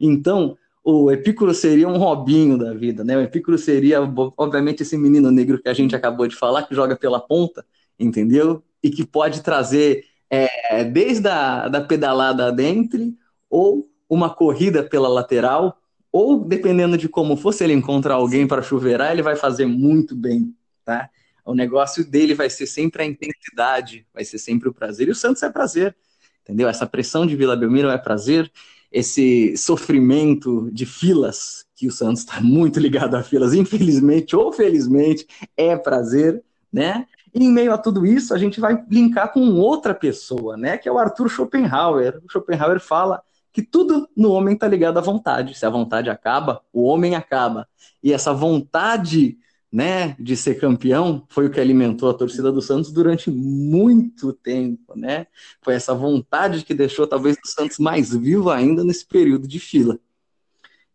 Então, 0.00 0.56
o 0.82 1.10
Epicuro 1.10 1.54
seria 1.54 1.88
um 1.88 1.96
Robinho 1.96 2.58
da 2.58 2.74
vida, 2.74 3.02
né? 3.02 3.16
O 3.16 3.22
Epicuro 3.22 3.56
seria, 3.56 4.00
obviamente, 4.36 4.82
esse 4.82 4.96
menino 4.98 5.30
negro 5.30 5.60
que 5.60 5.68
a 5.68 5.74
gente 5.74 5.96
acabou 5.96 6.26
de 6.26 6.36
falar, 6.36 6.64
que 6.64 6.74
joga 6.74 6.94
pela 6.94 7.18
ponta, 7.18 7.64
entendeu? 7.98 8.62
E 8.82 8.90
que 8.90 9.04
pode 9.04 9.42
trazer 9.42 10.04
é, 10.28 10.84
desde 10.84 11.28
a 11.28 11.68
da 11.68 11.80
pedalada 11.80 12.52
dentro 12.52 13.14
ou 13.48 13.88
uma 14.08 14.28
corrida 14.28 14.82
pela 14.82 15.08
lateral, 15.08 15.78
ou 16.12 16.44
dependendo 16.44 16.96
de 16.98 17.08
como 17.08 17.36
for, 17.36 17.52
se 17.52 17.64
ele 17.64 17.72
encontrar 17.72 18.14
alguém 18.14 18.46
para 18.46 18.62
chuveirar, 18.62 19.10
ele 19.10 19.22
vai 19.22 19.36
fazer 19.36 19.66
muito 19.66 20.14
bem, 20.14 20.54
tá? 20.84 21.08
O 21.44 21.54
negócio 21.54 22.04
dele 22.04 22.34
vai 22.34 22.48
ser 22.48 22.66
sempre 22.66 23.02
a 23.02 23.06
intensidade, 23.06 24.06
vai 24.12 24.24
ser 24.24 24.38
sempre 24.38 24.68
o 24.68 24.74
prazer. 24.74 25.08
E 25.08 25.10
o 25.10 25.14
Santos 25.14 25.42
é 25.42 25.50
prazer, 25.50 25.94
entendeu? 26.42 26.68
Essa 26.68 26.86
pressão 26.86 27.26
de 27.26 27.36
Vila 27.36 27.56
Belmiro 27.56 27.88
é 27.88 27.98
prazer. 27.98 28.50
Esse 28.90 29.56
sofrimento 29.56 30.70
de 30.72 30.86
filas, 30.86 31.66
que 31.74 31.86
o 31.86 31.92
Santos 31.92 32.20
está 32.20 32.40
muito 32.40 32.78
ligado 32.78 33.16
a 33.16 33.22
filas, 33.22 33.52
infelizmente 33.52 34.34
ou 34.36 34.52
felizmente, 34.52 35.26
é 35.56 35.76
prazer, 35.76 36.42
né? 36.72 37.06
E 37.34 37.44
em 37.44 37.50
meio 37.50 37.72
a 37.74 37.78
tudo 37.78 38.06
isso, 38.06 38.32
a 38.32 38.38
gente 38.38 38.60
vai 38.60 38.82
linkar 38.88 39.32
com 39.32 39.40
outra 39.54 39.92
pessoa, 39.92 40.56
né? 40.56 40.78
Que 40.78 40.88
é 40.88 40.92
o 40.92 40.98
Arthur 40.98 41.28
Schopenhauer. 41.28 42.22
O 42.24 42.30
Schopenhauer 42.30 42.78
fala 42.78 43.20
que 43.52 43.60
tudo 43.60 44.08
no 44.16 44.30
homem 44.30 44.54
está 44.54 44.68
ligado 44.68 44.98
à 44.98 45.00
vontade. 45.00 45.58
Se 45.58 45.66
a 45.66 45.70
vontade 45.70 46.08
acaba, 46.08 46.62
o 46.72 46.84
homem 46.84 47.16
acaba. 47.16 47.68
E 48.02 48.12
essa 48.12 48.32
vontade 48.32 49.36
né, 49.74 50.14
de 50.20 50.36
ser 50.36 50.54
campeão 50.60 51.26
foi 51.28 51.46
o 51.46 51.50
que 51.50 51.58
alimentou 51.58 52.08
a 52.08 52.14
torcida 52.14 52.52
do 52.52 52.62
Santos 52.62 52.92
durante 52.92 53.28
muito 53.28 54.32
tempo, 54.32 54.96
né? 54.96 55.26
Foi 55.60 55.74
essa 55.74 55.92
vontade 55.92 56.64
que 56.64 56.72
deixou 56.72 57.08
talvez 57.08 57.36
o 57.44 57.48
Santos 57.48 57.80
mais 57.80 58.14
vivo 58.14 58.50
ainda 58.50 58.84
nesse 58.84 59.04
período 59.04 59.48
de 59.48 59.58
fila. 59.58 59.98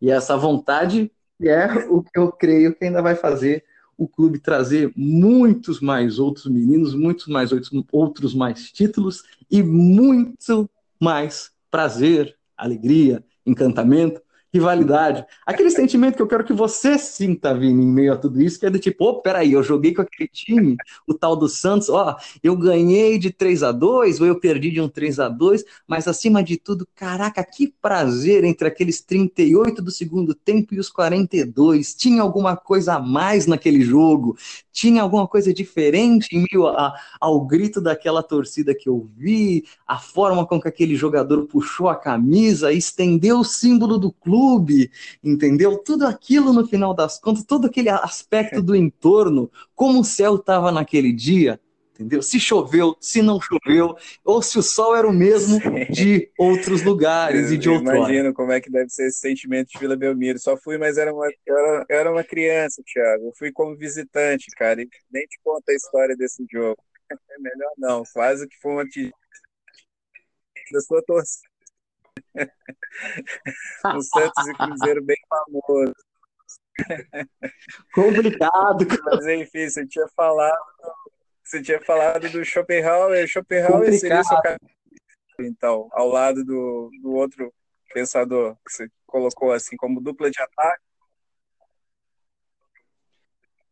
E 0.02 0.10
essa 0.10 0.38
vontade 0.38 1.12
é 1.42 1.66
o 1.90 2.02
que 2.02 2.18
eu 2.18 2.32
creio 2.32 2.74
que 2.74 2.86
ainda 2.86 3.02
vai 3.02 3.16
fazer 3.16 3.66
o 3.98 4.08
clube 4.08 4.40
trazer 4.40 4.94
muitos 4.96 5.82
mais 5.82 6.18
outros 6.18 6.46
meninos, 6.46 6.96
muitos 6.96 7.28
mais 7.28 7.52
outros 7.92 8.34
mais 8.34 8.72
títulos 8.72 9.24
e 9.52 9.62
muito 9.62 10.70
mais 10.98 11.52
prazer, 11.70 12.34
alegria, 12.56 13.22
encantamento 13.46 14.22
rivalidade. 14.54 15.26
Aquele 15.45 15.70
sentimento 15.70 16.16
que 16.16 16.22
eu 16.22 16.28
quero 16.28 16.43
que 16.43 16.54
você 16.54 16.97
sinta, 16.97 17.54
Vini, 17.54 17.84
em 17.84 17.88
meio 17.88 18.14
a 18.14 18.18
tudo 18.18 18.41
isso, 18.41 18.60
que 18.60 18.66
é 18.66 18.70
do 18.70 18.80
tipo, 18.80 19.06
oh, 19.06 19.22
peraí, 19.22 19.54
eu 19.54 19.64
joguei 19.64 19.93
com 19.93 20.02
aquele 20.02 20.30
time, 20.30 20.76
o 21.08 21.14
tal 21.14 21.36
do 21.36 21.47
Santos, 21.47 21.89
ó, 21.89 22.18
eu 22.41 22.56
ganhei 22.56 23.18
de 23.18 23.32
3 23.32 23.64
a 23.64 23.72
2 23.72 24.20
ou 24.22 24.28
eu 24.28 24.39
perdi 24.39 24.72
de 24.72 24.82
um 24.82 24.89
3 24.89 25.20
a 25.20 25.30
2 25.30 25.64
mas 25.88 26.08
acima 26.08 26.43
de 26.43 26.58
tudo, 26.58 26.88
caraca, 26.95 27.43
que 27.43 27.74
prazer 27.82 28.43
entre 28.43 28.68
aqueles 28.68 29.02
38 29.02 29.82
do 29.82 29.91
segundo 29.91 30.34
tempo 30.34 30.74
e 30.74 30.80
os 30.80 30.89
42. 30.89 31.93
Tinha 31.93 32.22
alguma 32.22 32.56
coisa 32.56 32.95
a 32.95 33.00
mais 33.00 33.45
naquele 33.45 33.82
jogo, 33.82 34.38
tinha 34.72 35.02
alguma 35.02 35.28
coisa 35.28 35.54
diferente 35.54 36.36
em 36.36 36.45
meio 36.52 36.68
a, 36.68 36.93
ao 37.20 37.45
grito 37.45 37.82
daquela 37.82 38.24
torcida 38.24 38.74
que 38.74 38.88
eu 38.89 39.10
vi, 39.18 39.66
a 39.88 39.97
forma 39.97 40.45
com 40.45 40.60
que 40.60 40.68
aquele 40.68 40.95
jogador 40.95 41.45
puxou 41.47 41.89
a 41.89 41.95
camisa, 41.95 42.72
estendeu 42.72 43.39
o 43.39 43.43
símbolo 43.43 43.97
do 43.97 44.12
clube, 44.12 44.39
entendeu? 45.24 45.78
Tudo 45.78 46.06
aquilo 46.06 46.54
no 46.54 46.68
final 46.68 46.94
das 46.94 47.20
contas, 47.20 47.44
todo 47.44 47.68
aquele 47.68 47.90
aspecto 47.90 48.62
do 48.62 48.76
entorno, 48.76 49.52
como 49.76 50.02
o 50.02 50.06
céu 50.06 50.36
estava 50.36 50.72
naquele 50.72 51.12
dia, 51.12 51.60
entendeu? 51.94 52.22
Se 52.22 52.40
choveu, 52.40 52.96
se 53.00 53.22
não 53.22 53.40
choveu, 53.42 53.96
ou 54.24 54.42
se 54.42 54.58
o 54.58 54.64
sol 54.64 54.96
era 54.96 55.08
o 55.08 55.14
mesmo 55.14 55.60
de 55.90 56.32
outros 56.38 56.82
lugares 56.82 57.52
e 57.52 57.58
de 57.58 57.70
outros. 57.70 57.94
Imagino 57.94 58.34
como 58.34 58.52
é 58.52 58.62
que 58.62 58.72
deve 58.72 58.90
ser 58.90 59.08
esse 59.08 59.20
sentimento 59.20 59.70
de 59.70 59.80
Vila 59.80 59.98
Belmiro. 59.98 60.40
Só 60.40 60.56
fui, 60.56 60.78
mas 60.78 60.98
era 60.98 61.14
uma, 61.14 61.28
eu 61.46 61.58
era, 61.58 61.86
eu 61.90 61.98
era 61.98 62.12
uma 62.12 62.24
criança, 62.24 62.82
Thiago. 62.86 63.26
Eu 63.26 63.34
fui 63.38 63.52
como 63.52 63.76
visitante, 63.76 64.46
cara, 64.58 64.82
e 64.82 64.88
nem 65.12 65.26
te 65.26 65.40
conta 65.44 65.72
a 65.72 65.76
história 65.76 66.16
desse 66.16 66.46
jogo. 66.52 66.78
É 67.12 67.40
melhor 67.40 67.72
não, 67.76 68.06
faz 68.06 68.40
o 68.40 68.48
que 68.48 68.56
for 68.62 68.72
uma 68.72 68.86
da 70.72 70.80
sua 70.82 71.02
torcida. 71.04 71.49
O 72.36 74.02
Santos 74.02 74.48
e 74.48 74.54
Cruzeiro 74.54 75.04
bem 75.04 75.18
famoso. 75.28 75.94
Complicado. 77.94 78.86
Mas 79.06 79.28
enfim, 79.28 79.70
você 79.70 79.86
tinha 79.86 80.08
falado 80.16 80.58
você 81.50 81.64
tinha 81.64 81.82
falado 81.82 82.30
do 82.30 82.46
Schopenhauer. 82.46 83.28
Schopenhauer 83.28 83.92
seria 83.94 84.24
seu 84.24 84.38
então, 85.40 85.88
ao 85.92 86.08
lado 86.08 86.44
do, 86.44 86.92
do 87.02 87.14
outro 87.14 87.52
pensador 87.94 88.56
que 88.66 88.72
você 88.72 88.90
colocou 89.08 89.52
assim 89.52 89.76
como 89.78 90.02
dupla 90.02 90.30
de 90.30 90.40
ataque. 90.42 90.84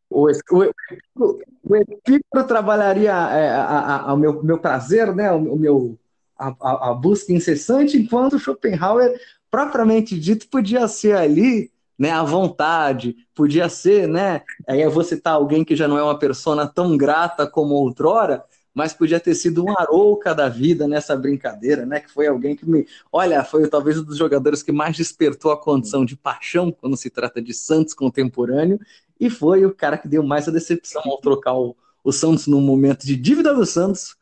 O, 0.09 0.27
o, 0.27 1.41
o 1.63 1.75
Epicuro 1.75 2.47
trabalharia 2.47 3.11
é, 3.11 3.53
ao 3.53 4.15
meu, 4.15 4.41
meu 4.41 4.57
prazer, 4.57 5.13
né, 5.13 5.31
o, 5.31 5.53
o 5.53 5.59
meu, 5.59 5.99
a, 6.37 6.89
a, 6.89 6.93
busca 6.93 7.33
incessante, 7.33 7.97
enquanto 7.97 8.39
Schopenhauer, 8.39 9.19
propriamente 9.49 10.19
dito, 10.19 10.47
podia 10.47 10.87
ser 10.87 11.15
ali 11.15 11.71
né, 11.97 12.11
à 12.11 12.23
vontade, 12.23 13.15
podia 13.33 13.67
ser, 13.69 14.07
né, 14.07 14.43
aí 14.67 14.81
eu 14.81 14.91
vou 14.91 15.03
citar 15.03 15.33
alguém 15.33 15.65
que 15.65 15.75
já 15.75 15.87
não 15.87 15.97
é 15.97 16.03
uma 16.03 16.19
persona 16.19 16.67
tão 16.67 16.95
grata 16.95 17.47
como 17.47 17.73
outrora, 17.73 18.43
mas 18.73 18.93
podia 18.93 19.19
ter 19.19 19.33
sido 19.33 19.65
um 19.65 19.71
arouca 19.71 20.35
da 20.35 20.47
vida 20.47 20.87
nessa 20.87 21.15
brincadeira, 21.15 21.83
né, 21.85 21.99
que 21.99 22.11
foi 22.11 22.27
alguém 22.27 22.55
que 22.55 22.69
me, 22.69 22.85
olha, 23.11 23.43
foi 23.43 23.67
talvez 23.67 23.97
um 23.97 24.03
dos 24.03 24.17
jogadores 24.17 24.61
que 24.61 24.71
mais 24.71 24.95
despertou 24.95 25.51
a 25.51 25.59
condição 25.59 26.05
de 26.05 26.15
paixão 26.15 26.71
quando 26.71 26.95
se 26.95 27.09
trata 27.09 27.41
de 27.41 27.53
Santos 27.53 27.95
contemporâneo, 27.95 28.79
e 29.19 29.31
foi 29.31 29.65
o 29.65 29.73
cara 29.73 29.97
que 29.97 30.07
deu 30.07 30.21
mais 30.21 30.47
a 30.47 30.51
decepção 30.51 31.01
ao 31.05 31.17
trocar 31.17 31.55
o, 31.55 31.75
o 32.03 32.11
Santos 32.11 32.45
num 32.45 32.61
momento 32.61 33.05
de 33.05 33.15
dívida 33.15 33.51
do 33.53 33.65
Santos, 33.65 34.15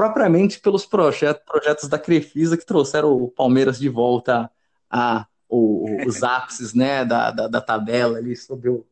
propriamente 0.00 0.58
pelos 0.60 0.86
projetos, 0.86 1.42
projetos 1.44 1.86
da 1.86 1.98
Crefisa 1.98 2.56
que 2.56 2.64
trouxeram 2.64 3.12
o 3.12 3.28
Palmeiras 3.28 3.78
de 3.78 3.90
volta 3.90 4.50
a 4.88 5.26
o, 5.46 6.06
os 6.06 6.22
ápices 6.22 6.72
né, 6.72 7.04
da, 7.04 7.30
da, 7.30 7.48
da, 7.48 7.60
tabela 7.60 8.16
ali 8.16 8.34
sobre 8.34 8.70
o, 8.70 8.86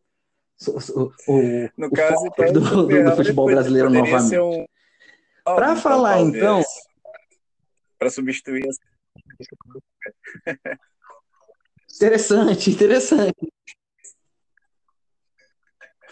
o, 0.66 1.12
o, 1.28 1.70
no 1.78 1.86
o 1.86 1.90
caso, 1.90 2.26
então, 2.26 2.52
do, 2.52 2.60
do, 2.60 3.04
do, 3.04 3.16
futebol 3.16 3.46
brasileiro 3.46 3.88
novamente. 3.88 4.38
Um... 4.38 4.66
Oh, 5.46 5.54
Para 5.54 5.76
falar 5.76 6.20
então. 6.20 6.62
Para 7.98 8.10
substituir 8.10 8.68
as... 8.68 8.76
Interessante, 11.96 12.70
interessante. 12.70 13.52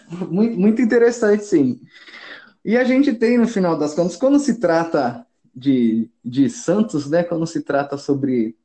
Muito, 0.09 0.59
muito 0.59 0.81
interessante, 0.81 1.43
sim. 1.43 1.79
E 2.67 2.75
a 2.75 2.83
gente 2.83 3.13
tem, 3.13 3.37
no 3.37 3.47
final 3.47 3.77
das 3.77 3.93
contas, 3.93 4.17
quando 4.17 4.37
se 4.39 4.59
trata 4.59 5.25
de, 5.55 6.09
de 6.23 6.49
Santos, 6.49 7.09
né, 7.09 7.23
quando 7.23 7.47
se 7.47 7.61
trata 7.61 7.97
sobre 7.97 8.57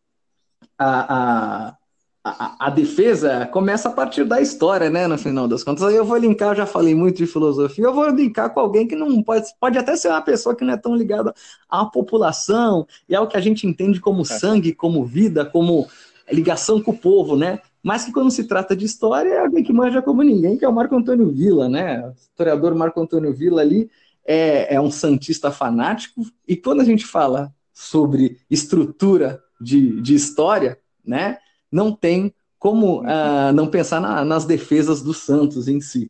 a, 0.77 1.77
a, 2.25 2.67
a, 2.67 2.69
defesa 2.71 3.47
começa 3.47 3.89
a 3.89 3.93
partir 3.93 4.25
da 4.25 4.41
história, 4.41 4.91
né? 4.91 5.07
No 5.07 5.17
final 5.17 5.47
das 5.47 5.63
contas. 5.63 5.85
Aí 5.85 5.95
eu 5.95 6.05
vou 6.05 6.17
linkar, 6.17 6.49
eu 6.51 6.57
já 6.57 6.67
falei 6.67 6.97
muito 6.97 7.19
de 7.19 7.29
filosofia, 7.29 7.85
eu 7.85 7.95
vou 7.95 8.09
linkar 8.09 8.53
com 8.53 8.59
alguém 8.59 8.89
que 8.89 8.97
não 8.97 9.23
pode, 9.23 9.47
pode 9.61 9.79
até 9.79 9.95
ser 9.95 10.09
uma 10.09 10.21
pessoa 10.21 10.57
que 10.57 10.65
não 10.65 10.75
é 10.75 10.77
tão 10.77 10.97
ligada 10.97 11.33
à 11.71 11.85
população 11.85 12.85
e 13.09 13.15
ao 13.15 13.29
que 13.29 13.37
a 13.37 13.41
gente 13.41 13.69
entende 13.69 14.01
como 14.01 14.23
é. 14.23 14.25
sangue, 14.25 14.75
como 14.75 15.05
vida, 15.05 15.45
como 15.45 15.87
ligação 16.29 16.83
com 16.83 16.91
o 16.91 16.99
povo, 16.99 17.37
né? 17.37 17.61
Mas 17.83 18.05
que 18.05 18.13
quando 18.13 18.31
se 18.31 18.45
trata 18.45 18.77
de 18.77 18.85
história 18.85 19.31
é 19.31 19.39
alguém 19.41 19.65
que 19.65 19.73
manja 19.73 20.01
como 20.01 20.23
ninguém, 20.23 20.57
que 20.57 20.65
é 20.65 20.69
o 20.69 20.73
Marco 20.73 20.95
Antônio 20.95 21.31
Villa, 21.31 21.69
né? 21.69 22.07
O 22.07 22.13
historiador 22.13 22.75
Marco 22.75 23.01
Antônio 23.01 23.35
Villa 23.35 23.61
ali 23.61 23.91
é, 24.25 24.77
é 24.77 24.81
um 24.81 24.91
santista 24.91 25.51
fanático, 25.51 26.23
e 26.47 26.57
quando 26.57 26.81
a 26.81 26.85
gente 26.85 27.05
fala 27.05 27.53
sobre 27.73 28.39
estrutura 28.49 29.43
de, 29.61 30.01
de 30.01 30.15
história, 30.15 30.79
né? 31.05 31.39
Não 31.71 31.91
tem 31.91 32.33
como 32.59 33.01
uh, 33.01 33.53
não 33.53 33.67
pensar 33.67 34.01
na, 34.01 34.25
nas 34.25 34.45
defesas 34.45 35.03
do 35.03 35.13
Santos 35.13 35.67
em 35.67 35.81
si, 35.81 36.09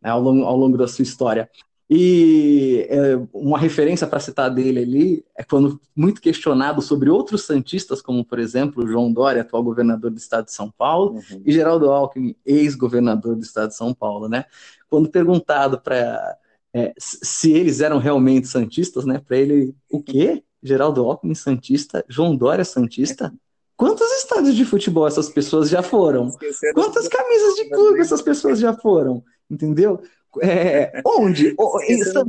né, 0.00 0.10
ao, 0.10 0.20
longo, 0.20 0.44
ao 0.44 0.56
longo 0.56 0.78
da 0.78 0.86
sua 0.86 1.02
história. 1.02 1.50
E 1.90 2.86
é, 2.90 3.18
uma 3.32 3.58
referência 3.58 4.06
para 4.06 4.20
citar 4.20 4.50
dele 4.50 4.80
ali 4.80 5.24
é 5.34 5.42
quando 5.42 5.80
muito 5.96 6.20
questionado 6.20 6.82
sobre 6.82 7.08
outros 7.08 7.46
santistas, 7.46 8.02
como 8.02 8.22
por 8.22 8.38
exemplo 8.38 8.86
João 8.86 9.10
Dória, 9.10 9.40
atual 9.40 9.62
governador 9.62 10.10
do 10.10 10.18
estado 10.18 10.44
de 10.46 10.52
São 10.52 10.70
Paulo, 10.70 11.14
uhum. 11.14 11.42
e 11.46 11.52
Geraldo 11.52 11.90
Alckmin, 11.90 12.36
ex-governador 12.44 13.36
do 13.36 13.42
estado 13.42 13.68
de 13.68 13.76
São 13.76 13.94
Paulo, 13.94 14.28
né? 14.28 14.44
Quando 14.90 15.08
perguntado 15.08 15.80
para 15.80 16.36
é, 16.74 16.92
se 16.98 17.52
eles 17.52 17.80
eram 17.80 17.98
realmente 17.98 18.48
santistas, 18.48 19.06
né? 19.06 19.18
Para 19.26 19.38
ele, 19.38 19.74
o 19.90 20.02
quê? 20.02 20.42
Geraldo 20.62 21.04
Alckmin 21.04 21.34
Santista, 21.34 22.04
João 22.06 22.36
Dória 22.36 22.64
Santista? 22.64 23.32
Quantos 23.76 24.10
estádios 24.10 24.56
de 24.56 24.64
futebol 24.64 25.06
essas 25.06 25.28
pessoas 25.28 25.70
já 25.70 25.82
foram? 25.82 26.30
Quantas 26.74 27.06
camisas 27.06 27.54
de 27.54 27.70
clube 27.70 28.00
essas 28.00 28.20
pessoas 28.20 28.58
já 28.58 28.74
foram? 28.74 29.22
Entendeu? 29.48 30.02
É, 30.42 31.00
onde? 31.04 31.54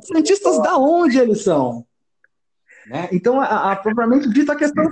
Santistas 0.04 0.62
da 0.62 0.78
onde 0.78 1.20
eles 1.20 1.44
são? 1.44 1.86
Né? 2.88 3.08
Então, 3.12 3.40
a, 3.40 3.72
a, 3.72 3.76
propriamente 3.76 4.30
dita 4.30 4.54
a 4.54 4.56
questão. 4.56 4.90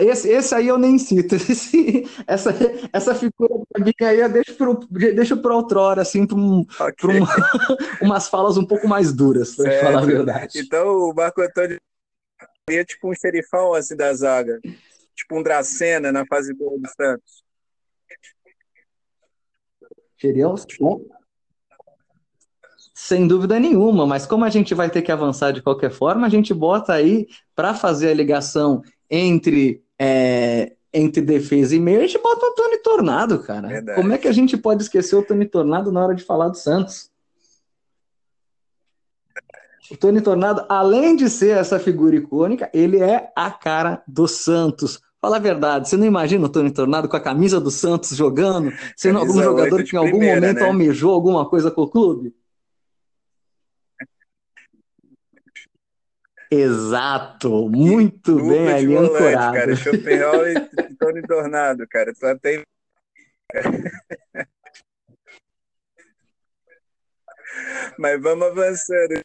Esse, 0.00 0.28
esse 0.28 0.54
aí 0.54 0.66
eu 0.66 0.76
nem 0.76 0.98
cito. 0.98 1.36
Esse, 1.38 2.04
essa, 2.26 2.50
essa 2.92 3.14
figura 3.14 3.54
aí 4.00 4.18
eu 4.18 4.28
deixo 4.28 4.56
para 4.56 5.12
deixo 5.12 5.40
outrora, 5.52 6.02
assim, 6.02 6.26
para 6.26 6.36
um, 6.36 6.66
okay. 6.80 7.20
uma, 7.20 7.28
umas 8.02 8.28
falas 8.28 8.56
um 8.56 8.66
pouco 8.66 8.88
mais 8.88 9.12
duras, 9.12 9.54
para 9.54 9.80
falar 9.80 10.02
a 10.02 10.04
verdade. 10.04 10.58
Então, 10.58 11.10
o 11.10 11.14
Marco 11.14 11.40
Antônio 11.40 11.78
seria 12.68 12.84
tipo 12.84 13.08
um 13.08 13.14
xerifão 13.14 13.72
assim 13.72 13.94
da 13.94 14.12
zaga. 14.12 14.58
Tipo 15.14 15.38
um 15.38 15.42
Dracena 15.42 16.10
na 16.10 16.26
fase 16.26 16.52
boa 16.52 16.76
do 16.76 16.88
Santos. 16.88 17.44
Seria 20.20 20.48
um... 20.48 20.56
Sem 23.00 23.28
dúvida 23.28 23.60
nenhuma, 23.60 24.04
mas 24.04 24.26
como 24.26 24.44
a 24.44 24.50
gente 24.50 24.74
vai 24.74 24.90
ter 24.90 25.02
que 25.02 25.12
avançar 25.12 25.52
de 25.52 25.62
qualquer 25.62 25.88
forma, 25.88 26.26
a 26.26 26.28
gente 26.28 26.52
bota 26.52 26.92
aí 26.92 27.28
para 27.54 27.72
fazer 27.72 28.10
a 28.10 28.14
ligação 28.14 28.82
entre 29.08 29.84
é, 29.96 30.72
entre 30.92 31.22
defesa 31.22 31.76
e 31.76 31.78
meio, 31.78 32.00
a 32.00 32.06
gente 32.08 32.20
bota 32.20 32.44
o 32.44 32.54
Tony 32.54 32.78
Tornado, 32.78 33.38
cara. 33.38 33.68
Verdade. 33.68 34.00
Como 34.00 34.12
é 34.12 34.18
que 34.18 34.26
a 34.26 34.32
gente 34.32 34.56
pode 34.56 34.82
esquecer 34.82 35.14
o 35.14 35.22
Tony 35.22 35.46
Tornado 35.46 35.92
na 35.92 36.04
hora 36.04 36.12
de 36.12 36.24
falar 36.24 36.48
do 36.48 36.56
Santos? 36.56 37.08
O 39.92 39.96
Tony 39.96 40.20
Tornado, 40.20 40.66
além 40.68 41.14
de 41.14 41.30
ser 41.30 41.56
essa 41.56 41.78
figura 41.78 42.16
icônica, 42.16 42.68
ele 42.74 43.00
é 43.00 43.30
a 43.36 43.48
cara 43.48 44.02
do 44.08 44.26
Santos. 44.26 45.00
Fala 45.22 45.36
a 45.36 45.40
verdade, 45.40 45.88
você 45.88 45.96
não 45.96 46.04
imagina 46.04 46.44
o 46.44 46.48
Tony 46.48 46.72
Tornado 46.72 47.08
com 47.08 47.16
a 47.16 47.20
camisa 47.20 47.60
do 47.60 47.70
Santos 47.70 48.16
jogando, 48.16 48.72
sendo 48.96 49.20
algum 49.20 49.40
jogador 49.40 49.84
que 49.84 49.94
em 49.94 49.98
algum 49.98 50.10
primeira, 50.10 50.40
momento 50.40 50.58
né? 50.58 50.66
almejou 50.66 51.12
alguma 51.14 51.48
coisa 51.48 51.70
com 51.70 51.82
o 51.82 51.88
clube? 51.88 52.34
Exato, 56.50 57.68
muito 57.68 58.36
bem 58.36 58.72
ali 58.72 58.96
ancorado. 58.96 59.54
Cara. 59.54 59.76
Schopenhauer 59.76 60.70
Antônio 60.78 61.22
Tornado, 61.26 61.86
cara. 61.88 62.14
Tu 62.14 62.26
até. 62.26 62.62
Mas 67.98 68.20
vamos 68.22 68.46
avançando. 68.46 69.22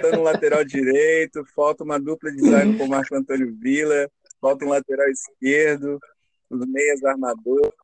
Falta 0.00 0.18
um 0.18 0.22
lateral 0.22 0.64
direito, 0.64 1.44
falta 1.54 1.84
uma 1.84 1.98
dupla 1.98 2.30
de 2.30 2.40
zaga 2.48 2.78
com 2.78 2.84
o 2.84 2.88
Marco 2.88 3.14
Antônio 3.14 3.54
Vila, 3.58 4.08
falta 4.40 4.64
um 4.64 4.68
lateral 4.68 5.08
esquerdo, 5.08 5.98
os 6.48 6.66
meias 6.66 7.04
armador. 7.04 7.74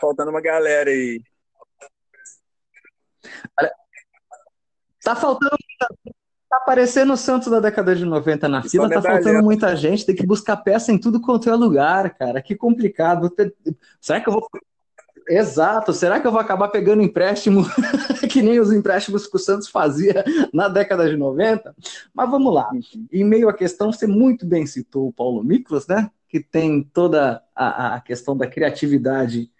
Faltando 0.00 0.30
uma 0.30 0.40
galera 0.40 0.90
aí. 0.90 1.22
Tá 5.02 5.14
faltando 5.14 5.56
Tá 6.54 6.58
aparecendo 6.58 7.12
o 7.12 7.16
Santos 7.16 7.48
da 7.48 7.58
década 7.58 7.96
de 7.96 8.04
90 8.04 8.48
na 8.48 8.62
fila, 8.62 8.88
tá 8.88 9.02
faltando 9.02 9.42
muita 9.42 9.74
gente, 9.74 10.06
tem 10.06 10.14
que 10.14 10.24
buscar 10.24 10.56
peça 10.56 10.92
em 10.92 10.98
tudo 10.98 11.20
quanto 11.20 11.50
é 11.50 11.54
lugar, 11.54 12.14
cara. 12.16 12.40
Que 12.40 12.54
complicado. 12.54 13.32
Será 14.00 14.20
que 14.20 14.28
eu 14.28 14.34
vou. 14.34 14.48
Exato, 15.28 15.92
será 15.92 16.20
que 16.20 16.26
eu 16.26 16.30
vou 16.30 16.40
acabar 16.40 16.68
pegando 16.68 17.02
empréstimo 17.02 17.64
que 18.30 18.40
nem 18.40 18.60
os 18.60 18.70
empréstimos 18.70 19.26
que 19.26 19.34
o 19.34 19.38
Santos 19.38 19.68
fazia 19.68 20.22
na 20.52 20.68
década 20.68 21.08
de 21.08 21.16
90? 21.16 21.74
Mas 22.14 22.30
vamos 22.30 22.54
lá. 22.54 22.70
Em 23.10 23.24
meio 23.24 23.48
à 23.48 23.52
questão, 23.52 23.90
você 23.90 24.06
muito 24.06 24.46
bem 24.46 24.64
citou 24.64 25.08
o 25.08 25.12
Paulo 25.12 25.42
Miklos, 25.42 25.88
né? 25.88 26.08
Que 26.28 26.38
tem 26.38 26.82
toda 26.82 27.42
a, 27.56 27.96
a 27.96 28.00
questão 28.00 28.36
da 28.36 28.46
criatividade 28.46 29.50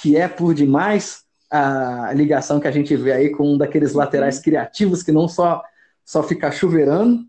que 0.00 0.16
é 0.16 0.28
por 0.28 0.54
demais 0.54 1.24
a 1.50 2.12
ligação 2.12 2.60
que 2.60 2.68
a 2.68 2.72
gente 2.72 2.94
vê 2.94 3.12
aí 3.12 3.30
com 3.30 3.54
um 3.54 3.58
daqueles 3.58 3.92
laterais 3.92 4.38
criativos 4.38 5.02
que 5.02 5.10
não 5.10 5.26
só 5.26 5.62
só 6.04 6.22
ficar 6.22 6.52
chuveirando. 6.52 7.24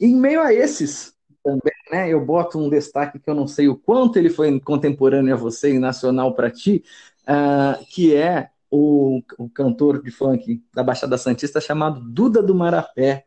E 0.00 0.06
em 0.06 0.16
meio 0.16 0.40
a 0.40 0.52
esses 0.52 1.14
também, 1.42 1.72
né, 1.90 2.08
eu 2.08 2.24
boto 2.24 2.58
um 2.58 2.68
destaque 2.68 3.18
que 3.18 3.28
eu 3.28 3.34
não 3.34 3.46
sei 3.46 3.68
o 3.68 3.76
quanto 3.76 4.18
ele 4.18 4.30
foi 4.30 4.60
contemporâneo 4.60 5.34
a 5.34 5.36
você 5.36 5.74
e 5.74 5.78
nacional 5.78 6.34
para 6.34 6.50
ti, 6.50 6.84
uh, 7.22 7.84
que 7.86 8.14
é 8.14 8.50
o, 8.70 9.22
o, 9.38 9.48
cantor 9.48 10.02
de 10.02 10.10
funk 10.10 10.62
da 10.72 10.82
Baixada 10.82 11.18
Santista 11.18 11.60
chamado 11.60 12.00
Duda 12.00 12.42
do 12.42 12.54
Marapé, 12.54 13.24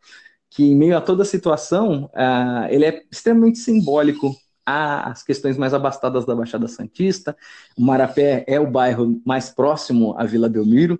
que 0.49 0.63
em 0.63 0.75
meio 0.75 0.95
a 0.95 1.01
toda 1.01 1.23
a 1.23 1.25
situação, 1.25 2.05
uh, 2.13 2.67
ele 2.69 2.85
é 2.85 3.03
extremamente 3.11 3.59
simbólico 3.59 4.35
às 4.65 5.23
questões 5.23 5.57
mais 5.57 5.73
abastadas 5.73 6.25
da 6.25 6.35
Baixada 6.35 6.67
Santista. 6.67 7.35
O 7.77 7.83
Marapé 7.83 8.45
é 8.47 8.59
o 8.59 8.69
bairro 8.69 9.21
mais 9.25 9.49
próximo 9.49 10.15
à 10.17 10.23
Vila 10.25 10.47
Belmiro, 10.47 10.99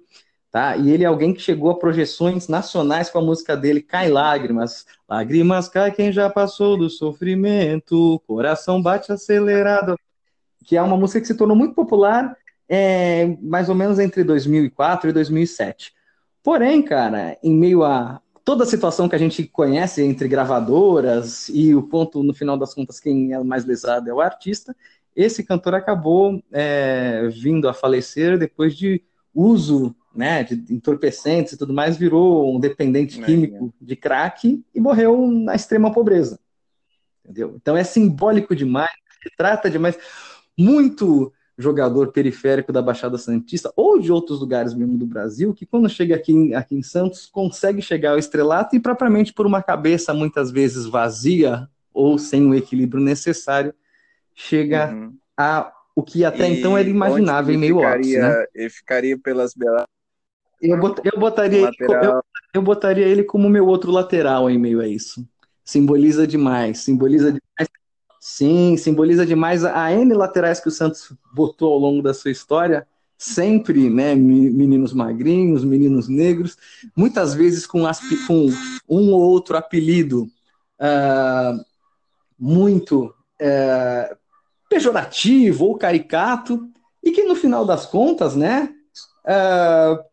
tá? 0.53 0.77
E 0.77 0.91
ele 0.91 1.03
é 1.03 1.07
alguém 1.07 1.33
que 1.33 1.41
chegou 1.41 1.71
a 1.71 1.79
projeções 1.79 2.47
nacionais 2.47 3.09
com 3.09 3.17
a 3.17 3.23
música 3.23 3.57
dele, 3.57 3.81
Cai 3.81 4.07
Lágrimas. 4.07 4.85
Lágrimas 5.09 5.67
cai 5.67 5.91
quem 5.91 6.11
já 6.11 6.29
passou 6.29 6.77
do 6.77 6.91
sofrimento, 6.91 8.21
coração 8.27 8.79
bate 8.79 9.11
acelerado, 9.11 9.97
que 10.63 10.77
é 10.77 10.81
uma 10.81 10.95
música 10.95 11.19
que 11.21 11.25
se 11.25 11.35
tornou 11.35 11.57
muito 11.57 11.73
popular 11.73 12.37
é, 12.69 13.35
mais 13.41 13.67
ou 13.67 13.73
menos 13.73 13.97
entre 13.97 14.23
2004 14.23 15.09
e 15.09 15.13
2007. 15.13 15.91
Porém, 16.43 16.83
cara, 16.83 17.35
em 17.41 17.55
meio 17.55 17.83
a 17.83 18.21
toda 18.45 18.63
a 18.63 18.67
situação 18.67 19.09
que 19.09 19.15
a 19.15 19.19
gente 19.19 19.47
conhece 19.47 20.03
entre 20.03 20.27
gravadoras 20.27 21.49
e 21.49 21.73
o 21.73 21.81
ponto, 21.81 22.21
no 22.21 22.33
final 22.33 22.57
das 22.57 22.75
contas, 22.75 22.99
quem 22.99 23.33
é 23.33 23.43
mais 23.43 23.65
lesado 23.65 24.07
é 24.07 24.13
o 24.13 24.21
artista, 24.21 24.75
esse 25.15 25.43
cantor 25.43 25.73
acabou 25.73 26.43
é, 26.51 27.27
vindo 27.29 27.67
a 27.67 27.73
falecer 27.73 28.37
depois 28.37 28.75
de 28.75 29.01
uso 29.33 29.95
né, 30.15 30.43
de 30.43 30.73
entorpecentes 30.73 31.53
e 31.53 31.57
tudo 31.57 31.73
mais, 31.73 31.97
virou 31.97 32.55
um 32.55 32.59
dependente 32.59 33.21
químico 33.21 33.73
de 33.81 33.95
crack 33.95 34.63
e 34.73 34.79
morreu 34.79 35.27
na 35.27 35.55
extrema 35.55 35.91
pobreza. 35.91 36.39
Entendeu? 37.23 37.55
Então 37.55 37.75
é 37.75 37.83
simbólico 37.83 38.55
demais, 38.55 38.91
trata 39.37 39.69
demais. 39.69 39.97
Muito 40.57 41.31
jogador 41.57 42.11
periférico 42.11 42.71
da 42.73 42.81
Baixada 42.81 43.17
Santista 43.17 43.71
ou 43.75 43.99
de 43.99 44.11
outros 44.11 44.39
lugares 44.39 44.73
mesmo 44.73 44.97
do 44.97 45.05
Brasil, 45.05 45.53
que 45.53 45.65
quando 45.65 45.87
chega 45.87 46.15
aqui 46.15 46.33
em, 46.33 46.55
aqui 46.55 46.75
em 46.75 46.83
Santos 46.83 47.27
consegue 47.27 47.81
chegar 47.81 48.11
ao 48.11 48.17
estrelato 48.17 48.75
e 48.75 48.79
propriamente 48.79 49.31
por 49.33 49.45
uma 49.45 49.61
cabeça 49.61 50.13
muitas 50.13 50.51
vezes 50.51 50.85
vazia 50.85 51.67
ou 51.93 52.17
sem 52.17 52.47
o 52.47 52.55
equilíbrio 52.55 53.01
necessário, 53.01 53.73
chega 54.33 54.91
uhum. 54.91 55.15
a 55.37 55.71
o 55.95 56.01
que 56.01 56.25
até 56.25 56.49
e 56.49 56.59
então 56.59 56.75
era 56.75 56.89
imaginável 56.89 57.53
em 57.53 57.57
meio 57.57 57.75
ficaria, 57.75 58.21
né? 58.21 58.45
Ele 58.55 58.69
ficaria 58.69 59.17
pelas 59.17 59.53
belas 59.53 59.85
eu, 60.71 60.79
bot, 60.79 61.01
eu, 61.03 61.19
botaria, 61.19 61.69
eu, 61.79 62.21
eu, 62.53 62.61
botaria 62.61 63.05
ele 63.05 63.23
como 63.23 63.49
meu 63.49 63.67
outro 63.67 63.91
lateral 63.91 64.49
em 64.49 64.57
meio 64.57 64.79
a 64.79 64.87
isso. 64.87 65.27
Simboliza 65.63 66.25
demais, 66.25 66.79
simboliza 66.79 67.27
demais. 67.27 67.69
Sim, 68.19 68.77
simboliza 68.77 69.25
demais 69.25 69.65
a 69.65 69.91
N 69.91 70.13
laterais 70.13 70.59
que 70.59 70.69
o 70.69 70.71
Santos 70.71 71.11
botou 71.33 71.73
ao 71.73 71.79
longo 71.79 72.01
da 72.01 72.13
sua 72.13 72.31
história, 72.31 72.87
sempre, 73.17 73.89
né, 73.89 74.15
meninos 74.15 74.93
magrinhos, 74.93 75.63
meninos 75.63 76.07
negros, 76.07 76.57
muitas 76.95 77.33
vezes 77.33 77.65
com, 77.65 77.83
com 78.27 78.47
um 78.87 79.11
ou 79.11 79.21
outro 79.21 79.57
apelido 79.57 80.23
uh, 80.79 81.63
muito 82.39 83.13
uh, 83.41 84.15
pejorativo 84.69 85.65
ou 85.65 85.77
caricato, 85.77 86.69
e 87.03 87.11
que 87.11 87.23
no 87.23 87.35
final 87.35 87.65
das 87.65 87.85
contas, 87.85 88.35
né, 88.35 88.69
uh, 89.25 90.03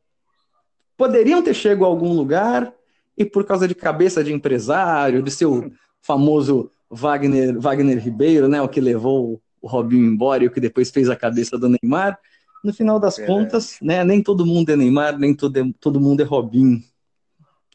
poderiam 1.00 1.42
ter 1.42 1.54
chegado 1.54 1.86
a 1.86 1.88
algum 1.88 2.12
lugar 2.12 2.74
e 3.16 3.24
por 3.24 3.42
causa 3.46 3.66
de 3.66 3.74
cabeça 3.74 4.22
de 4.22 4.34
empresário, 4.34 5.22
de 5.22 5.30
seu 5.30 5.72
famoso 6.02 6.70
Wagner, 6.90 7.58
Wagner 7.58 7.98
Ribeiro, 7.98 8.46
né, 8.48 8.60
o 8.60 8.68
que 8.68 8.82
levou 8.82 9.40
o 9.62 9.66
Robinho 9.66 10.04
embora 10.04 10.44
e 10.44 10.46
o 10.46 10.50
que 10.50 10.60
depois 10.60 10.90
fez 10.90 11.08
a 11.08 11.16
cabeça 11.16 11.56
do 11.56 11.70
Neymar, 11.70 12.18
no 12.62 12.74
final 12.74 13.00
das 13.00 13.18
é. 13.18 13.24
contas, 13.24 13.78
né, 13.80 14.04
nem 14.04 14.22
todo 14.22 14.44
mundo 14.44 14.68
é 14.68 14.76
Neymar, 14.76 15.18
nem 15.18 15.34
todo, 15.34 15.72
todo 15.80 15.98
mundo 15.98 16.20
é 16.20 16.24
Robinho, 16.24 16.82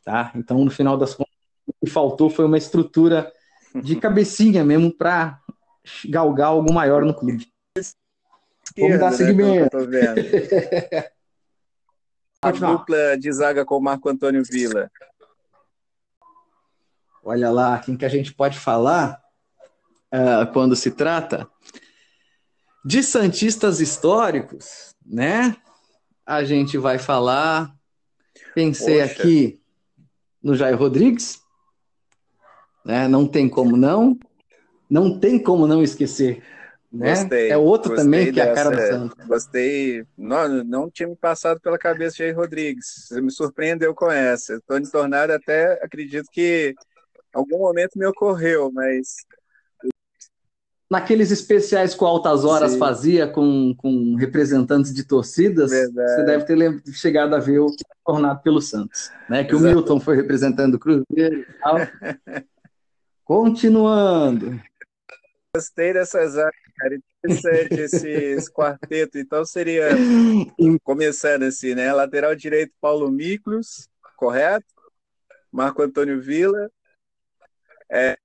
tá? 0.04 0.32
Então, 0.36 0.64
no 0.64 0.70
final 0.70 0.96
das 0.96 1.16
contas, 1.16 1.34
o 1.66 1.74
que 1.84 1.90
faltou 1.90 2.30
foi 2.30 2.46
uma 2.46 2.60
estrutura 2.60 3.34
de 3.74 3.96
cabecinha 3.98 4.64
mesmo 4.64 4.92
para 4.92 5.40
galgar 6.08 6.50
algo 6.50 6.72
maior 6.72 7.04
no 7.04 7.14
clube. 7.16 7.48
Vamos 8.78 9.00
dar 9.00 9.10
né, 9.10 9.18
seguimento. 9.18 9.78
A 12.46 12.52
dupla 12.52 13.18
de 13.18 13.32
zaga 13.32 13.66
com 13.66 13.78
o 13.78 13.82
Marco 13.82 14.08
Antônio 14.08 14.44
Vila? 14.44 14.92
Olha 17.24 17.50
lá, 17.50 17.80
quem 17.80 17.98
que 17.98 18.06
a 18.06 18.10
gente 18.10 18.32
pode 18.32 18.60
falar 18.60 19.20
uh, 20.14 20.52
quando 20.54 20.76
se 20.76 20.92
trata 20.92 21.50
de 22.86 23.02
Santistas 23.02 23.80
históricos, 23.80 24.96
né? 25.04 25.58
A 26.24 26.44
gente 26.44 26.78
vai 26.78 27.00
falar. 27.00 27.76
Pensei 28.54 29.02
Poxa. 29.02 29.22
aqui 29.22 29.60
no 30.42 30.54
Jair 30.54 30.78
Rodrigues, 30.78 31.42
né? 32.86 33.08
Não 33.08 33.28
tem 33.28 33.50
como 33.50 33.76
não. 33.76 34.20
Não 34.88 35.20
tem 35.20 35.40
como 35.40 35.66
não 35.66 35.82
esquecer 35.82 36.44
né? 36.96 37.10
Gostei. 37.10 37.50
É 37.50 37.58
outro 37.58 37.90
gostei 37.90 38.06
também 38.06 38.32
que 38.32 38.40
é 38.40 38.52
a 38.52 38.54
cara 38.54 38.70
do 38.72 38.82
Santos. 38.82 39.28
Gostei. 39.28 40.06
Não, 40.18 40.64
não 40.64 40.90
tinha 40.90 41.08
me 41.08 41.16
passado 41.16 41.60
pela 41.60 41.78
cabeça 41.78 42.18
Jair 42.18 42.36
Rodrigues. 42.36 43.08
Você 43.08 43.22
me 43.22 43.32
surpreendeu 43.32 43.94
com 43.94 44.10
essa. 44.10 44.60
Tony 44.68 44.90
Tornado 44.90 45.32
até 45.32 45.74
acredito 45.84 46.28
que 46.32 46.74
em 47.36 47.38
algum 47.38 47.60
momento 47.60 47.98
me 47.98 48.06
ocorreu, 48.06 48.72
mas 48.72 49.26
naqueles 50.90 51.32
especiais 51.32 51.94
que 51.94 52.04
o 52.04 52.08
Altas 52.08 52.46
Horas 52.46 52.74
Sim. 52.74 52.80
fazia 52.80 53.28
com, 53.28 53.74
com 53.76 54.16
representantes 54.16 54.94
de 54.94 55.04
torcidas, 55.04 55.72
Verdade. 55.72 56.16
você 56.16 56.24
deve 56.24 56.46
ter 56.46 56.94
chegado 56.94 57.36
a 57.36 57.40
ver 57.40 57.60
o 57.60 57.68
tornado 58.06 58.42
pelo 58.42 58.62
Santos, 58.62 59.12
né? 59.30 59.44
Que 59.44 59.56
Exato. 59.56 59.66
o 59.66 59.76
Milton 59.76 60.00
foi 60.00 60.16
representando 60.16 60.76
o 60.76 60.80
Cruzeiro 60.80 61.42
e 61.42 61.54
tal. 61.62 61.78
Continuando. 63.26 64.62
Gostei 65.56 65.94
dessas 65.94 66.38
áreas, 66.38 66.54
cara. 66.78 67.00
Interessante 67.24 67.80
esse, 67.80 68.52
quarteto. 68.52 69.18
Então 69.18 69.46
seria, 69.46 69.90
começando 70.84 71.44
assim, 71.44 71.74
né? 71.74 71.94
Lateral 71.94 72.36
direito, 72.36 72.74
Paulo 72.82 73.10
Miklos, 73.10 73.90
correto? 74.18 74.66
Marco 75.50 75.82
Antônio 75.82 76.22
Vila. 76.22 76.70
É, 77.90 78.18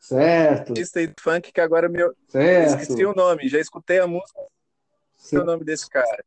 certo. 0.00 0.80
State 0.80 1.14
Funk, 1.20 1.52
que 1.52 1.60
agora 1.60 1.90
meu. 1.90 2.16
Certo. 2.28 2.80
Esqueci 2.80 3.04
o 3.04 3.14
nome, 3.14 3.46
já 3.46 3.58
escutei 3.60 3.98
a 3.98 4.06
música. 4.06 4.40
Esqueci 5.14 5.36
o 5.36 5.44
nome 5.44 5.62
desse 5.62 5.88
cara. 5.90 6.24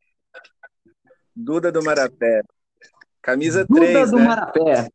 Duda 1.36 1.72
do 1.72 1.84
Marapé. 1.84 2.44
Camisa 3.20 3.66
Duda 3.66 3.82
3. 3.82 3.94
Duda 3.94 4.12
do 4.12 4.18
né? 4.18 4.26
Marapé. 4.26 4.90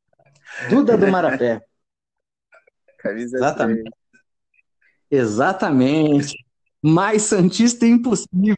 Duda 0.71 0.97
do 0.97 1.07
Marapé. 1.09 1.61
Camisa 2.99 3.37
Exatamente. 3.37 3.83
3. 3.83 4.02
Exatamente. 5.13 6.35
Mais 6.83 7.23
Santista 7.23 7.87
impossível 7.87 8.57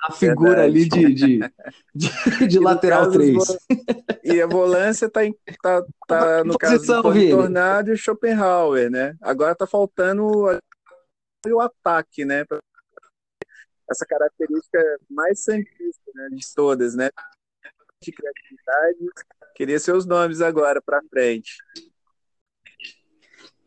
a 0.00 0.12
figura 0.12 0.62
Verdade. 0.62 0.96
ali 0.96 1.12
de, 1.12 1.14
de, 1.14 1.52
de, 1.94 2.46
de 2.46 2.58
lateral 2.58 3.10
3. 3.10 3.36
E 4.22 4.40
a 4.40 4.46
volância 4.46 5.06
está 5.06 5.20
tá, 5.60 5.84
tá, 6.06 6.44
no 6.44 6.56
caso 6.56 6.86
do 7.02 7.30
Tornado 7.30 7.90
e 7.90 7.92
o 7.92 7.96
Schopenhauer, 7.96 8.90
né? 8.90 9.16
Agora 9.20 9.52
está 9.52 9.66
faltando 9.66 10.24
e 11.44 11.52
o 11.52 11.60
ataque, 11.60 12.24
né? 12.24 12.44
Essa 13.90 14.06
característica 14.06 14.78
mais 15.10 15.42
santista 15.42 16.10
né, 16.14 16.28
de 16.30 16.54
todas, 16.54 16.94
né? 16.94 17.10
De 18.00 18.12
criatividade. 18.12 18.98
Queria 19.54 19.78
seus 19.80 20.06
nomes 20.06 20.40
agora 20.40 20.80
para 20.80 21.02
frente. 21.10 21.56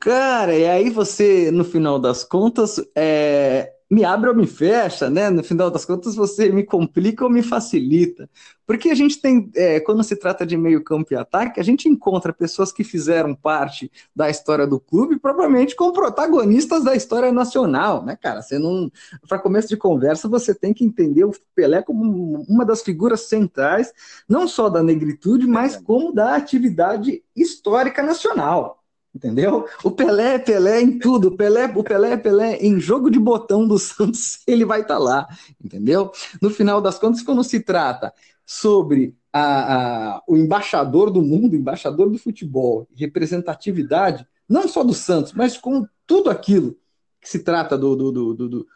Cara, 0.01 0.55
e 0.57 0.65
aí 0.65 0.89
você, 0.89 1.51
no 1.51 1.63
final 1.63 1.99
das 1.99 2.23
contas, 2.23 2.81
é, 2.95 3.71
me 3.87 4.03
abre 4.03 4.31
ou 4.31 4.35
me 4.35 4.47
fecha, 4.47 5.11
né? 5.11 5.29
No 5.29 5.43
final 5.43 5.69
das 5.69 5.85
contas, 5.85 6.15
você 6.15 6.49
me 6.49 6.63
complica 6.63 7.23
ou 7.23 7.29
me 7.29 7.43
facilita. 7.43 8.27
Porque 8.65 8.89
a 8.89 8.95
gente 8.95 9.21
tem, 9.21 9.51
é, 9.55 9.79
quando 9.79 10.03
se 10.03 10.15
trata 10.15 10.43
de 10.43 10.57
meio 10.57 10.83
campo 10.83 11.13
e 11.13 11.15
ataque, 11.15 11.59
a 11.59 11.63
gente 11.63 11.87
encontra 11.87 12.33
pessoas 12.33 12.71
que 12.71 12.83
fizeram 12.83 13.35
parte 13.35 13.91
da 14.15 14.27
história 14.27 14.65
do 14.65 14.79
clube, 14.79 15.19
propriamente 15.19 15.75
como 15.75 15.93
protagonistas 15.93 16.83
da 16.83 16.95
história 16.95 17.31
nacional, 17.31 18.03
né, 18.03 18.15
cara? 18.19 18.41
Você 18.41 18.57
não. 18.57 18.91
Para 19.29 19.37
começo 19.37 19.67
de 19.67 19.77
conversa, 19.77 20.27
você 20.27 20.55
tem 20.55 20.73
que 20.73 20.83
entender 20.83 21.25
o 21.25 21.31
Pelé 21.53 21.83
como 21.83 22.43
uma 22.49 22.65
das 22.65 22.81
figuras 22.81 23.21
centrais, 23.27 23.93
não 24.27 24.47
só 24.47 24.67
da 24.67 24.81
negritude, 24.81 25.45
mas 25.45 25.77
como 25.77 26.11
da 26.11 26.35
atividade 26.35 27.23
histórica 27.35 28.01
nacional. 28.01 28.80
Entendeu? 29.13 29.67
O 29.83 29.91
Pelé 29.91 30.35
é 30.35 30.39
Pelé 30.39 30.81
em 30.81 30.97
tudo. 30.97 31.27
O 31.27 31.37
Pelé, 31.37 31.65
o 31.75 31.83
Pelé 31.83 32.13
é 32.13 32.17
Pelé 32.17 32.57
em 32.57 32.79
jogo 32.79 33.09
de 33.11 33.19
botão 33.19 33.67
do 33.67 33.77
Santos, 33.79 34.41
ele 34.47 34.63
vai 34.63 34.81
estar 34.81 34.95
tá 34.95 34.99
lá. 34.99 35.27
Entendeu? 35.63 36.11
No 36.41 36.49
final 36.49 36.81
das 36.81 36.97
contas, 36.97 37.21
quando 37.21 37.43
se 37.43 37.59
trata 37.59 38.13
sobre 38.45 39.15
a, 39.31 40.15
a, 40.15 40.23
o 40.27 40.37
embaixador 40.37 41.11
do 41.11 41.21
mundo, 41.21 41.55
embaixador 41.55 42.09
do 42.09 42.17
futebol, 42.17 42.87
representatividade, 42.95 44.25
não 44.47 44.67
só 44.67 44.83
do 44.83 44.93
Santos, 44.93 45.33
mas 45.33 45.57
com 45.57 45.85
tudo 46.05 46.29
aquilo 46.29 46.77
que 47.21 47.29
se 47.29 47.39
trata 47.39 47.77
do, 47.77 47.95
do, 47.95 48.11
do, 48.11 48.33
do, 48.33 48.67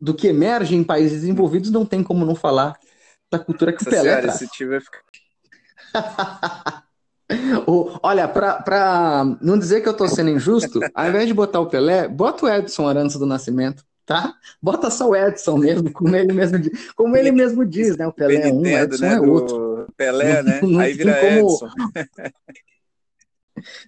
do 0.00 0.14
que 0.14 0.28
emerge 0.28 0.74
em 0.74 0.82
países 0.82 1.20
desenvolvidos, 1.20 1.70
não 1.70 1.84
tem 1.84 2.02
como 2.02 2.24
não 2.24 2.34
falar 2.34 2.78
da 3.30 3.38
cultura 3.38 3.72
que 3.72 3.82
o 3.82 3.84
Pelé 3.84 4.02
senhora, 4.02 4.22
traz. 4.22 4.38
Se 4.38 4.48
tiver... 4.48 4.82
O, 7.66 7.98
olha, 8.02 8.28
para 8.28 9.24
não 9.40 9.58
dizer 9.58 9.80
que 9.80 9.88
eu 9.88 9.92
estou 9.92 10.08
sendo 10.08 10.30
injusto, 10.30 10.80
ao 10.94 11.08
invés 11.08 11.26
de 11.26 11.34
botar 11.34 11.60
o 11.60 11.66
Pelé, 11.66 12.08
bota 12.08 12.46
o 12.46 12.48
Edson 12.48 12.88
Arantes 12.88 13.16
do 13.16 13.26
Nascimento, 13.26 13.84
tá? 14.04 14.34
Bota 14.60 14.90
só 14.90 15.08
o 15.08 15.16
Edson 15.16 15.58
mesmo, 15.58 15.92
como 15.92 16.14
ele 16.14 16.32
mesmo, 16.32 16.58
como 16.96 17.16
ele 17.16 17.32
mesmo 17.32 17.64
diz, 17.64 17.96
né? 17.96 18.06
O 18.06 18.12
Pelé 18.12 18.48
é 18.48 18.52
um, 18.52 18.60
o 18.60 18.66
Edson 18.66 19.04
né? 19.04 19.14
é 19.14 19.20
outro. 19.20 19.86
Pelé, 19.96 20.42
né? 20.42 20.60
Não, 20.62 20.80
Aí 20.80 20.92
vira 20.92 21.18
como... 21.20 21.50
Edson. 21.52 21.68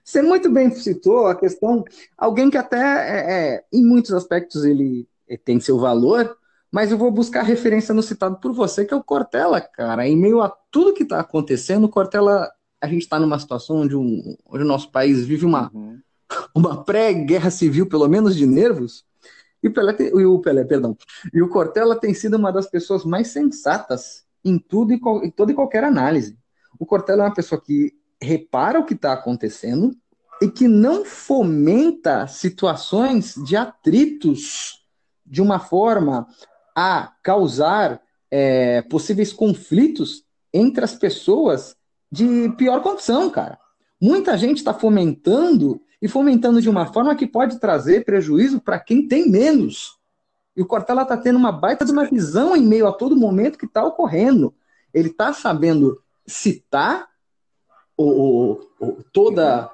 Você 0.04 0.22
muito 0.22 0.50
bem 0.50 0.70
citou 0.70 1.26
a 1.26 1.34
questão, 1.34 1.84
alguém 2.16 2.50
que 2.50 2.56
até, 2.56 2.78
é, 2.78 3.32
é, 3.32 3.64
em 3.72 3.84
muitos 3.84 4.12
aspectos, 4.12 4.64
ele 4.64 5.08
tem 5.44 5.58
seu 5.58 5.78
valor, 5.78 6.36
mas 6.70 6.90
eu 6.90 6.98
vou 6.98 7.10
buscar 7.10 7.42
referência 7.42 7.94
no 7.94 8.02
citado 8.02 8.38
por 8.40 8.52
você, 8.52 8.84
que 8.84 8.92
é 8.92 8.96
o 8.96 9.02
Cortella, 9.02 9.60
cara. 9.60 10.06
Em 10.06 10.16
meio 10.16 10.42
a 10.42 10.48
tudo 10.70 10.92
que 10.92 11.04
está 11.04 11.20
acontecendo, 11.20 11.84
o 11.84 11.88
Cortella 11.88 12.50
a 12.84 12.88
gente 12.88 13.02
está 13.02 13.18
numa 13.18 13.38
situação 13.38 13.78
onde, 13.78 13.96
um, 13.96 14.36
onde 14.46 14.62
o 14.62 14.66
nosso 14.66 14.90
país 14.90 15.24
vive 15.24 15.46
uma, 15.46 15.70
uhum. 15.72 15.98
uma 16.54 16.84
pré-guerra 16.84 17.50
civil, 17.50 17.88
pelo 17.88 18.06
menos 18.08 18.36
de 18.36 18.46
nervos, 18.46 19.04
e 19.62 19.68
o 19.68 19.72
Pelé, 19.72 19.92
tem, 19.94 20.08
e 20.08 20.26
o 20.26 20.38
Pelé, 20.40 20.62
perdão, 20.64 20.96
e 21.32 21.40
o 21.40 21.48
Cortella 21.48 21.98
tem 21.98 22.12
sido 22.12 22.36
uma 22.36 22.52
das 22.52 22.66
pessoas 22.68 23.04
mais 23.04 23.28
sensatas 23.28 24.24
em 24.44 24.58
tudo 24.58 24.92
e 24.92 25.00
em 25.26 25.30
toda 25.30 25.52
e 25.52 25.54
qualquer 25.54 25.84
análise. 25.84 26.36
O 26.78 26.84
Cortella 26.84 27.22
é 27.22 27.26
uma 27.28 27.34
pessoa 27.34 27.58
que 27.58 27.94
repara 28.20 28.78
o 28.78 28.84
que 28.84 28.92
está 28.92 29.14
acontecendo 29.14 29.96
e 30.42 30.48
que 30.48 30.68
não 30.68 31.04
fomenta 31.04 32.26
situações 32.26 33.34
de 33.46 33.56
atritos 33.56 34.84
de 35.24 35.40
uma 35.40 35.58
forma 35.58 36.26
a 36.76 37.12
causar 37.22 38.02
é, 38.30 38.82
possíveis 38.82 39.32
conflitos 39.32 40.24
entre 40.52 40.84
as 40.84 40.94
pessoas 40.94 41.74
de 42.10 42.50
pior 42.56 42.82
condição, 42.82 43.30
cara. 43.30 43.58
Muita 44.00 44.36
gente 44.36 44.58
está 44.58 44.74
fomentando 44.74 45.80
e 46.00 46.08
fomentando 46.08 46.60
de 46.60 46.68
uma 46.68 46.86
forma 46.86 47.14
que 47.14 47.26
pode 47.26 47.58
trazer 47.58 48.04
prejuízo 48.04 48.60
para 48.60 48.78
quem 48.78 49.08
tem 49.08 49.30
menos. 49.30 49.98
E 50.56 50.62
o 50.62 50.66
Cortella 50.66 51.02
está 51.02 51.16
tendo 51.16 51.36
uma 51.36 51.50
baita 51.50 51.84
de 51.84 51.92
uma 51.92 52.04
visão 52.04 52.54
em 52.54 52.64
meio 52.64 52.86
a 52.86 52.92
todo 52.92 53.16
momento 53.16 53.58
que 53.58 53.64
está 53.64 53.84
ocorrendo. 53.84 54.54
Ele 54.92 55.08
está 55.08 55.32
sabendo 55.32 56.00
citar 56.26 57.08
o, 57.96 58.04
o, 58.04 58.86
o 58.86 59.04
toda, 59.12 59.70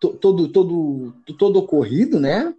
to, 0.00 0.14
todo, 0.14 0.48
todo, 0.48 1.14
todo 1.38 1.58
ocorrido, 1.58 2.18
né? 2.18 2.54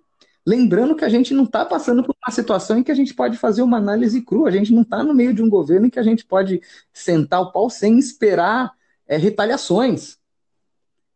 Lembrando 0.46 0.96
que 0.96 1.04
a 1.04 1.10
gente 1.10 1.34
não 1.34 1.46
está 1.46 1.66
passando 1.66 2.04
por 2.04 2.16
uma 2.24 2.32
situação 2.32 2.78
em 2.78 2.84
que 2.84 2.92
a 2.92 2.96
gente 2.96 3.16
pode 3.16 3.36
fazer 3.38 3.64
uma 3.64 3.78
análise 3.78 4.22
crua, 4.22 4.50
a 4.50 4.52
gente 4.52 4.72
não 4.72 4.84
está 4.84 5.04
no 5.04 5.14
meio 5.14 5.34
de 5.34 5.42
um 5.42 5.50
governo 5.50 5.88
em 5.88 5.90
que 5.90 6.00
a 6.00 6.04
gente 6.04 6.24
pode 6.24 6.62
sentar 6.94 7.42
o 7.42 7.52
pau 7.52 7.68
sem 7.68 7.98
esperar 7.98 8.72
é, 9.08 9.18
retaliações. 9.18 10.18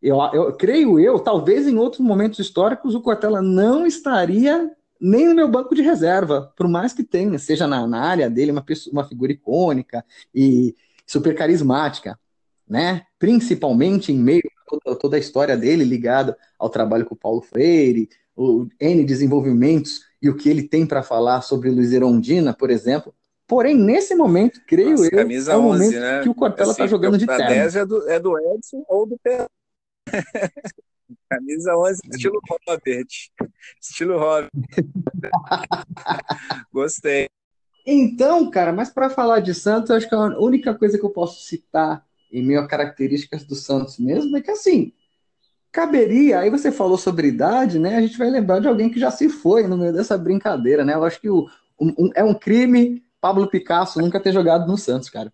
Eu, 0.02 0.18
eu 0.32 0.52
creio 0.54 0.98
eu, 0.98 1.18
talvez 1.18 1.66
em 1.66 1.76
outros 1.76 2.00
momentos 2.00 2.38
históricos 2.38 2.94
o 2.94 3.02
Cortella 3.02 3.42
não 3.42 3.86
estaria 3.86 4.70
nem 5.00 5.28
no 5.28 5.34
meu 5.34 5.48
banco 5.48 5.74
de 5.74 5.82
reserva, 5.82 6.52
por 6.56 6.68
mais 6.68 6.92
que 6.92 7.02
tenha, 7.02 7.38
seja 7.38 7.66
na, 7.66 7.86
na 7.86 8.02
área 8.02 8.28
dele 8.28 8.52
uma, 8.52 8.62
pessoa, 8.62 8.92
uma 8.92 9.04
figura 9.04 9.32
icônica 9.32 10.04
e 10.34 10.74
super 11.06 11.34
carismática, 11.34 12.18
né? 12.68 13.02
Principalmente 13.18 14.12
em 14.12 14.18
meio 14.18 14.42
a 14.44 14.70
toda, 14.70 14.98
toda 14.98 15.16
a 15.16 15.18
história 15.18 15.56
dele 15.56 15.84
ligada 15.84 16.36
ao 16.58 16.68
trabalho 16.68 17.06
com 17.06 17.14
o 17.14 17.18
Paulo 17.18 17.40
Freire, 17.40 18.08
o 18.36 18.66
N 18.78 19.04
desenvolvimentos 19.04 20.02
e 20.22 20.28
o 20.28 20.36
que 20.36 20.48
ele 20.48 20.62
tem 20.62 20.86
para 20.86 21.02
falar 21.02 21.40
sobre 21.40 21.70
Luiz 21.70 21.92
Erondina, 21.92 22.52
por 22.54 22.70
exemplo, 22.70 23.14
Porém, 23.50 23.74
nesse 23.74 24.14
momento, 24.14 24.60
creio 24.64 24.90
Nossa, 24.90 25.06
eu, 25.06 25.10
camisa 25.10 25.52
é 25.52 25.56
o 25.56 25.62
11, 25.62 25.66
momento 25.66 26.00
né? 26.00 26.22
que 26.22 26.28
o 26.28 26.34
Cortella 26.36 26.70
está 26.70 26.84
assim, 26.84 26.90
jogando 26.90 27.18
de 27.18 27.26
terno. 27.26 27.48
10 27.48 27.74
é 27.74 27.84
do, 27.84 28.08
é 28.08 28.20
do 28.20 28.38
Edson 28.38 28.84
ou 28.88 29.04
do 29.04 29.18
Pé. 29.18 29.44
camisa 31.28 31.76
11, 31.76 32.00
estilo 32.12 32.40
Robert. 32.48 33.08
Estilo 33.82 34.18
Robert. 34.20 34.50
Gostei. 36.72 37.28
Então, 37.84 38.48
cara, 38.48 38.72
mas 38.72 38.88
para 38.88 39.10
falar 39.10 39.40
de 39.40 39.52
Santos, 39.52 39.90
acho 39.90 40.08
que 40.08 40.14
a 40.14 40.38
única 40.38 40.72
coisa 40.72 40.96
que 40.96 41.04
eu 41.04 41.10
posso 41.10 41.44
citar 41.44 42.06
em 42.30 42.44
meio 42.44 42.60
a 42.60 42.68
características 42.68 43.42
do 43.42 43.56
Santos 43.56 43.98
mesmo 43.98 44.36
é 44.36 44.40
que, 44.40 44.52
assim, 44.52 44.92
caberia, 45.72 46.38
aí 46.38 46.50
você 46.50 46.70
falou 46.70 46.96
sobre 46.96 47.26
idade, 47.26 47.80
né? 47.80 47.96
A 47.96 48.00
gente 48.00 48.16
vai 48.16 48.30
lembrar 48.30 48.60
de 48.60 48.68
alguém 48.68 48.88
que 48.88 49.00
já 49.00 49.10
se 49.10 49.28
foi 49.28 49.66
no 49.66 49.76
meio 49.76 49.92
dessa 49.92 50.16
brincadeira, 50.16 50.84
né? 50.84 50.94
Eu 50.94 51.02
acho 51.02 51.20
que 51.20 51.28
o, 51.28 51.48
um, 51.80 52.12
é 52.14 52.22
um 52.22 52.34
crime 52.34 53.02
Pablo 53.20 53.48
Picasso 53.48 54.00
nunca 54.00 54.20
ter 54.20 54.32
jogado 54.32 54.66
no 54.66 54.78
Santos, 54.78 55.10
cara. 55.10 55.32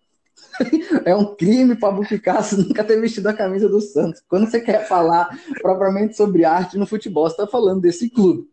é 1.05 1.15
um 1.15 1.35
crime 1.35 1.75
Pablo 1.75 2.07
Picasso 2.07 2.57
nunca 2.57 2.83
ter 2.83 2.99
vestido 2.99 3.27
a 3.27 3.33
camisa 3.33 3.67
do 3.67 3.81
Santos. 3.81 4.21
Quando 4.27 4.49
você 4.49 4.59
quer 4.59 4.87
falar 4.87 5.29
propriamente 5.61 6.15
sobre 6.15 6.45
arte 6.45 6.77
no 6.77 6.85
futebol, 6.85 7.27
você 7.27 7.33
está 7.33 7.47
falando 7.47 7.81
desse 7.81 8.09
clube. 8.09 8.49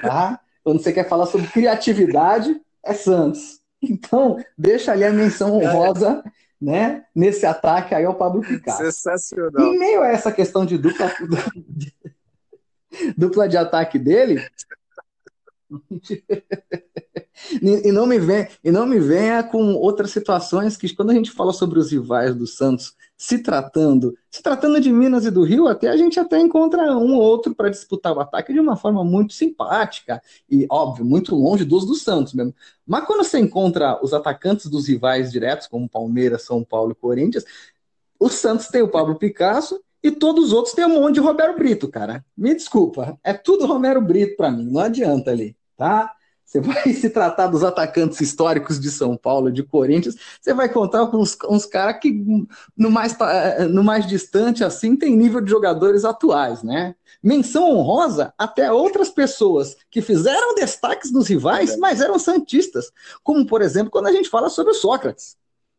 Tá? 0.00 0.40
Quando 0.62 0.82
você 0.82 0.92
quer 0.92 1.08
falar 1.08 1.26
sobre 1.26 1.46
criatividade, 1.48 2.60
é 2.84 2.94
Santos. 2.94 3.60
Então, 3.82 4.36
deixa 4.56 4.92
ali 4.92 5.04
a 5.04 5.12
menção 5.12 5.56
honrosa 5.56 6.22
né, 6.60 7.06
nesse 7.14 7.46
ataque 7.46 7.94
aí 7.94 8.04
ao 8.04 8.14
Pablo 8.14 8.42
Picasso. 8.42 8.84
Sensacional. 8.84 9.66
Em 9.66 9.78
meio 9.78 10.02
a 10.02 10.08
essa 10.08 10.30
questão 10.30 10.66
de 10.66 10.76
dupla, 10.76 11.10
dupla 13.16 13.48
de 13.48 13.56
ataque 13.56 13.98
dele, 13.98 14.46
e 17.62 17.92
não 17.92 18.06
me 18.06 18.18
vem, 18.18 18.48
e 18.62 18.70
não 18.70 18.86
me 18.86 18.98
venha 18.98 19.42
com 19.42 19.74
outras 19.74 20.10
situações 20.10 20.76
que 20.76 20.94
quando 20.94 21.10
a 21.10 21.14
gente 21.14 21.30
fala 21.30 21.52
sobre 21.52 21.78
os 21.78 21.90
rivais 21.90 22.34
do 22.34 22.46
Santos 22.46 22.94
se 23.16 23.38
tratando, 23.38 24.16
se 24.30 24.42
tratando 24.42 24.80
de 24.80 24.90
Minas 24.90 25.26
e 25.26 25.30
do 25.30 25.42
Rio, 25.42 25.68
até 25.68 25.88
a 25.88 25.96
gente 25.96 26.18
até 26.18 26.40
encontra 26.40 26.96
um 26.96 27.14
ou 27.14 27.22
outro 27.22 27.54
para 27.54 27.68
disputar 27.68 28.16
o 28.16 28.20
ataque 28.20 28.52
de 28.52 28.60
uma 28.60 28.76
forma 28.76 29.04
muito 29.04 29.34
simpática 29.34 30.22
e 30.50 30.66
óbvio, 30.70 31.04
muito 31.04 31.34
longe 31.34 31.64
dos 31.64 31.84
do 31.84 31.94
Santos 31.94 32.32
mesmo. 32.32 32.54
Mas 32.86 33.04
quando 33.04 33.22
você 33.22 33.38
encontra 33.38 34.02
os 34.02 34.14
atacantes 34.14 34.66
dos 34.66 34.88
rivais 34.88 35.30
diretos, 35.30 35.66
como 35.66 35.88
Palmeiras, 35.88 36.42
São 36.42 36.64
Paulo 36.64 36.92
e 36.92 36.94
Corinthians, 36.94 37.44
o 38.18 38.28
Santos 38.28 38.68
tem 38.68 38.82
o 38.82 38.88
Pablo 38.88 39.16
Picasso 39.16 39.80
e 40.02 40.10
todos 40.10 40.46
os 40.46 40.52
outros 40.52 40.74
têm 40.74 40.86
um 40.86 41.00
monte 41.00 41.14
de 41.14 41.20
Roberto 41.20 41.58
Brito, 41.58 41.88
cara. 41.88 42.24
Me 42.36 42.54
desculpa, 42.54 43.18
é 43.22 43.34
tudo 43.34 43.66
Romero 43.66 44.00
Brito 44.00 44.36
para 44.36 44.50
mim, 44.50 44.64
não 44.64 44.80
adianta 44.80 45.30
ali 45.30 45.54
tá? 45.80 46.12
Você 46.50 46.60
vai 46.60 46.82
se 46.92 47.08
tratar 47.08 47.46
dos 47.46 47.62
atacantes 47.62 48.20
históricos 48.20 48.80
de 48.80 48.90
São 48.90 49.16
Paulo, 49.16 49.52
de 49.52 49.62
Corinthians, 49.62 50.16
você 50.40 50.52
vai 50.52 50.68
contar 50.68 51.06
com 51.06 51.18
uns, 51.18 51.38
uns 51.48 51.64
caras 51.64 52.00
que 52.00 52.12
no 52.76 52.90
mais, 52.90 53.16
no 53.70 53.84
mais 53.84 54.04
distante 54.04 54.64
assim 54.64 54.96
tem 54.96 55.16
nível 55.16 55.40
de 55.40 55.48
jogadores 55.48 56.04
atuais, 56.04 56.64
né? 56.64 56.96
Menção 57.22 57.70
honrosa 57.70 58.34
até 58.36 58.72
outras 58.72 59.10
pessoas 59.10 59.76
que 59.88 60.02
fizeram 60.02 60.56
destaques 60.56 61.12
nos 61.12 61.28
rivais, 61.28 61.76
mas 61.76 62.00
eram 62.00 62.18
santistas, 62.18 62.90
como 63.22 63.46
por 63.46 63.62
exemplo 63.62 63.90
quando 63.90 64.08
a 64.08 64.12
gente 64.12 64.28
fala 64.28 64.50
sobre 64.50 64.72
o 64.72 64.74
Sócrates, 64.74 65.36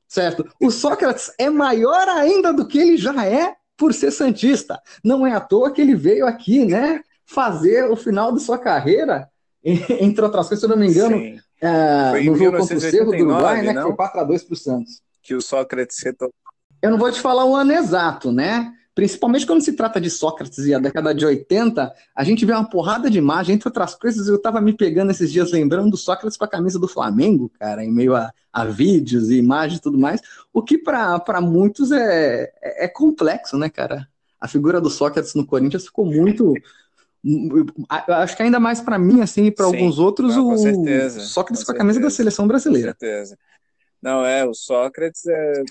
certo? 0.07 0.47
O 0.61 0.71
Sócrates 0.71 1.33
é 1.37 1.49
maior 1.49 2.07
ainda 2.07 2.53
do 2.53 2.65
que 2.65 2.79
ele 2.79 2.95
já 2.95 3.25
é 3.25 3.57
por 3.75 3.93
ser 3.93 4.11
santista. 4.11 4.81
Não 5.03 5.27
é 5.27 5.33
à 5.33 5.41
toa 5.41 5.71
que 5.71 5.81
ele 5.81 5.95
veio 5.95 6.25
aqui, 6.25 6.63
né? 6.63 7.03
Fazer 7.25 7.89
o 7.91 7.95
final 7.97 8.31
de 8.31 8.39
sua 8.39 8.57
carreira 8.57 9.30
entre 9.99 10.23
outras 10.23 10.47
coisas, 10.47 10.59
se 10.59 10.65
eu 10.65 10.69
não 10.69 10.77
me 10.77 10.89
engano, 10.89 11.39
é, 11.61 12.23
no 12.23 12.35
jogo 12.35 12.57
contra 12.57 12.77
o 12.77 12.81
Cerro 12.81 13.11
do 13.11 13.23
Uruguai, 13.23 13.61
né, 13.61 13.73
que 13.73 13.81
foi 13.81 13.93
4x2 13.93 14.45
para 14.45 14.53
o 14.53 14.55
Santos. 14.55 15.01
Que 15.21 15.35
o 15.35 15.41
Sócrates 15.41 15.97
retornou. 16.03 16.33
Eu 16.81 16.89
não 16.89 16.97
vou 16.97 17.11
te 17.11 17.19
falar 17.19 17.45
o 17.45 17.55
ano 17.55 17.71
exato, 17.71 18.31
né? 18.31 18.73
Principalmente 18.93 19.45
quando 19.45 19.61
se 19.61 19.73
trata 19.73 20.01
de 20.01 20.09
Sócrates 20.09 20.65
e 20.65 20.73
a 20.73 20.79
década 20.79 21.13
de 21.13 21.25
80, 21.25 21.93
a 22.13 22.23
gente 22.23 22.45
vê 22.45 22.51
uma 22.51 22.69
porrada 22.69 23.09
de 23.09 23.19
imagem, 23.19 23.55
entre 23.55 23.69
outras 23.69 23.95
coisas, 23.95 24.27
eu 24.27 24.41
tava 24.41 24.59
me 24.59 24.73
pegando 24.73 25.11
esses 25.11 25.31
dias 25.31 25.51
lembrando 25.51 25.91
do 25.91 25.97
Sócrates 25.97 26.35
com 26.35 26.43
a 26.43 26.47
camisa 26.47 26.77
do 26.77 26.87
Flamengo, 26.87 27.49
cara, 27.57 27.85
em 27.85 27.91
meio 27.91 28.15
a, 28.15 28.33
a 28.51 28.65
vídeos 28.65 29.29
e 29.29 29.37
imagens 29.37 29.79
e 29.79 29.81
tudo 29.81 29.97
mais, 29.97 30.21
o 30.51 30.61
que 30.61 30.77
para 30.77 31.39
muitos 31.39 31.91
é, 31.91 32.51
é, 32.61 32.85
é 32.85 32.87
complexo, 32.87 33.57
né, 33.57 33.69
cara? 33.69 34.07
A 34.39 34.47
figura 34.47 34.81
do 34.81 34.89
Sócrates 34.89 35.35
no 35.35 35.45
Corinthians 35.45 35.85
ficou 35.85 36.05
muito 36.05 36.53
acho 37.89 38.35
que 38.35 38.43
ainda 38.43 38.59
mais 38.59 38.81
para 38.81 38.97
mim, 38.97 39.21
assim, 39.21 39.45
e 39.45 39.51
para 39.51 39.65
alguns 39.65 39.99
outros, 39.99 40.35
não, 40.35 40.53
o 40.53 40.57
certeza, 40.57 41.19
Sócrates 41.21 41.63
com, 41.63 41.71
com 41.71 41.77
a 41.77 41.77
camisa 41.77 41.99
da 41.99 42.09
seleção 42.09 42.47
brasileira. 42.47 42.93
Com 42.93 42.99
certeza. 42.99 43.37
Não, 44.01 44.25
é, 44.25 44.43
o 44.45 44.53
Sócrates 44.53 45.25
é. 45.27 45.63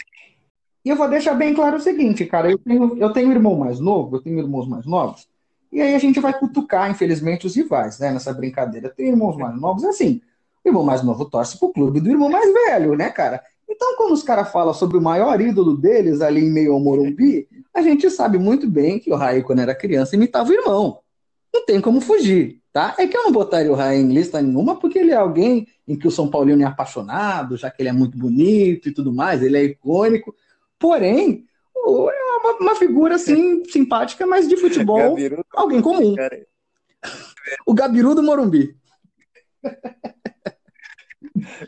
E 0.85 0.89
eu 0.89 0.97
vou 0.97 1.09
deixar 1.09 1.35
bem 1.35 1.53
claro 1.53 1.77
o 1.77 1.81
seguinte, 1.81 2.25
cara, 2.25 2.51
eu 2.51 2.59
tenho, 2.59 2.97
eu 2.97 3.13
tenho 3.13 3.33
irmão 3.33 3.57
mais 3.57 3.81
novo, 3.81 4.17
eu 4.17 4.23
tenho 4.23 4.39
irmãos 4.39 4.67
mais 4.67 4.87
novos, 4.87 5.29
e 5.73 5.81
aí 5.81 5.95
a 5.95 5.99
gente 5.99 6.21
vai 6.21 6.33
cutucar, 6.39 6.91
infelizmente, 6.91 7.47
os 7.47 7.55
rivais, 7.55 7.99
né, 7.99 8.11
nessa 8.11 8.33
brincadeira. 8.33 8.89
Tem 8.89 9.09
irmãos 9.09 9.37
mais 9.37 9.61
novos, 9.61 9.85
é 9.85 9.89
assim, 9.89 10.21
o 10.65 10.69
irmão 10.69 10.85
mais 10.85 11.03
novo 11.03 11.25
torce 11.25 11.59
pro 11.59 11.73
clube 11.73 12.01
do 12.01 12.11
irmão 12.11 12.31
mais 12.31 12.51
velho, 12.53 12.97
né, 12.97 13.11
cara? 13.11 13.43
Então, 13.69 13.97
quando 13.97 14.13
os 14.13 14.23
caras 14.23 14.51
falam 14.51 14.73
sobre 14.73 14.97
o 14.97 15.03
maior 15.03 15.41
ídolo 15.41 15.77
deles 15.77 16.21
ali 16.21 16.45
em 16.45 16.51
meio 16.51 16.73
ao 16.73 16.81
Morumbi, 16.81 17.47
a 17.75 17.83
gente 17.83 18.11
sabe 18.11 18.39
muito 18.39 18.69
bem 18.69 18.99
que 18.99 19.13
o 19.13 19.17
Raí, 19.17 19.43
quando 19.43 19.61
era 19.61 19.75
criança, 19.75 20.17
imitava 20.17 20.49
o 20.49 20.53
irmão 20.53 20.99
não 21.53 21.65
tem 21.65 21.81
como 21.81 22.01
fugir, 22.01 22.61
tá? 22.73 22.95
É 22.99 23.07
que 23.07 23.17
eu 23.17 23.25
não 23.25 23.33
botaria 23.33 23.71
o 23.71 23.75
Raí 23.75 23.99
em 23.99 24.13
lista 24.13 24.41
nenhuma, 24.41 24.77
porque 24.77 24.99
ele 24.99 25.11
é 25.11 25.17
alguém 25.17 25.67
em 25.87 25.97
que 25.97 26.07
o 26.07 26.11
São 26.11 26.29
Paulino 26.29 26.63
é 26.63 26.67
apaixonado, 26.67 27.57
já 27.57 27.71
que 27.71 27.83
ele 27.83 27.89
é 27.89 27.93
muito 27.93 28.17
bonito 28.17 28.89
e 28.89 28.93
tudo 28.93 29.13
mais, 29.13 29.43
ele 29.43 29.57
é 29.57 29.65
icônico. 29.65 30.35
Porém, 30.79 31.45
é 31.77 31.81
uma, 31.81 32.57
uma 32.61 32.75
figura 32.75 33.17
assim 33.17 33.65
simpática, 33.65 34.27
mas 34.27 34.49
de 34.49 34.57
futebol, 34.57 35.17
alguém 35.53 35.81
comum. 35.81 36.15
O 37.67 37.75
Gabiru 37.75 38.15
do 38.15 38.23
Morumbi. 38.23 38.77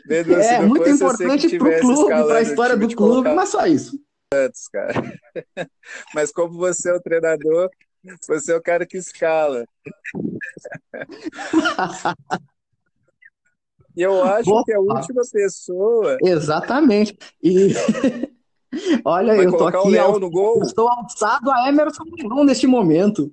Pedro, 0.07 0.35
é 0.35 0.61
muito 0.61 0.89
importante 0.89 1.57
para 1.57 1.67
o 1.67 1.79
clube, 1.79 2.23
para 2.27 2.37
a 2.37 2.41
história 2.41 2.77
do 2.77 2.95
clube, 2.95 3.33
mas 3.33 3.49
só 3.49 3.65
isso. 3.65 3.99
Cara. 4.71 4.93
Mas 6.13 6.31
como 6.31 6.57
você 6.57 6.89
é 6.89 6.93
o 6.93 6.99
treinador, 6.99 7.69
você 8.27 8.53
é 8.53 8.55
o 8.55 8.61
cara 8.61 8.85
que 8.85 8.97
escala. 8.97 9.65
E 13.95 14.01
eu 14.01 14.23
acho 14.23 14.49
Boa. 14.49 14.63
que 14.63 14.73
a 14.73 14.79
última 14.79 15.21
pessoa. 15.31 16.17
Exatamente. 16.23 17.17
E 17.41 17.69
olha, 19.05 19.35
Vai 19.35 19.45
eu 19.45 19.51
tô 19.55 19.67
aqui. 19.67 20.19
No 20.19 20.29
gol. 20.29 20.63
Estou 20.63 20.89
alçado 20.89 21.51
a 21.51 21.69
Emerson 21.69 22.03
neste 22.43 22.65
momento. 22.65 23.31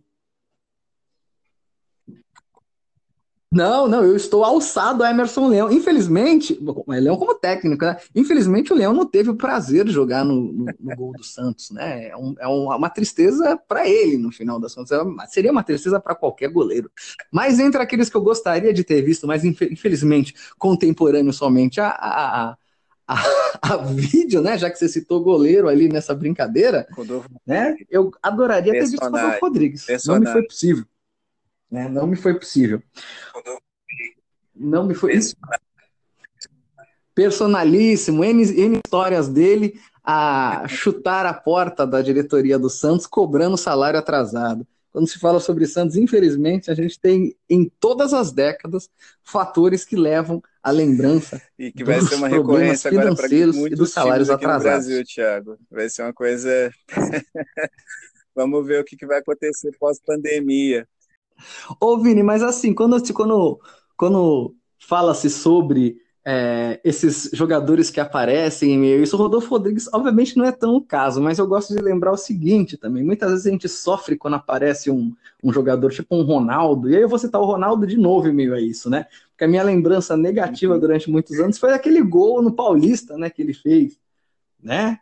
Não, 3.53 3.89
não, 3.89 4.05
eu 4.05 4.15
estou 4.15 4.45
alçado 4.45 5.03
a 5.03 5.11
Emerson 5.11 5.49
Leão. 5.49 5.73
Infelizmente, 5.73 6.57
é 6.89 7.01
Leão 7.01 7.17
como 7.17 7.35
técnico, 7.35 7.85
né? 7.85 7.97
Infelizmente 8.15 8.73
o 8.73 8.77
Leão 8.77 8.93
não 8.93 9.05
teve 9.05 9.29
o 9.29 9.35
prazer 9.35 9.85
de 9.85 9.91
jogar 9.91 10.25
no, 10.25 10.53
no, 10.53 10.67
no 10.79 10.97
gol 10.97 11.13
do 11.13 11.25
Santos, 11.25 11.73
né? 11.73 12.11
É, 12.11 12.17
um, 12.17 12.37
é 12.39 12.47
uma 12.47 12.89
tristeza 12.89 13.57
para 13.57 13.89
ele, 13.89 14.17
no 14.19 14.31
final 14.31 14.61
das 14.61 14.73
contas. 14.73 14.93
É 14.93 15.27
seria 15.27 15.51
uma 15.51 15.65
tristeza 15.65 15.99
para 15.99 16.15
qualquer 16.15 16.49
goleiro. 16.49 16.89
Mas 17.33 17.59
entre 17.59 17.83
aqueles 17.83 18.09
que 18.09 18.17
eu 18.17 18.23
gostaria 18.23 18.73
de 18.73 18.85
ter 18.85 19.03
visto, 19.03 19.27
mas 19.27 19.45
infelizmente 19.45 20.33
contemporâneo 20.57 21.33
somente 21.33 21.81
a, 21.81 21.89
a, 21.89 22.57
a, 23.09 23.17
a, 23.63 23.77
vídeo, 23.79 24.41
né? 24.41 24.57
Já 24.59 24.71
que 24.71 24.79
você 24.79 24.89
citou 24.89 25.25
goleiro 25.25 25.67
ali 25.69 25.89
nessa 25.89 26.15
brincadeira, 26.15 26.87
Rodolfo. 26.93 27.29
né? 27.45 27.75
Eu 27.91 28.13
adoraria 28.23 28.73
ter 28.73 28.87
visto 28.87 29.03
o 29.03 29.11
Rodolfo 29.11 29.39
Rodrigues. 29.43 29.87
Não 30.07 30.21
me 30.21 30.27
foi 30.27 30.45
possível. 30.45 30.85
Né? 31.71 31.89
Não 31.89 32.07
me 32.07 32.17
foi 32.17 32.35
possível. 32.39 32.83
Não 34.55 34.85
me 34.85 34.95
foi. 34.95 35.19
Personalíssimo, 37.15 38.25
N, 38.25 38.43
N 38.43 38.81
histórias 38.85 39.29
dele 39.29 39.81
a 40.03 40.67
chutar 40.69 41.27
a 41.27 41.35
porta 41.35 41.87
da 41.87 42.03
diretoria 42.03 42.59
do 42.59 42.71
Santos 42.71 43.07
cobrando 43.07 43.57
salário 43.57 43.99
atrasado. 43.99 44.67
Quando 44.93 45.07
se 45.07 45.21
fala 45.21 45.39
sobre 45.39 45.67
Santos, 45.67 45.97
infelizmente, 45.97 46.71
a 46.71 46.75
gente 46.75 46.99
tem 46.99 47.37
em 47.49 47.71
todas 47.79 48.13
as 48.13 48.33
décadas 48.33 48.91
fatores 49.23 49.85
que 49.85 49.95
levam 49.95 50.43
à 50.61 50.71
lembrança 50.73 51.41
e 51.57 51.71
que 51.71 51.85
vai 51.85 52.01
ser 52.01 52.17
uma 52.17 52.27
recorrência 52.27 52.91
agora 52.91 53.15
para 53.15 53.29
muitos 53.29 53.67
e 53.67 53.75
dos 53.77 53.93
salários 53.93 54.29
atrasados. 54.29 54.87
Brasil, 54.87 55.05
Thiago, 55.05 55.57
vai 55.71 55.89
ser 55.89 56.03
uma 56.03 56.13
coisa. 56.13 56.73
Vamos 58.35 58.67
ver 58.67 58.81
o 58.81 58.85
que 58.85 59.07
vai 59.07 59.19
acontecer 59.19 59.71
pós-pandemia. 59.79 60.89
Ô, 61.81 61.99
Vini, 61.99 62.23
mas 62.23 62.43
assim, 62.43 62.75
quando, 62.75 63.01
quando, 63.13 63.61
quando 63.97 64.55
fala-se 64.79 65.29
sobre 65.31 65.99
é, 66.25 66.79
esses 66.85 67.31
jogadores 67.33 67.91
que 67.91 67.99
aparecem 67.99 68.73
em 68.73 68.79
meio 68.79 69.03
isso, 69.03 69.17
o 69.17 69.19
Rodolfo 69.19 69.49
Rodrigues, 69.49 69.89
obviamente, 69.93 70.37
não 70.37 70.45
é 70.45 70.53
tão 70.53 70.75
o 70.77 70.85
caso, 70.85 71.21
mas 71.21 71.39
eu 71.39 71.47
gosto 71.47 71.75
de 71.75 71.81
lembrar 71.81 72.13
o 72.13 72.17
seguinte 72.17 72.77
também: 72.77 73.03
muitas 73.03 73.31
vezes 73.31 73.47
a 73.47 73.51
gente 73.51 73.69
sofre 73.69 74.17
quando 74.17 74.35
aparece 74.35 74.91
um, 74.91 75.15
um 75.43 75.53
jogador 75.53 75.91
tipo 75.91 76.15
um 76.15 76.23
Ronaldo, 76.23 76.91
e 76.91 76.97
aí 76.97 77.03
eu 77.03 77.09
vou 77.09 77.19
citar 77.19 77.41
o 77.41 77.47
Ronaldo 77.47 77.87
de 77.87 77.97
novo 77.97 78.29
em 78.29 78.33
meio 78.33 78.55
a 78.55 78.61
isso, 78.61 78.91
né? 78.91 79.07
Porque 79.31 79.45
a 79.45 79.49
minha 79.49 79.63
lembrança 79.63 80.17
negativa 80.17 80.75
uhum. 80.75 80.81
durante 80.81 81.11
muitos 81.11 81.39
anos 81.41 81.59
foi 81.59 81.73
aquele 81.73 82.03
gol 82.03 82.43
no 82.43 82.53
Paulista, 82.53 83.17
né, 83.17 83.31
que 83.31 83.41
ele 83.41 83.55
fez, 83.55 83.99
né? 84.63 84.99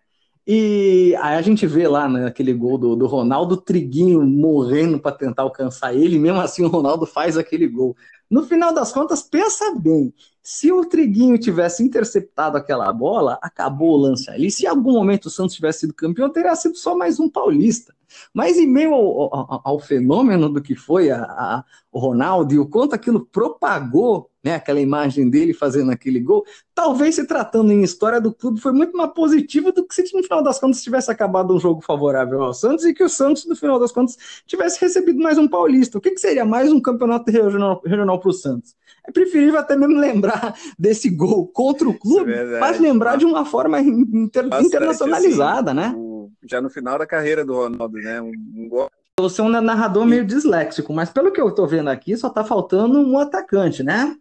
E 0.51 1.15
aí 1.21 1.37
a 1.37 1.43
gente 1.43 1.67
vê 1.67 1.87
lá 1.87 2.09
naquele 2.09 2.55
né, 2.55 2.59
gol 2.59 2.79
do, 2.79 2.97
do 2.97 3.07
Ronaldo 3.07 3.55
Triguinho 3.55 4.23
morrendo 4.25 4.99
para 4.99 5.15
tentar 5.15 5.43
alcançar 5.43 5.95
ele, 5.95 6.19
mesmo 6.19 6.41
assim 6.41 6.65
o 6.65 6.69
Ronaldo 6.69 7.05
faz 7.05 7.37
aquele 7.37 7.69
gol. 7.69 7.95
No 8.31 8.43
final 8.43 8.73
das 8.73 8.91
contas, 8.91 9.23
pensa 9.23 9.75
bem, 9.75 10.11
se 10.43 10.73
o 10.73 10.87
Triguinho 10.87 11.37
tivesse 11.37 11.83
interceptado 11.83 12.57
aquela 12.57 12.91
bola, 12.95 13.39
acabou 13.43 13.91
o 13.91 13.97
lance 13.99 14.31
ali. 14.31 14.51
Se 14.51 14.65
em 14.65 14.69
algum 14.69 14.93
momento 14.93 15.27
o 15.27 15.31
Santos 15.31 15.55
tivesse 15.55 15.81
sido 15.81 15.93
campeão, 15.93 16.31
teria 16.31 16.57
sido 16.57 16.79
só 16.79 16.97
mais 16.97 17.21
um 17.21 17.29
paulista. 17.29 17.95
Mas 18.33 18.57
em 18.57 18.67
meio 18.67 18.95
ao, 18.95 19.35
ao, 19.35 19.61
ao 19.63 19.79
fenômeno 19.79 20.49
do 20.49 20.63
que 20.63 20.75
foi 20.75 21.11
a, 21.11 21.25
a, 21.25 21.65
o 21.93 21.99
Ronaldo 21.99 22.55
e 22.55 22.59
o 22.59 22.67
quanto 22.67 22.95
aquilo 22.95 23.27
propagou 23.27 24.31
né, 24.49 24.55
aquela 24.55 24.81
imagem 24.81 25.29
dele 25.29 25.53
fazendo 25.53 25.91
aquele 25.91 26.21
gol, 26.21 26.45
talvez 26.75 27.17
se 27.17 27.27
tratando 27.27 27.71
em 27.71 27.83
história 27.83 28.19
do 28.21 28.33
clube 28.33 28.61
foi 28.61 28.73
muito 28.73 28.97
mais 28.97 29.13
positivo 29.13 29.73
do 29.73 29.87
que 29.87 29.95
se 29.95 30.15
no 30.15 30.23
final 30.23 30.43
das 30.43 30.59
contas 30.59 30.83
tivesse 30.83 31.11
acabado 31.11 31.55
um 31.55 31.61
jogo 31.61 31.83
favorável 31.83 32.43
ao 32.43 32.55
Santos 32.55 32.85
e 32.87 32.95
que 32.95 33.05
o 33.05 33.09
Santos, 33.11 33.45
no 33.45 33.55
final 33.55 33.79
das 33.79 33.93
contas, 33.93 34.17
tivesse 34.47 34.81
recebido 34.81 35.21
mais 35.21 35.37
um 35.37 35.47
paulista. 35.47 35.99
O 35.99 36.01
que, 36.01 36.13
que 36.13 36.21
seria 36.21 36.47
mais 36.47 36.73
um 36.73 36.81
campeonato 36.81 37.31
regional, 37.31 37.83
regional 37.85 38.19
para 38.19 38.31
o 38.31 38.33
Santos? 38.33 38.75
É 39.07 39.13
preferível 39.13 39.59
até 39.59 39.77
mesmo 39.77 39.99
lembrar 39.99 40.55
desse 40.79 41.11
gol 41.11 41.47
contra 41.47 41.87
o 41.87 41.93
é 41.93 41.99
clube, 41.99 42.33
é 42.33 42.59
mas 42.59 42.81
lembrar 42.81 43.17
de 43.17 43.27
uma 43.27 43.45
forma 43.45 43.81
inter, 43.81 44.47
internacionalizada, 44.47 45.73
assim, 45.73 45.81
né? 45.81 45.95
O, 45.95 46.31
já 46.43 46.61
no 46.63 46.71
final 46.71 46.99
da 46.99 47.07
carreira 47.07 47.45
do 47.45 47.55
Ronaldo, 47.55 47.99
né? 47.99 48.21
Um, 48.23 48.33
um 48.57 48.69
gol 48.69 48.89
você 49.21 49.41
é 49.41 49.45
um 49.45 49.49
narrador 49.49 50.07
meio 50.07 50.25
disléxico, 50.25 50.93
mas 50.93 51.11
pelo 51.11 51.33
que 51.33 51.41
eu 51.41 51.49
estou 51.49 51.67
vendo 51.67 51.89
aqui, 51.89 52.17
só 52.17 52.29
está 52.29 52.45
faltando 52.45 53.01
um 53.01 53.19
atacante, 53.19 53.83
né? 53.83 54.17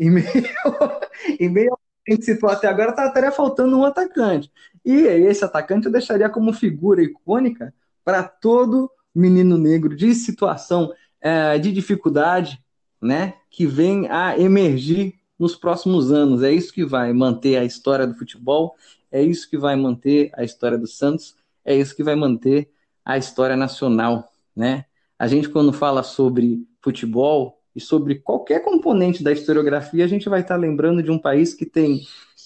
E 0.00 0.08
meio, 0.08 0.24
e 1.38 1.46
meio 1.46 1.78
a 2.08 2.10
gente 2.10 2.24
citou 2.24 2.48
até 2.48 2.66
agora, 2.66 2.92
tá, 2.92 3.06
estaria 3.06 3.30
faltando 3.30 3.78
um 3.78 3.84
atacante. 3.84 4.50
E 4.82 4.94
esse 4.94 5.44
atacante 5.44 5.84
eu 5.84 5.92
deixaria 5.92 6.30
como 6.30 6.54
figura 6.54 7.02
icônica 7.02 7.74
para 8.02 8.22
todo 8.22 8.90
menino 9.14 9.58
negro 9.58 9.94
de 9.94 10.14
situação 10.14 10.90
é, 11.20 11.58
de 11.58 11.70
dificuldade, 11.70 12.58
né? 13.00 13.34
Que 13.50 13.66
vem 13.66 14.08
a 14.08 14.38
emergir 14.38 15.20
nos 15.38 15.54
próximos 15.54 16.10
anos. 16.10 16.42
É 16.42 16.50
isso 16.50 16.72
que 16.72 16.84
vai 16.84 17.12
manter 17.12 17.58
a 17.58 17.64
história 17.64 18.06
do 18.06 18.14
futebol, 18.14 18.74
é 19.12 19.22
isso 19.22 19.50
que 19.50 19.58
vai 19.58 19.76
manter 19.76 20.30
a 20.34 20.42
história 20.42 20.78
do 20.78 20.86
Santos, 20.86 21.36
é 21.62 21.76
isso 21.76 21.94
que 21.94 22.02
vai 22.02 22.14
manter 22.14 22.72
a 23.04 23.18
história 23.18 23.56
nacional, 23.56 24.32
né? 24.56 24.86
A 25.18 25.28
gente, 25.28 25.50
quando 25.50 25.74
fala 25.74 26.02
sobre 26.02 26.66
futebol, 26.80 27.59
e 27.74 27.80
sobre 27.80 28.16
qualquer 28.16 28.64
componente 28.64 29.22
da 29.22 29.32
historiografia, 29.32 30.04
a 30.04 30.08
gente 30.08 30.28
vai 30.28 30.40
estar 30.40 30.56
lembrando 30.56 31.02
de 31.02 31.10
um 31.10 31.18
país 31.18 31.54
que 31.54 31.64
tem 31.64 32.02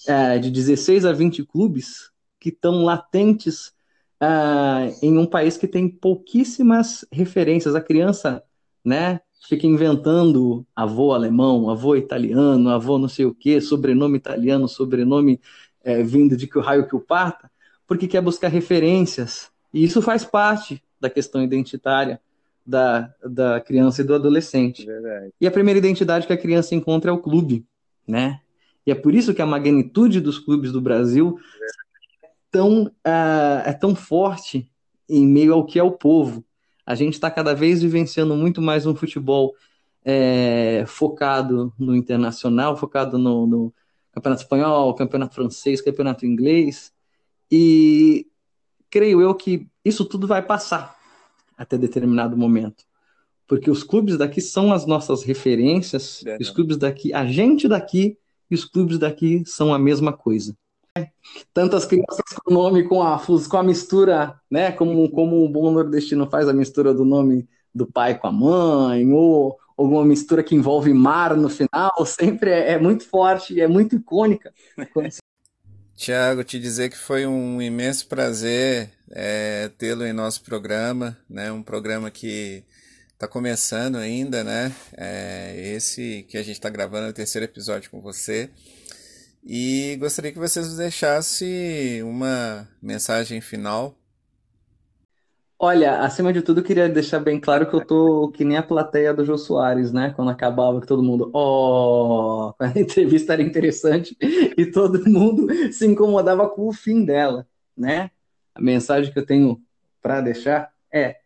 é, 0.07 0.37
de 0.37 0.51
16 0.51 1.05
a 1.05 1.11
20 1.11 1.43
clubes 1.45 2.11
que 2.39 2.49
estão 2.49 2.83
latentes 2.83 3.73
é, 4.21 4.25
em 5.01 5.17
um 5.17 5.25
país 5.25 5.57
que 5.57 5.67
tem 5.67 5.89
pouquíssimas 5.89 7.05
referências. 7.11 7.75
A 7.75 7.81
criança, 7.81 8.43
né, 8.83 9.19
fica 9.47 9.65
inventando 9.65 10.65
avô 10.75 11.13
alemão, 11.13 11.69
avô 11.69 11.95
italiano, 11.95 12.69
avô 12.69 12.97
não 12.97 13.07
sei 13.07 13.25
o 13.25 13.33
quê, 13.33 13.59
sobrenome 13.59 14.17
italiano, 14.17 14.67
sobrenome 14.67 15.39
é, 15.83 16.03
vindo 16.03 16.35
de 16.35 16.47
que 16.47 16.57
o 16.57 16.61
raio 16.61 16.87
que 16.87 16.95
o 16.95 16.99
parta, 16.99 17.49
porque 17.87 18.07
quer 18.07 18.21
buscar 18.21 18.47
referências. 18.47 19.51
E 19.73 19.83
isso 19.83 20.01
faz 20.01 20.23
parte 20.23 20.83
da 20.99 21.09
questão 21.09 21.43
identitária 21.43 22.19
da, 22.65 23.13
da 23.23 23.61
criança 23.61 24.01
e 24.01 24.03
do 24.03 24.15
adolescente. 24.15 24.85
Verdade. 24.85 25.31
E 25.39 25.45
a 25.45 25.51
primeira 25.51 25.77
identidade 25.77 26.25
que 26.25 26.33
a 26.33 26.37
criança 26.37 26.73
encontra 26.73 27.11
é 27.11 27.13
o 27.13 27.21
clube, 27.21 27.65
né? 28.07 28.41
E 28.85 28.91
é 28.91 28.95
por 28.95 29.13
isso 29.13 29.33
que 29.33 29.41
a 29.41 29.45
magnitude 29.45 30.19
dos 30.19 30.39
clubes 30.39 30.71
do 30.71 30.81
Brasil 30.81 31.39
é 32.23 32.29
tão, 32.51 32.83
uh, 32.85 33.61
é 33.65 33.73
tão 33.73 33.95
forte 33.95 34.69
em 35.07 35.25
meio 35.27 35.53
ao 35.53 35.65
que 35.65 35.77
é 35.77 35.83
o 35.83 35.91
povo. 35.91 36.43
A 36.85 36.95
gente 36.95 37.13
está 37.13 37.29
cada 37.29 37.53
vez 37.53 37.81
vivenciando 37.81 38.35
muito 38.35 38.61
mais 38.61 38.85
um 38.85 38.95
futebol 38.95 39.55
é, 40.03 40.83
focado 40.85 41.73
no 41.79 41.95
internacional, 41.95 42.77
focado 42.77 43.17
no, 43.17 43.47
no, 43.47 43.73
campeonato 44.11 44.43
espanhol, 44.43 44.93
campeonato 44.93 45.35
francês, 45.35 45.81
campeonato 45.81 46.25
inglês. 46.25 46.93
E 47.51 48.27
creio 48.89 49.19
eu 49.19 49.33
que 49.33 49.67
isso 49.83 50.05
tudo 50.05 50.27
vai 50.27 50.43
passar 50.43 50.94
até 51.57 51.77
determinado 51.77 52.37
momento. 52.37 52.83
Porque 53.47 53.69
os 53.69 53.83
clubes 53.83 54.17
daqui 54.17 54.41
são 54.41 54.73
as 54.73 54.85
nossas 54.85 55.23
referências, 55.23 56.23
é, 56.25 56.37
os 56.39 56.49
clubes 56.49 56.77
daqui, 56.77 57.13
a 57.13 57.25
gente 57.25 57.67
daqui 57.67 58.17
e 58.49 58.55
os 58.55 58.65
clubes 58.65 58.97
daqui 58.97 59.43
são 59.45 59.73
a 59.73 59.79
mesma 59.79 60.11
coisa. 60.13 60.55
Tantas 61.53 61.85
crianças 61.85 62.23
com 62.43 62.51
o 62.51 62.53
nome 62.53 62.83
com 62.87 63.03
a, 63.03 63.21
com 63.49 63.57
a 63.57 63.63
mistura, 63.63 64.39
né? 64.49 64.71
Como, 64.71 65.09
como 65.11 65.43
o 65.43 65.49
bom 65.49 65.69
nordestino 65.69 66.29
faz 66.29 66.47
a 66.47 66.53
mistura 66.53 66.93
do 66.93 67.03
nome 67.03 67.47
do 67.73 67.85
pai 67.85 68.17
com 68.17 68.27
a 68.27 68.31
mãe, 68.31 69.11
ou 69.11 69.57
alguma 69.77 70.05
mistura 70.05 70.41
que 70.41 70.55
envolve 70.55 70.93
mar 70.93 71.35
no 71.35 71.49
final, 71.49 71.91
sempre 72.05 72.49
é, 72.49 72.73
é 72.73 72.79
muito 72.79 73.07
forte, 73.07 73.59
é 73.59 73.67
muito 73.67 73.95
icônica. 73.95 74.53
Tiago, 75.95 76.43
te 76.43 76.59
dizer 76.59 76.89
que 76.89 76.97
foi 76.97 77.25
um 77.25 77.61
imenso 77.61 78.07
prazer 78.07 78.91
é, 79.11 79.69
tê-lo 79.77 80.05
em 80.05 80.13
nosso 80.13 80.43
programa, 80.43 81.17
né? 81.29 81.51
Um 81.51 81.63
programa 81.63 82.09
que 82.11 82.63
está 83.13 83.27
começando 83.27 83.97
ainda, 83.97 84.43
né? 84.43 84.73
É, 84.97 85.55
esse 85.75 86.25
que 86.29 86.37
a 86.37 86.43
gente 86.43 86.55
está 86.55 86.69
gravando 86.69 87.07
é 87.07 87.09
o 87.09 87.13
terceiro 87.13 87.45
episódio 87.45 87.89
com 87.91 88.01
você. 88.01 88.49
E 89.43 89.95
gostaria 89.99 90.31
que 90.31 90.39
vocês 90.39 90.67
nos 90.67 90.77
deixassem 90.77 92.01
uma 92.03 92.67
mensagem 92.81 93.41
final 93.41 93.97
Olha, 95.57 96.01
acima 96.01 96.33
de 96.33 96.41
tudo, 96.41 96.61
queria 96.61 96.89
deixar 96.89 97.19
bem 97.19 97.39
claro 97.39 97.67
que 97.69 97.73
eu 97.75 97.85
tô 97.85 98.29
que 98.29 98.43
nem 98.43 98.57
a 98.57 98.63
plateia 98.63 99.13
do 99.13 99.23
Jô 99.23 99.37
Soares, 99.37 99.91
né? 99.91 100.11
Quando 100.13 100.29
acabava 100.29 100.81
que 100.81 100.87
todo 100.87 101.01
mundo, 101.01 101.31
ó, 101.33 102.49
oh! 102.49 102.55
a 102.59 102.77
entrevista 102.77 103.33
era 103.33 103.41
interessante 103.41 104.17
e 104.57 104.65
todo 104.65 105.09
mundo 105.09 105.47
se 105.71 105.87
incomodava 105.87 106.49
com 106.49 106.67
o 106.67 106.73
fim 106.73 107.05
dela, 107.05 107.47
né? 107.75 108.11
A 108.55 108.61
mensagem 108.61 109.11
que 109.11 109.19
eu 109.19 109.25
tenho 109.25 109.61
para 110.01 110.21
deixar 110.21 110.71
é: 110.91 111.17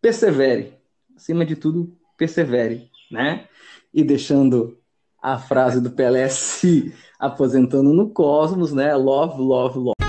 persevere. 0.00 0.78
Acima 1.16 1.44
de 1.44 1.56
tudo, 1.56 1.94
persevere, 2.16 2.88
né? 3.10 3.48
E 3.92 4.04
deixando 4.04 4.78
a 5.20 5.36
frase 5.36 5.80
do 5.80 5.90
Pelé 5.90 6.28
se 6.28 6.94
aposentando 7.18 7.92
no 7.92 8.08
cosmos, 8.10 8.72
né? 8.72 8.94
Love, 8.94 9.42
love, 9.42 9.78
love. 9.78 10.00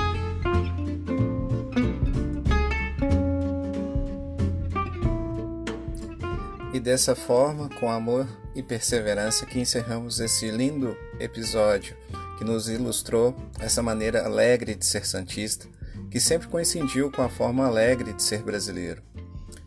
dessa 6.82 7.16
forma, 7.16 7.70
com 7.80 7.90
amor 7.90 8.28
e 8.56 8.64
perseverança, 8.64 9.46
que 9.46 9.60
encerramos 9.60 10.20
esse 10.20 10.50
lindo 10.50 10.98
episódio 11.20 11.96
que 12.38 12.44
nos 12.44 12.68
ilustrou 12.68 13.36
essa 13.60 13.84
maneira 13.84 14.26
alegre 14.26 14.74
de 14.74 14.86
ser 14.86 15.06
santista, 15.06 15.68
que 16.12 16.20
sempre 16.20 16.50
coincidiu 16.50 17.10
com 17.10 17.22
a 17.22 17.30
forma 17.30 17.66
alegre 17.66 18.12
de 18.12 18.22
ser 18.22 18.44
brasileiro. 18.44 19.02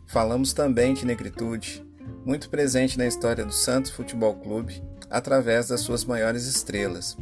Falamos 0.05 0.53
também 0.53 0.93
de 0.93 1.03
negritude, 1.03 1.83
muito 2.23 2.51
presente 2.51 2.99
na 2.99 3.07
história 3.07 3.43
do 3.43 3.51
Santos 3.51 3.89
Futebol 3.89 4.35
Clube, 4.35 4.81
através 5.09 5.67
das 5.67 5.81
suas 5.81 6.05
maiores 6.05 6.45
estrelas, 6.45 7.17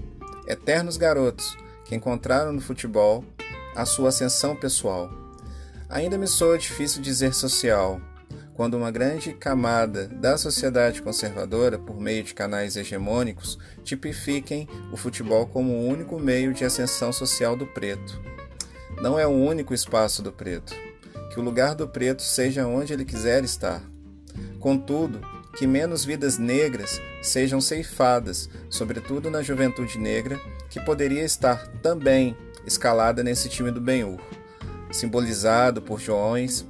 eternos 0.45 0.97
garotos 0.97 1.57
que 1.85 1.95
encontraram 1.95 2.51
no 2.51 2.59
futebol 2.59 3.23
a 3.75 3.85
sua 3.85 4.09
ascensão 4.09 4.57
pessoal. 4.57 5.09
Ainda 5.89 6.17
me 6.17 6.27
soa 6.27 6.57
difícil 6.57 7.01
dizer 7.01 7.33
social, 7.33 8.01
quando 8.53 8.75
uma 8.75 8.91
grande 8.91 9.33
camada 9.33 10.07
da 10.07 10.37
sociedade 10.37 11.01
conservadora, 11.01 11.79
por 11.79 11.99
meio 11.99 12.23
de 12.23 12.33
canais 12.33 12.75
hegemônicos, 12.75 13.57
tipifiquem 13.83 14.67
o 14.91 14.97
futebol 14.97 15.47
como 15.47 15.71
o 15.71 15.87
único 15.87 16.19
meio 16.19 16.53
de 16.53 16.65
ascensão 16.65 17.13
social 17.13 17.55
do 17.55 17.65
preto. 17.65 18.32
Não 19.01 19.17
é 19.17 19.25
o 19.27 19.31
único 19.31 19.73
espaço 19.73 20.21
do 20.21 20.31
preto. 20.31 20.73
Que 21.31 21.39
o 21.39 21.43
lugar 21.43 21.75
do 21.75 21.87
preto 21.87 22.21
seja 22.21 22.67
onde 22.67 22.93
ele 22.93 23.05
quiser 23.05 23.43
estar. 23.43 23.81
Contudo, 24.59 25.19
que 25.57 25.67
menos 25.67 26.03
vidas 26.03 26.37
negras 26.37 27.01
sejam 27.21 27.61
ceifadas, 27.61 28.49
sobretudo 28.69 29.29
na 29.29 29.41
juventude 29.41 29.97
negra, 29.97 30.39
que 30.69 30.79
poderia 30.79 31.23
estar 31.23 31.67
também 31.81 32.35
escalada 32.65 33.23
nesse 33.23 33.49
time 33.49 33.71
do 33.71 33.81
Benhur, 33.81 34.19
simbolizado 34.91 35.81
por 35.81 35.99
Joões, 35.99 36.65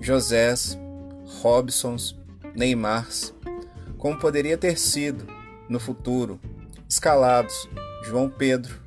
Josés, 0.00 0.78
Robsons, 1.40 2.16
Neymars, 2.54 3.34
como 3.96 4.18
poderia 4.18 4.58
ter 4.58 4.78
sido, 4.78 5.26
no 5.68 5.80
futuro, 5.80 6.38
escalados 6.88 7.68
João 8.04 8.28
Pedro, 8.28 8.80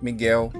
Miguel, 0.00 0.50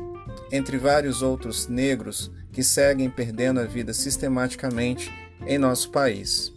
entre 0.55 0.79
vários 0.79 1.21
outros 1.21 1.67
negros 1.67 2.31
que 2.53 2.63
seguem 2.63 3.11
perdendo 3.11 3.59
a 3.59 3.65
vida 3.65 3.93
sistematicamente 3.93 5.13
em 5.45 5.59
nosso 5.59 5.91
país. 5.91 6.53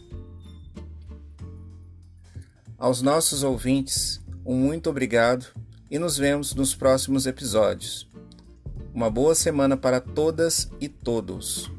Aos 2.78 3.02
nossos 3.02 3.42
ouvintes, 3.42 4.22
um 4.46 4.56
muito 4.56 4.88
obrigado 4.88 5.48
e 5.90 5.98
nos 5.98 6.16
vemos 6.16 6.54
nos 6.54 6.76
próximos 6.76 7.26
episódios. 7.26 8.08
Uma 8.94 9.10
boa 9.10 9.34
semana 9.34 9.76
para 9.76 10.00
todas 10.00 10.70
e 10.80 10.88
todos. 10.88 11.77